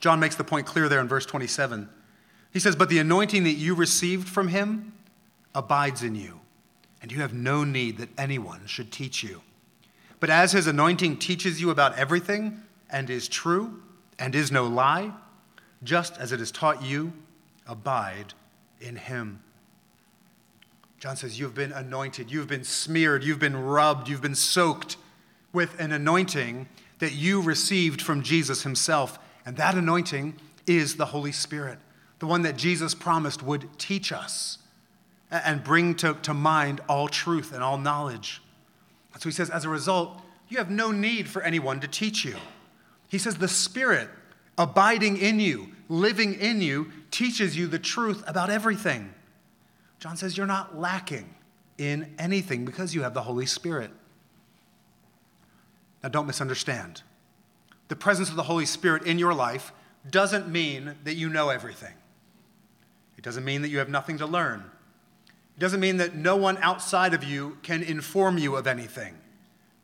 John 0.00 0.20
makes 0.20 0.36
the 0.36 0.44
point 0.44 0.66
clear 0.66 0.88
there 0.88 1.00
in 1.00 1.08
verse 1.08 1.26
27. 1.26 1.88
He 2.52 2.60
says, 2.60 2.76
But 2.76 2.88
the 2.88 2.98
anointing 2.98 3.44
that 3.44 3.52
you 3.52 3.74
received 3.74 4.28
from 4.28 4.48
him 4.48 4.92
abides 5.54 6.02
in 6.02 6.14
you, 6.14 6.40
and 7.02 7.10
you 7.10 7.20
have 7.20 7.34
no 7.34 7.64
need 7.64 7.98
that 7.98 8.08
anyone 8.16 8.66
should 8.66 8.92
teach 8.92 9.22
you. 9.22 9.42
But 10.20 10.30
as 10.30 10.52
his 10.52 10.66
anointing 10.66 11.18
teaches 11.18 11.60
you 11.60 11.70
about 11.70 11.98
everything 11.98 12.62
and 12.88 13.10
is 13.10 13.28
true, 13.28 13.82
and 14.18 14.34
is 14.34 14.52
no 14.52 14.66
lie, 14.66 15.12
just 15.82 16.18
as 16.18 16.32
it 16.32 16.40
is 16.40 16.50
taught 16.50 16.82
you, 16.82 17.12
abide 17.66 18.34
in 18.80 18.96
him. 18.96 19.40
John 20.98 21.16
says, 21.16 21.38
You've 21.38 21.54
been 21.54 21.72
anointed, 21.72 22.30
you've 22.30 22.48
been 22.48 22.64
smeared, 22.64 23.24
you've 23.24 23.38
been 23.38 23.56
rubbed, 23.56 24.08
you've 24.08 24.22
been 24.22 24.34
soaked 24.34 24.96
with 25.52 25.78
an 25.78 25.92
anointing 25.92 26.68
that 26.98 27.12
you 27.12 27.42
received 27.42 28.00
from 28.00 28.22
Jesus 28.22 28.62
himself. 28.62 29.18
And 29.44 29.56
that 29.56 29.74
anointing 29.74 30.34
is 30.66 30.96
the 30.96 31.06
Holy 31.06 31.32
Spirit, 31.32 31.78
the 32.18 32.26
one 32.26 32.42
that 32.42 32.56
Jesus 32.56 32.94
promised 32.94 33.42
would 33.42 33.68
teach 33.78 34.12
us 34.12 34.58
and 35.30 35.62
bring 35.62 35.94
to, 35.96 36.14
to 36.22 36.32
mind 36.32 36.80
all 36.88 37.08
truth 37.08 37.52
and 37.52 37.62
all 37.62 37.76
knowledge. 37.76 38.40
And 39.12 39.22
so 39.22 39.28
he 39.28 39.32
says, 39.32 39.50
as 39.50 39.64
a 39.64 39.68
result, 39.68 40.20
you 40.48 40.58
have 40.58 40.70
no 40.70 40.90
need 40.90 41.28
for 41.28 41.42
anyone 41.42 41.80
to 41.80 41.88
teach 41.88 42.24
you. 42.24 42.36
He 43.14 43.18
says, 43.18 43.36
the 43.36 43.46
Spirit 43.46 44.08
abiding 44.58 45.18
in 45.18 45.38
you, 45.38 45.68
living 45.88 46.34
in 46.34 46.60
you, 46.60 46.90
teaches 47.12 47.56
you 47.56 47.68
the 47.68 47.78
truth 47.78 48.24
about 48.26 48.50
everything. 48.50 49.14
John 50.00 50.16
says, 50.16 50.36
you're 50.36 50.48
not 50.48 50.76
lacking 50.76 51.32
in 51.78 52.12
anything 52.18 52.64
because 52.64 52.92
you 52.92 53.04
have 53.04 53.14
the 53.14 53.22
Holy 53.22 53.46
Spirit. 53.46 53.92
Now, 56.02 56.08
don't 56.08 56.26
misunderstand. 56.26 57.02
The 57.86 57.94
presence 57.94 58.30
of 58.30 58.34
the 58.34 58.42
Holy 58.42 58.66
Spirit 58.66 59.04
in 59.04 59.20
your 59.20 59.32
life 59.32 59.70
doesn't 60.10 60.48
mean 60.48 60.96
that 61.04 61.14
you 61.14 61.28
know 61.28 61.50
everything. 61.50 61.94
It 63.16 63.22
doesn't 63.22 63.44
mean 63.44 63.62
that 63.62 63.68
you 63.68 63.78
have 63.78 63.88
nothing 63.88 64.18
to 64.18 64.26
learn. 64.26 64.68
It 65.56 65.60
doesn't 65.60 65.78
mean 65.78 65.98
that 65.98 66.16
no 66.16 66.34
one 66.34 66.58
outside 66.58 67.14
of 67.14 67.22
you 67.22 67.58
can 67.62 67.84
inform 67.84 68.38
you 68.38 68.56
of 68.56 68.66
anything 68.66 69.14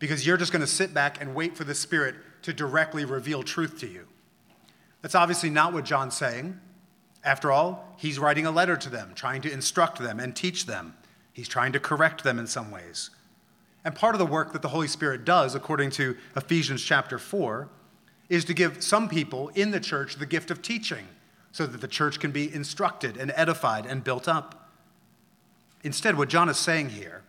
because 0.00 0.26
you're 0.26 0.36
just 0.36 0.50
going 0.50 0.62
to 0.62 0.66
sit 0.66 0.92
back 0.92 1.20
and 1.20 1.32
wait 1.32 1.56
for 1.56 1.62
the 1.62 1.76
Spirit 1.76 2.16
to 2.42 2.52
directly 2.52 3.04
reveal 3.04 3.42
truth 3.42 3.78
to 3.80 3.86
you. 3.86 4.06
That's 5.02 5.14
obviously 5.14 5.50
not 5.50 5.72
what 5.72 5.84
John's 5.84 6.16
saying. 6.16 6.60
After 7.22 7.52
all, 7.52 7.94
he's 7.96 8.18
writing 8.18 8.46
a 8.46 8.50
letter 8.50 8.76
to 8.76 8.88
them, 8.88 9.12
trying 9.14 9.42
to 9.42 9.52
instruct 9.52 9.98
them 9.98 10.20
and 10.20 10.34
teach 10.34 10.66
them. 10.66 10.94
He's 11.32 11.48
trying 11.48 11.72
to 11.72 11.80
correct 11.80 12.24
them 12.24 12.38
in 12.38 12.46
some 12.46 12.70
ways. 12.70 13.10
And 13.84 13.94
part 13.94 14.14
of 14.14 14.18
the 14.18 14.26
work 14.26 14.52
that 14.52 14.62
the 14.62 14.68
Holy 14.68 14.88
Spirit 14.88 15.24
does, 15.24 15.54
according 15.54 15.90
to 15.92 16.16
Ephesians 16.36 16.82
chapter 16.82 17.18
4, 17.18 17.68
is 18.28 18.44
to 18.44 18.54
give 18.54 18.82
some 18.82 19.08
people 19.08 19.48
in 19.54 19.70
the 19.70 19.80
church 19.80 20.16
the 20.16 20.26
gift 20.26 20.50
of 20.50 20.62
teaching 20.62 21.08
so 21.52 21.66
that 21.66 21.80
the 21.80 21.88
church 21.88 22.20
can 22.20 22.30
be 22.30 22.52
instructed 22.54 23.16
and 23.16 23.32
edified 23.34 23.86
and 23.86 24.04
built 24.04 24.28
up. 24.28 24.70
Instead, 25.82 26.16
what 26.16 26.28
John 26.28 26.48
is 26.48 26.58
saying 26.58 26.90
here 26.90 27.22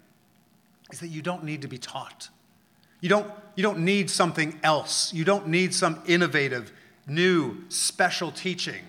is 0.91 0.99
that 0.99 1.07
you 1.07 1.21
don't 1.21 1.43
need 1.43 1.61
to 1.61 1.67
be 1.67 1.77
taught. 1.77 2.29
You 2.99 3.09
don't, 3.09 3.31
you 3.55 3.63
don't 3.63 3.79
need 3.79 4.09
something 4.09 4.59
else. 4.63 5.13
You 5.13 5.25
don't 5.25 5.47
need 5.47 5.73
some 5.73 6.01
innovative, 6.07 6.71
new, 7.07 7.63
special 7.69 8.31
teaching 8.31 8.83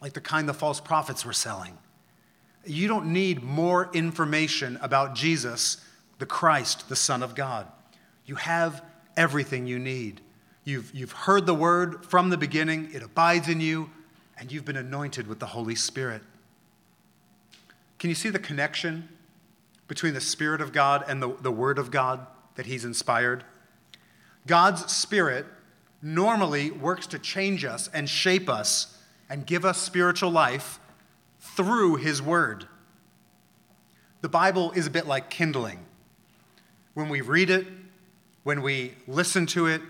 like 0.00 0.12
the 0.12 0.20
kind 0.20 0.48
the 0.48 0.54
false 0.54 0.80
prophets 0.80 1.24
were 1.24 1.32
selling. 1.32 1.78
You 2.64 2.88
don't 2.88 3.12
need 3.12 3.42
more 3.42 3.90
information 3.92 4.78
about 4.82 5.14
Jesus, 5.14 5.78
the 6.18 6.26
Christ, 6.26 6.88
the 6.88 6.96
Son 6.96 7.22
of 7.22 7.34
God. 7.34 7.66
You 8.26 8.34
have 8.36 8.84
everything 9.16 9.66
you 9.66 9.78
need. 9.78 10.20
You've, 10.64 10.94
you've 10.94 11.12
heard 11.12 11.46
the 11.46 11.54
word 11.54 12.06
from 12.06 12.30
the 12.30 12.36
beginning, 12.36 12.90
it 12.92 13.02
abides 13.02 13.48
in 13.48 13.60
you, 13.60 13.90
and 14.38 14.50
you've 14.50 14.64
been 14.64 14.76
anointed 14.76 15.26
with 15.26 15.40
the 15.40 15.46
Holy 15.46 15.74
Spirit. 15.74 16.22
Can 17.98 18.10
you 18.10 18.14
see 18.14 18.30
the 18.30 18.38
connection 18.38 19.08
between 19.88 20.14
the 20.14 20.20
Spirit 20.20 20.60
of 20.60 20.72
God 20.72 21.04
and 21.06 21.22
the, 21.22 21.36
the 21.40 21.52
Word 21.52 21.78
of 21.78 21.90
God 21.90 22.26
that 22.54 22.66
He's 22.66 22.84
inspired? 22.84 23.44
God's 24.46 24.90
Spirit 24.92 25.46
normally 26.00 26.70
works 26.70 27.06
to 27.08 27.18
change 27.18 27.64
us 27.64 27.88
and 27.94 28.08
shape 28.08 28.48
us 28.48 28.98
and 29.30 29.46
give 29.46 29.64
us 29.64 29.80
spiritual 29.80 30.30
life 30.30 30.80
through 31.38 31.96
His 31.96 32.20
Word. 32.20 32.66
The 34.20 34.28
Bible 34.28 34.72
is 34.72 34.86
a 34.86 34.90
bit 34.90 35.06
like 35.06 35.30
kindling. 35.30 35.84
When 36.94 37.08
we 37.08 37.20
read 37.20 37.50
it, 37.50 37.66
when 38.42 38.62
we 38.62 38.94
listen 39.06 39.46
to 39.46 39.66
it, 39.66 39.80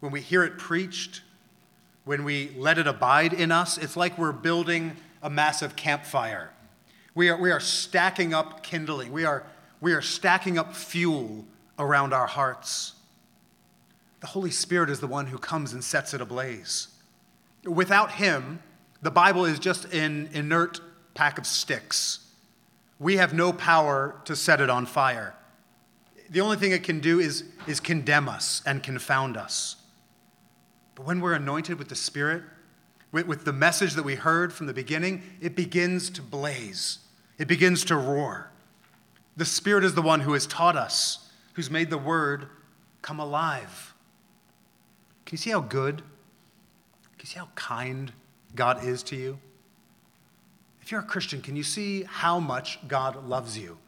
when 0.00 0.12
we 0.12 0.20
hear 0.20 0.44
it 0.44 0.58
preached, 0.58 1.22
when 2.04 2.24
we 2.24 2.50
let 2.56 2.78
it 2.78 2.86
abide 2.86 3.32
in 3.32 3.50
us, 3.50 3.78
it's 3.78 3.96
like 3.96 4.18
we're 4.18 4.32
building 4.32 4.96
a 5.22 5.30
massive 5.30 5.74
campfire. 5.76 6.50
We 7.14 7.30
are, 7.30 7.40
we 7.40 7.50
are 7.50 7.60
stacking 7.60 8.34
up 8.34 8.62
kindling, 8.62 9.12
we 9.12 9.24
are, 9.24 9.46
we 9.80 9.92
are 9.92 10.02
stacking 10.02 10.58
up 10.58 10.74
fuel 10.74 11.44
around 11.78 12.12
our 12.12 12.26
hearts. 12.26 12.92
The 14.24 14.30
Holy 14.30 14.50
Spirit 14.50 14.88
is 14.88 15.00
the 15.00 15.06
one 15.06 15.26
who 15.26 15.36
comes 15.36 15.74
and 15.74 15.84
sets 15.84 16.14
it 16.14 16.22
ablaze. 16.22 16.88
Without 17.62 18.12
Him, 18.12 18.62
the 19.02 19.10
Bible 19.10 19.44
is 19.44 19.58
just 19.58 19.84
an 19.92 20.30
inert 20.32 20.80
pack 21.12 21.36
of 21.36 21.46
sticks. 21.46 22.20
We 22.98 23.18
have 23.18 23.34
no 23.34 23.52
power 23.52 24.18
to 24.24 24.34
set 24.34 24.62
it 24.62 24.70
on 24.70 24.86
fire. 24.86 25.34
The 26.30 26.40
only 26.40 26.56
thing 26.56 26.72
it 26.72 26.84
can 26.84 27.00
do 27.00 27.20
is, 27.20 27.44
is 27.66 27.80
condemn 27.80 28.26
us 28.26 28.62
and 28.64 28.82
confound 28.82 29.36
us. 29.36 29.76
But 30.94 31.04
when 31.04 31.20
we're 31.20 31.34
anointed 31.34 31.78
with 31.78 31.90
the 31.90 31.94
Spirit, 31.94 32.44
with, 33.12 33.26
with 33.26 33.44
the 33.44 33.52
message 33.52 33.92
that 33.92 34.04
we 34.04 34.14
heard 34.14 34.54
from 34.54 34.66
the 34.66 34.72
beginning, 34.72 35.22
it 35.42 35.54
begins 35.54 36.08
to 36.08 36.22
blaze, 36.22 37.00
it 37.36 37.46
begins 37.46 37.84
to 37.84 37.96
roar. 37.96 38.50
The 39.36 39.44
Spirit 39.44 39.84
is 39.84 39.94
the 39.94 40.00
one 40.00 40.20
who 40.20 40.32
has 40.32 40.46
taught 40.46 40.76
us, 40.76 41.30
who's 41.52 41.68
made 41.68 41.90
the 41.90 41.98
Word 41.98 42.46
come 43.02 43.20
alive. 43.20 43.90
You 45.34 45.38
see 45.38 45.50
how 45.50 45.62
good? 45.62 45.96
Can 45.96 47.18
you 47.18 47.26
see 47.26 47.40
how 47.40 47.48
kind 47.56 48.12
God 48.54 48.84
is 48.84 49.02
to 49.02 49.16
you? 49.16 49.40
If 50.80 50.92
you're 50.92 51.00
a 51.00 51.04
Christian, 51.04 51.42
can 51.42 51.56
you 51.56 51.64
see 51.64 52.04
how 52.04 52.38
much 52.38 52.78
God 52.86 53.26
loves 53.26 53.58
you? 53.58 53.78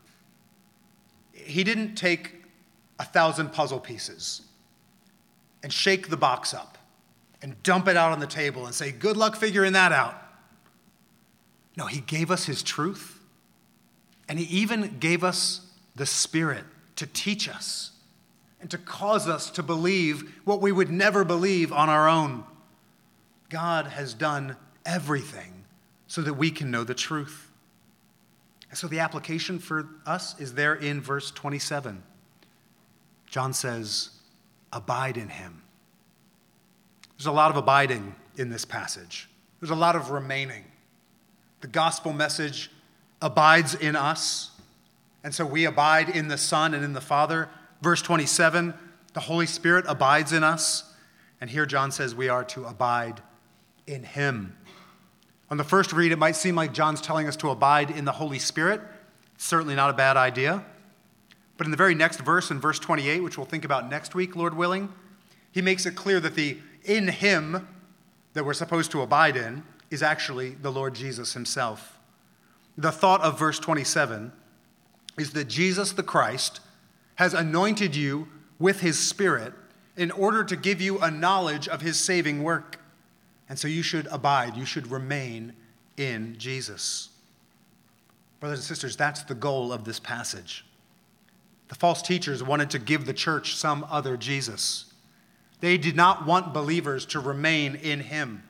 He 1.33 1.63
didn't 1.63 1.95
take 1.95 2.43
a 2.99 3.05
thousand 3.05 3.53
puzzle 3.53 3.79
pieces 3.79 4.43
and 5.63 5.73
shake 5.73 6.09
the 6.09 6.17
box 6.17 6.53
up 6.53 6.79
and 7.41 7.63
dump 7.63 7.87
it 7.87 7.97
out 7.97 8.11
on 8.11 8.19
the 8.19 8.27
table 8.27 8.67
and 8.67 8.75
say, 8.75 8.91
Good 8.91 9.17
luck 9.17 9.37
figuring 9.37 9.75
that 9.75 9.93
out. 9.93 10.21
No, 11.77 11.87
He 11.87 12.01
gave 12.01 12.33
us 12.33 12.47
His 12.47 12.61
truth, 12.61 13.21
and 14.29 14.41
He 14.41 14.47
even 14.47 14.97
gave 14.99 15.23
us 15.23 15.61
the 15.95 16.07
Spirit 16.07 16.65
to 16.97 17.07
teach 17.07 17.49
us 17.49 17.93
and 18.67 18.71
to 18.73 18.79
cause 18.79 19.29
us 19.29 19.49
to 19.49 19.63
believe 19.63 20.41
what 20.43 20.61
we 20.61 20.73
would 20.73 20.91
never 20.91 21.25
believe 21.25 21.73
on 21.73 21.89
our 21.89 22.09
own. 22.09 22.43
God 23.49 23.87
has 23.87 24.13
done 24.13 24.57
everything 24.85 25.67
so 26.09 26.21
that 26.23 26.35
we 26.35 26.51
can 26.51 26.73
know 26.73 26.83
the 26.83 26.93
truth. 26.93 27.53
And 28.69 28.77
so 28.77 28.89
the 28.89 28.99
application 28.99 29.61
for 29.61 29.89
us 30.05 30.35
is 30.41 30.55
there 30.55 30.75
in 30.75 31.01
verse 31.01 31.31
27. 31.31 32.03
John 33.27 33.53
says, 33.53 34.11
Abide 34.73 35.17
in 35.17 35.29
him. 35.29 35.63
There's 37.17 37.27
a 37.27 37.31
lot 37.31 37.53
of 37.53 37.57
abiding 37.57 38.17
in 38.37 38.51
this 38.51 38.65
passage, 38.65 39.29
there's 39.61 39.71
a 39.71 39.77
lot 39.77 39.95
of 39.95 40.11
remaining. 40.11 40.65
The 41.61 41.69
gospel 41.69 42.13
message 42.13 42.73
abides 43.23 43.77
in 43.77 43.95
us, 43.95 44.51
and 45.23 45.33
so 45.33 45.47
we 45.47 45.67
abide 45.67 46.09
in 46.09 46.27
the 46.27 46.37
Son 46.37 46.75
and 46.75 46.85
in 46.85 46.95
the 46.95 47.01
Father. 47.01 47.49
Verse 47.83 48.03
27 48.03 48.75
the 49.17 49.21
Holy 49.21 49.47
Spirit 49.47 49.87
abides 49.89 50.35
in 50.35 50.45
us. 50.45 50.93
And 51.41 51.49
here 51.49 51.65
John 51.65 51.91
says 51.91 52.15
we 52.15 52.29
are 52.29 52.45
to 52.45 52.67
abide 52.67 53.23
in 53.87 54.05
him. 54.05 54.55
On 55.51 55.57
the 55.57 55.65
first 55.65 55.95
read, 55.95 56.13
it 56.13 56.19
might 56.19 56.37
seem 56.37 56.55
like 56.55 56.75
John's 56.75 57.01
telling 57.01 57.27
us 57.27 57.35
to 57.37 57.49
abide 57.49 57.91
in 57.91 58.05
the 58.05 58.13
Holy 58.13 58.39
Spirit. 58.39 58.83
Certainly 59.39 59.75
not 59.75 59.89
a 59.89 59.95
bad 59.95 60.19
idea. 60.19 60.67
But 61.57 61.67
in 61.67 61.71
the 61.71 61.79
very 61.79 61.95
next 61.95 62.21
verse, 62.21 62.51
in 62.51 62.61
verse 62.61 62.79
28, 62.79 63.23
which 63.23 63.39
we'll 63.39 63.47
think 63.47 63.65
about 63.65 63.89
next 63.89 64.15
week, 64.15 64.37
Lord 64.37 64.55
willing, 64.55 64.93
he 65.51 65.63
makes 65.63 65.87
it 65.87 65.97
clear 65.97 66.21
that 66.21 66.35
the 66.35 66.59
in 66.85 67.09
him 67.09 67.67
that 68.35 68.45
we're 68.45 68.53
supposed 68.53 68.91
to 68.91 69.01
abide 69.01 69.39
in 69.39 69.63
is 69.91 70.03
actually 70.03 70.51
the 70.51 70.71
Lord 70.71 70.95
Jesus 70.95 71.33
himself. 71.33 71.99
The 72.77 72.93
thought 72.93 73.23
of 73.23 73.39
verse 73.39 73.59
27 73.59 74.31
is 75.17 75.31
that 75.31 75.47
Jesus 75.47 75.93
the 75.93 76.03
Christ 76.03 76.61
has 77.17 77.35
anointed 77.35 77.95
you 77.95 78.29
with 78.59 78.81
his 78.81 78.99
Spirit 78.99 79.53
in 79.97 80.11
order 80.11 80.45
to 80.45 80.57
give 80.57 80.81
you 80.81 80.99
a 80.99 81.11
knowledge 81.11 81.69
of 81.69 81.81
his 81.81 81.99
saving 81.99 82.43
work. 82.43 82.81
And 83.49 83.59
so 83.59 83.69
you 83.69 83.83
should 83.83 84.07
abide, 84.11 84.57
you 84.57 84.65
should 84.65 84.91
remain 84.91 85.55
in 85.97 86.37
Jesus. 86.39 87.11
Brothers 88.41 88.59
and 88.59 88.67
sisters, 88.67 88.97
that's 88.97 89.23
the 89.23 89.35
goal 89.35 89.73
of 89.73 89.85
this 89.85 89.99
passage. 89.99 90.65
The 91.69 91.75
false 91.75 92.03
teachers 92.03 92.43
wanted 92.43 92.71
to 92.71 92.79
give 92.79 93.07
the 93.07 93.15
church 93.15 93.57
some 93.57 93.87
other 93.91 94.17
Jesus. 94.17 94.93
They 95.61 95.79
did 95.79 95.97
not 95.97 96.27
want 96.27 96.53
believers 96.53 97.07
to 97.07 97.21
remain 97.21 97.75
in 97.77 98.01
him. 98.01 98.43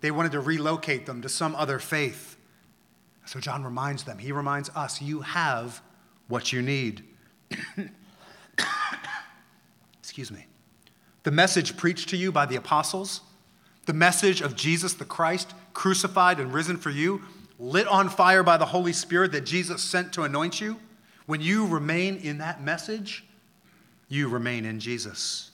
They 0.00 0.10
wanted 0.10 0.32
to 0.32 0.40
relocate 0.40 1.06
them 1.06 1.22
to 1.22 1.28
some 1.28 1.54
other 1.54 1.78
faith. 1.78 2.36
So 3.24 3.40
John 3.40 3.62
reminds 3.62 4.04
them, 4.04 4.18
he 4.18 4.32
reminds 4.32 4.70
us, 4.70 5.00
you 5.02 5.20
have 5.20 5.82
what 6.28 6.52
you 6.52 6.62
need. 6.62 7.04
Excuse 10.00 10.30
me. 10.30 10.46
The 11.22 11.30
message 11.30 11.76
preached 11.76 12.08
to 12.10 12.16
you 12.16 12.32
by 12.32 12.46
the 12.46 12.56
apostles, 12.56 13.20
the 13.86 13.92
message 13.92 14.40
of 14.40 14.56
Jesus 14.56 14.94
the 14.94 15.04
Christ, 15.04 15.54
crucified 15.74 16.40
and 16.40 16.52
risen 16.52 16.76
for 16.76 16.90
you, 16.90 17.22
lit 17.58 17.86
on 17.86 18.08
fire 18.08 18.42
by 18.42 18.56
the 18.56 18.66
Holy 18.66 18.92
Spirit 18.92 19.32
that 19.32 19.44
Jesus 19.44 19.82
sent 19.82 20.12
to 20.14 20.22
anoint 20.22 20.60
you, 20.60 20.78
when 21.26 21.40
you 21.40 21.66
remain 21.66 22.16
in 22.16 22.38
that 22.38 22.62
message, 22.62 23.24
you 24.08 24.28
remain 24.28 24.64
in 24.64 24.80
Jesus. 24.80 25.50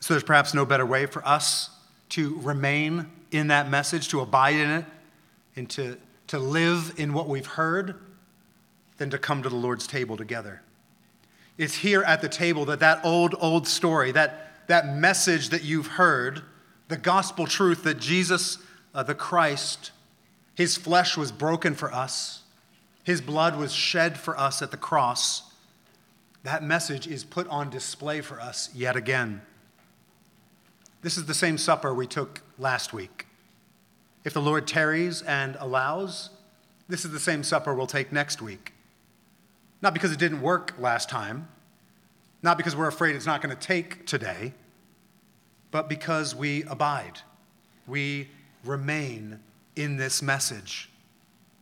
So 0.00 0.14
there's 0.14 0.24
perhaps 0.24 0.54
no 0.54 0.64
better 0.64 0.86
way 0.86 1.06
for 1.06 1.26
us 1.26 1.70
to 2.10 2.38
remain 2.42 3.10
in 3.30 3.48
that 3.48 3.70
message, 3.70 4.08
to 4.08 4.20
abide 4.20 4.56
in 4.56 4.70
it, 4.70 4.84
and 5.56 5.70
to, 5.70 5.96
to 6.28 6.38
live 6.38 6.94
in 6.96 7.12
what 7.12 7.28
we've 7.28 7.46
heard 7.46 7.94
than 8.98 9.10
to 9.10 9.18
come 9.18 9.42
to 9.42 9.48
the 9.48 9.56
Lord's 9.56 9.86
table 9.86 10.16
together. 10.16 10.62
It's 11.58 11.76
here 11.76 12.02
at 12.02 12.20
the 12.20 12.28
table 12.28 12.64
that 12.66 12.80
that 12.80 13.04
old, 13.04 13.34
old 13.40 13.66
story, 13.66 14.12
that, 14.12 14.66
that 14.68 14.94
message 14.94 15.48
that 15.50 15.64
you've 15.64 15.86
heard, 15.86 16.42
the 16.88 16.96
gospel 16.96 17.46
truth 17.46 17.82
that 17.84 17.98
Jesus, 17.98 18.58
uh, 18.94 19.02
the 19.02 19.14
Christ, 19.14 19.92
his 20.54 20.76
flesh 20.76 21.16
was 21.16 21.32
broken 21.32 21.74
for 21.74 21.92
us, 21.92 22.42
his 23.04 23.20
blood 23.20 23.56
was 23.56 23.72
shed 23.72 24.18
for 24.18 24.38
us 24.38 24.62
at 24.62 24.70
the 24.70 24.76
cross. 24.76 25.52
That 26.42 26.62
message 26.62 27.06
is 27.06 27.24
put 27.24 27.46
on 27.48 27.70
display 27.70 28.20
for 28.20 28.40
us 28.40 28.70
yet 28.74 28.96
again. 28.96 29.42
This 31.02 31.16
is 31.16 31.26
the 31.26 31.34
same 31.34 31.56
supper 31.56 31.94
we 31.94 32.06
took 32.06 32.42
last 32.58 32.92
week. 32.92 33.26
If 34.24 34.32
the 34.32 34.42
Lord 34.42 34.66
tarries 34.66 35.22
and 35.22 35.56
allows, 35.60 36.30
this 36.88 37.04
is 37.04 37.12
the 37.12 37.20
same 37.20 37.44
supper 37.44 37.74
we'll 37.74 37.86
take 37.86 38.10
next 38.10 38.42
week. 38.42 38.72
Not 39.82 39.94
because 39.94 40.12
it 40.12 40.18
didn't 40.18 40.40
work 40.40 40.74
last 40.78 41.08
time, 41.08 41.48
not 42.42 42.56
because 42.56 42.76
we're 42.76 42.88
afraid 42.88 43.16
it's 43.16 43.26
not 43.26 43.42
going 43.42 43.54
to 43.54 43.60
take 43.60 44.06
today, 44.06 44.54
but 45.70 45.88
because 45.88 46.34
we 46.34 46.62
abide. 46.64 47.20
We 47.86 48.28
remain 48.64 49.40
in 49.74 49.96
this 49.96 50.22
message, 50.22 50.88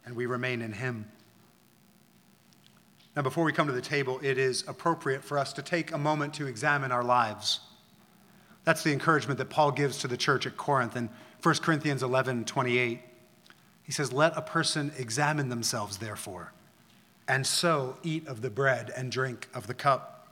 and 0.05 0.15
we 0.15 0.27
remain 0.27 0.63
in 0.63 0.73
Him. 0.73 1.07
Now, 3.17 3.23
before 3.23 3.45
we 3.45 3.53
come 3.53 3.67
to 3.67 3.73
the 3.73 3.81
table, 3.81 4.19
it 4.23 4.39
is 4.39 4.65
appropriate 4.67 5.23
for 5.23 5.39
us 5.39 5.53
to 5.55 5.63
take 5.63 5.93
a 5.93 5.99
moment 5.99 6.35
to 6.35 6.47
examine 6.47 6.91
our 6.91 7.05
lives. 7.05 7.61
That's 8.65 8.83
the 8.83 8.93
encouragement 8.93 9.39
that 9.39 9.51
Paul 9.51 9.71
gives 9.71 9.99
to 9.99 10.09
the 10.09 10.17
church 10.17 10.47
at 10.47 10.57
Corinth 10.57 10.97
in 10.97 11.11
1 11.43 11.55
Corinthians 11.57 12.03
11 12.03 12.45
28. 12.45 13.01
He 13.85 13.93
says, 13.93 14.13
Let 14.13 14.37
a 14.37 14.43
person 14.43 14.93
examine 14.99 15.49
themselves, 15.49 15.99
therefore, 15.99 16.53
and 17.27 17.47
so 17.47 17.97
eat 18.03 18.27
of 18.27 18.43
the 18.43 18.51
bread 18.51 18.93
and 18.97 19.11
drink 19.11 19.49
of 19.55 19.67
the 19.67 19.75
cup. 19.75 20.29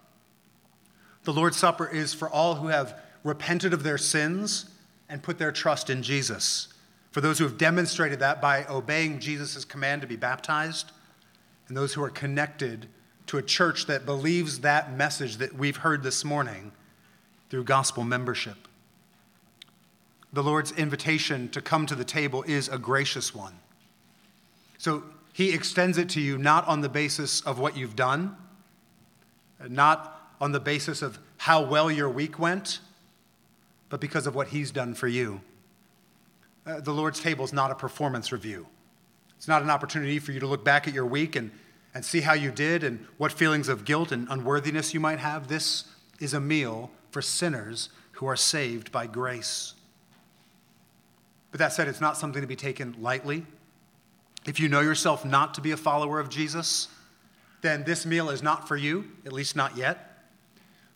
The 1.25 1.33
Lord's 1.33 1.57
Supper 1.57 1.89
is 1.89 2.13
for 2.13 2.29
all 2.29 2.57
who 2.57 2.69
have 2.69 2.99
repented 3.25 3.73
of 3.73 3.83
their 3.83 3.99
sins 3.99 4.67
and 5.09 5.23
put 5.23 5.39
their 5.39 5.53
trust 5.53 5.89
in 5.91 6.03
Jesus. 6.03 6.69
For 7.13 7.21
those 7.21 7.39
who 7.39 7.45
have 7.45 7.59
demonstrated 7.59 8.19
that 8.21 8.41
by 8.41 8.65
obeying 8.67 9.21
Jesus' 9.21 9.65
command 9.65 10.03
to 10.03 10.09
be 10.09 10.17
baptized, 10.17 10.93
and 11.69 11.77
those 11.77 11.95
who 11.95 12.03
are 12.03 12.11
connected 12.11 12.89
to 13.27 13.39
a 13.39 13.43
church 13.43 13.87
that 13.87 14.05
believes 14.05 14.61
that 14.61 14.97
message 14.97 15.37
that 15.37 15.55
we've 15.55 15.77
heard 15.77 16.03
this 16.03 16.25
morning 16.25 16.73
through 17.51 17.65
gospel 17.65 18.03
membership. 18.03 18.57
The 20.33 20.43
Lord's 20.43 20.73
invitation 20.73 21.49
to 21.51 21.61
come 21.61 21.87
to 21.87 21.95
the 21.95 22.05
table 22.05 22.43
is 22.45 22.69
a 22.69 22.79
gracious 22.79 23.35
one. 23.35 23.55
So 24.79 25.05
he 25.33 25.53
extends 25.53 25.99
it 25.99 26.09
to 26.11 26.21
you 26.21 26.39
not 26.39 26.67
on 26.69 26.81
the 26.81 26.89
basis 26.89 27.41
of 27.43 27.59
what 27.59 27.77
you've 27.77 27.97
done, 27.97 28.37
not 29.69 30.35
on 30.41 30.53
the 30.53 30.61
basis 30.61 31.03
of 31.03 31.19
how 31.39 31.63
well 31.63 31.91
your 31.91 32.09
week 32.09 32.39
went, 32.39 32.81
but 33.89 34.01
because 34.01 34.27
of 34.27 34.35
what 34.35 34.49
he's 34.49 34.71
done 34.71 34.95
for 34.95 35.09
you. 35.09 35.41
Uh, 36.67 36.81
the 36.81 36.93
Lord's 36.93 37.21
table 37.21 37.45
is 37.45 37.53
not 37.53 37.71
a 37.71 37.75
performance 37.75 38.31
review. 38.31 38.67
It's 39.37 39.49
not 39.49 39.63
an 39.63 39.71
opportunity 39.71 40.19
for 40.19 40.33
you 40.33 40.41
to 40.41 40.47
look 40.47 40.65
back 40.65 40.87
at 40.87 40.95
your 40.95 41.07
week 41.07 41.35
and, 41.35 41.51
and 41.95 42.05
see 42.05 42.21
how 42.21 42.35
you 42.35 42.51
did 42.51 42.85
and 42.85 43.05
what 43.19 43.33
feelings 43.33 43.69
of 43.69 43.85
guilt 43.85 44.13
and 44.13 44.29
unworthiness 44.31 44.95
you 44.95 45.01
might 45.01 45.19
have. 45.19 45.49
This 45.49 45.85
is 46.21 46.35
a 46.35 46.41
meal 46.41 46.91
for 47.11 47.21
sinners 47.21 47.89
who 48.13 48.27
are 48.27 48.37
saved 48.37 48.93
by 48.93 49.07
grace. 49.07 49.75
But 51.51 51.59
that 51.59 51.73
said, 51.73 51.89
it's 51.89 52.01
not 52.01 52.17
something 52.17 52.41
to 52.41 52.47
be 52.47 52.57
taken 52.57 52.95
lightly. 53.01 53.45
If 54.45 54.59
you 54.59 54.69
know 54.69 54.81
yourself 54.81 55.25
not 55.25 55.55
to 55.55 55.61
be 55.61 55.71
a 55.71 55.77
follower 55.77 56.19
of 56.19 56.29
Jesus, 56.29 56.89
then 57.61 57.85
this 57.85 58.05
meal 58.05 58.29
is 58.29 58.43
not 58.43 58.67
for 58.67 58.77
you, 58.77 59.05
at 59.25 59.33
least 59.33 59.55
not 59.55 59.77
yet. 59.77 60.09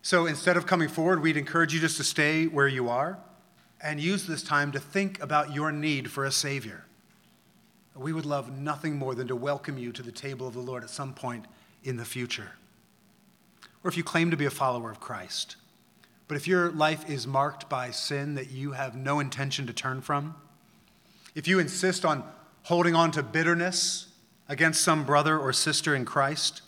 So 0.03 0.27
instead 0.27 0.57
of 0.57 0.67
coming 0.67 0.89
forward, 0.89 1.23
we'd 1.23 1.37
encourage 1.37 1.73
you 1.73 1.81
just 1.81 1.97
to 1.97 2.05
stay 2.05 2.47
where 2.47 2.69
you 2.69 2.89
are 2.89 3.19
and 3.81 4.01
use 4.01 4.27
this 4.27 4.43
time 4.43 4.73
to 4.73 4.81
think 4.81 5.21
about 5.21 5.55
your 5.55 5.71
need 5.71 6.11
for 6.11 6.25
a 6.25 6.33
Savior. 6.33 6.85
We 7.95 8.13
would 8.13 8.27
love 8.27 8.51
nothing 8.51 8.97
more 8.97 9.15
than 9.15 9.29
to 9.29 9.37
welcome 9.37 9.79
you 9.79 9.93
to 9.93 10.03
the 10.03 10.13
table 10.13 10.47
of 10.47 10.55
the 10.55 10.61
Lord 10.61 10.83
at 10.83 10.91
some 10.91 11.15
point 11.15 11.47
in 11.83 11.97
the 11.97 12.05
future. 12.05 12.53
Or 13.83 13.89
if 13.89 13.97
you 13.97 14.05
claim 14.05 14.31
to 14.31 14.37
be 14.37 14.45
a 14.45 14.51
follower 14.51 14.91
of 14.91 15.01
Christ, 15.01 15.57
but 16.29 16.37
if 16.37 16.49
your 16.49 16.71
life 16.71 17.09
is 17.09 17.27
marked 17.27 17.69
by 17.69 17.91
sin 17.91 18.35
that 18.35 18.51
you 18.51 18.73
have 18.73 18.97
no 18.97 19.21
intention 19.21 19.67
to 19.69 19.73
turn 19.73 20.01
from, 20.01 20.35
if 21.35 21.47
you 21.47 21.59
insist 21.59 22.05
on 22.05 22.25
holding 22.67 22.97
on 22.97 23.12
to 23.12 23.23
bitterness 23.23 24.09
against 24.49 24.83
some 24.83 25.05
brother 25.05 25.39
or 25.39 25.53
sister 25.53 25.95
in 25.95 26.05
Christ, 26.05 26.62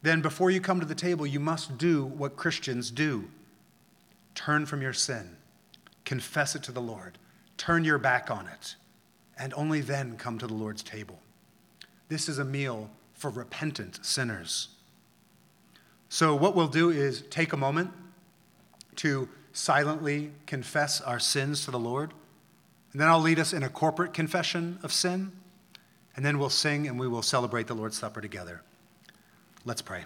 then 0.00 0.22
before 0.22 0.50
you 0.50 0.62
come 0.62 0.80
to 0.80 0.86
the 0.86 0.94
table, 0.94 1.26
you 1.26 1.38
must 1.38 1.76
do 1.76 2.06
what 2.06 2.36
Christians 2.36 2.90
do 2.90 3.28
turn 4.34 4.64
from 4.64 4.80
your 4.80 4.94
sin, 4.94 5.36
confess 6.06 6.54
it 6.54 6.62
to 6.62 6.72
the 6.72 6.80
Lord, 6.80 7.18
turn 7.58 7.84
your 7.84 7.98
back 7.98 8.30
on 8.30 8.46
it, 8.46 8.76
and 9.36 9.52
only 9.54 9.82
then 9.82 10.16
come 10.16 10.38
to 10.38 10.46
the 10.46 10.54
Lord's 10.54 10.82
table. 10.82 11.18
This 12.08 12.26
is 12.26 12.38
a 12.38 12.44
meal 12.44 12.88
for 13.12 13.28
repentant 13.28 14.04
sinners. 14.06 14.68
So, 16.08 16.34
what 16.34 16.56
we'll 16.56 16.66
do 16.66 16.88
is 16.88 17.24
take 17.28 17.52
a 17.52 17.58
moment 17.58 17.90
to 18.96 19.28
silently 19.52 20.32
confess 20.46 21.02
our 21.02 21.18
sins 21.18 21.66
to 21.66 21.70
the 21.70 21.78
Lord. 21.78 22.14
And 22.92 23.00
then 23.00 23.08
I'll 23.08 23.20
lead 23.20 23.38
us 23.38 23.52
in 23.52 23.62
a 23.62 23.68
corporate 23.68 24.12
confession 24.12 24.78
of 24.82 24.92
sin. 24.92 25.32
And 26.16 26.24
then 26.24 26.38
we'll 26.38 26.50
sing 26.50 26.88
and 26.88 26.98
we 26.98 27.06
will 27.06 27.22
celebrate 27.22 27.66
the 27.66 27.74
Lord's 27.74 27.98
Supper 27.98 28.20
together. 28.20 28.62
Let's 29.64 29.82
pray. 29.82 30.04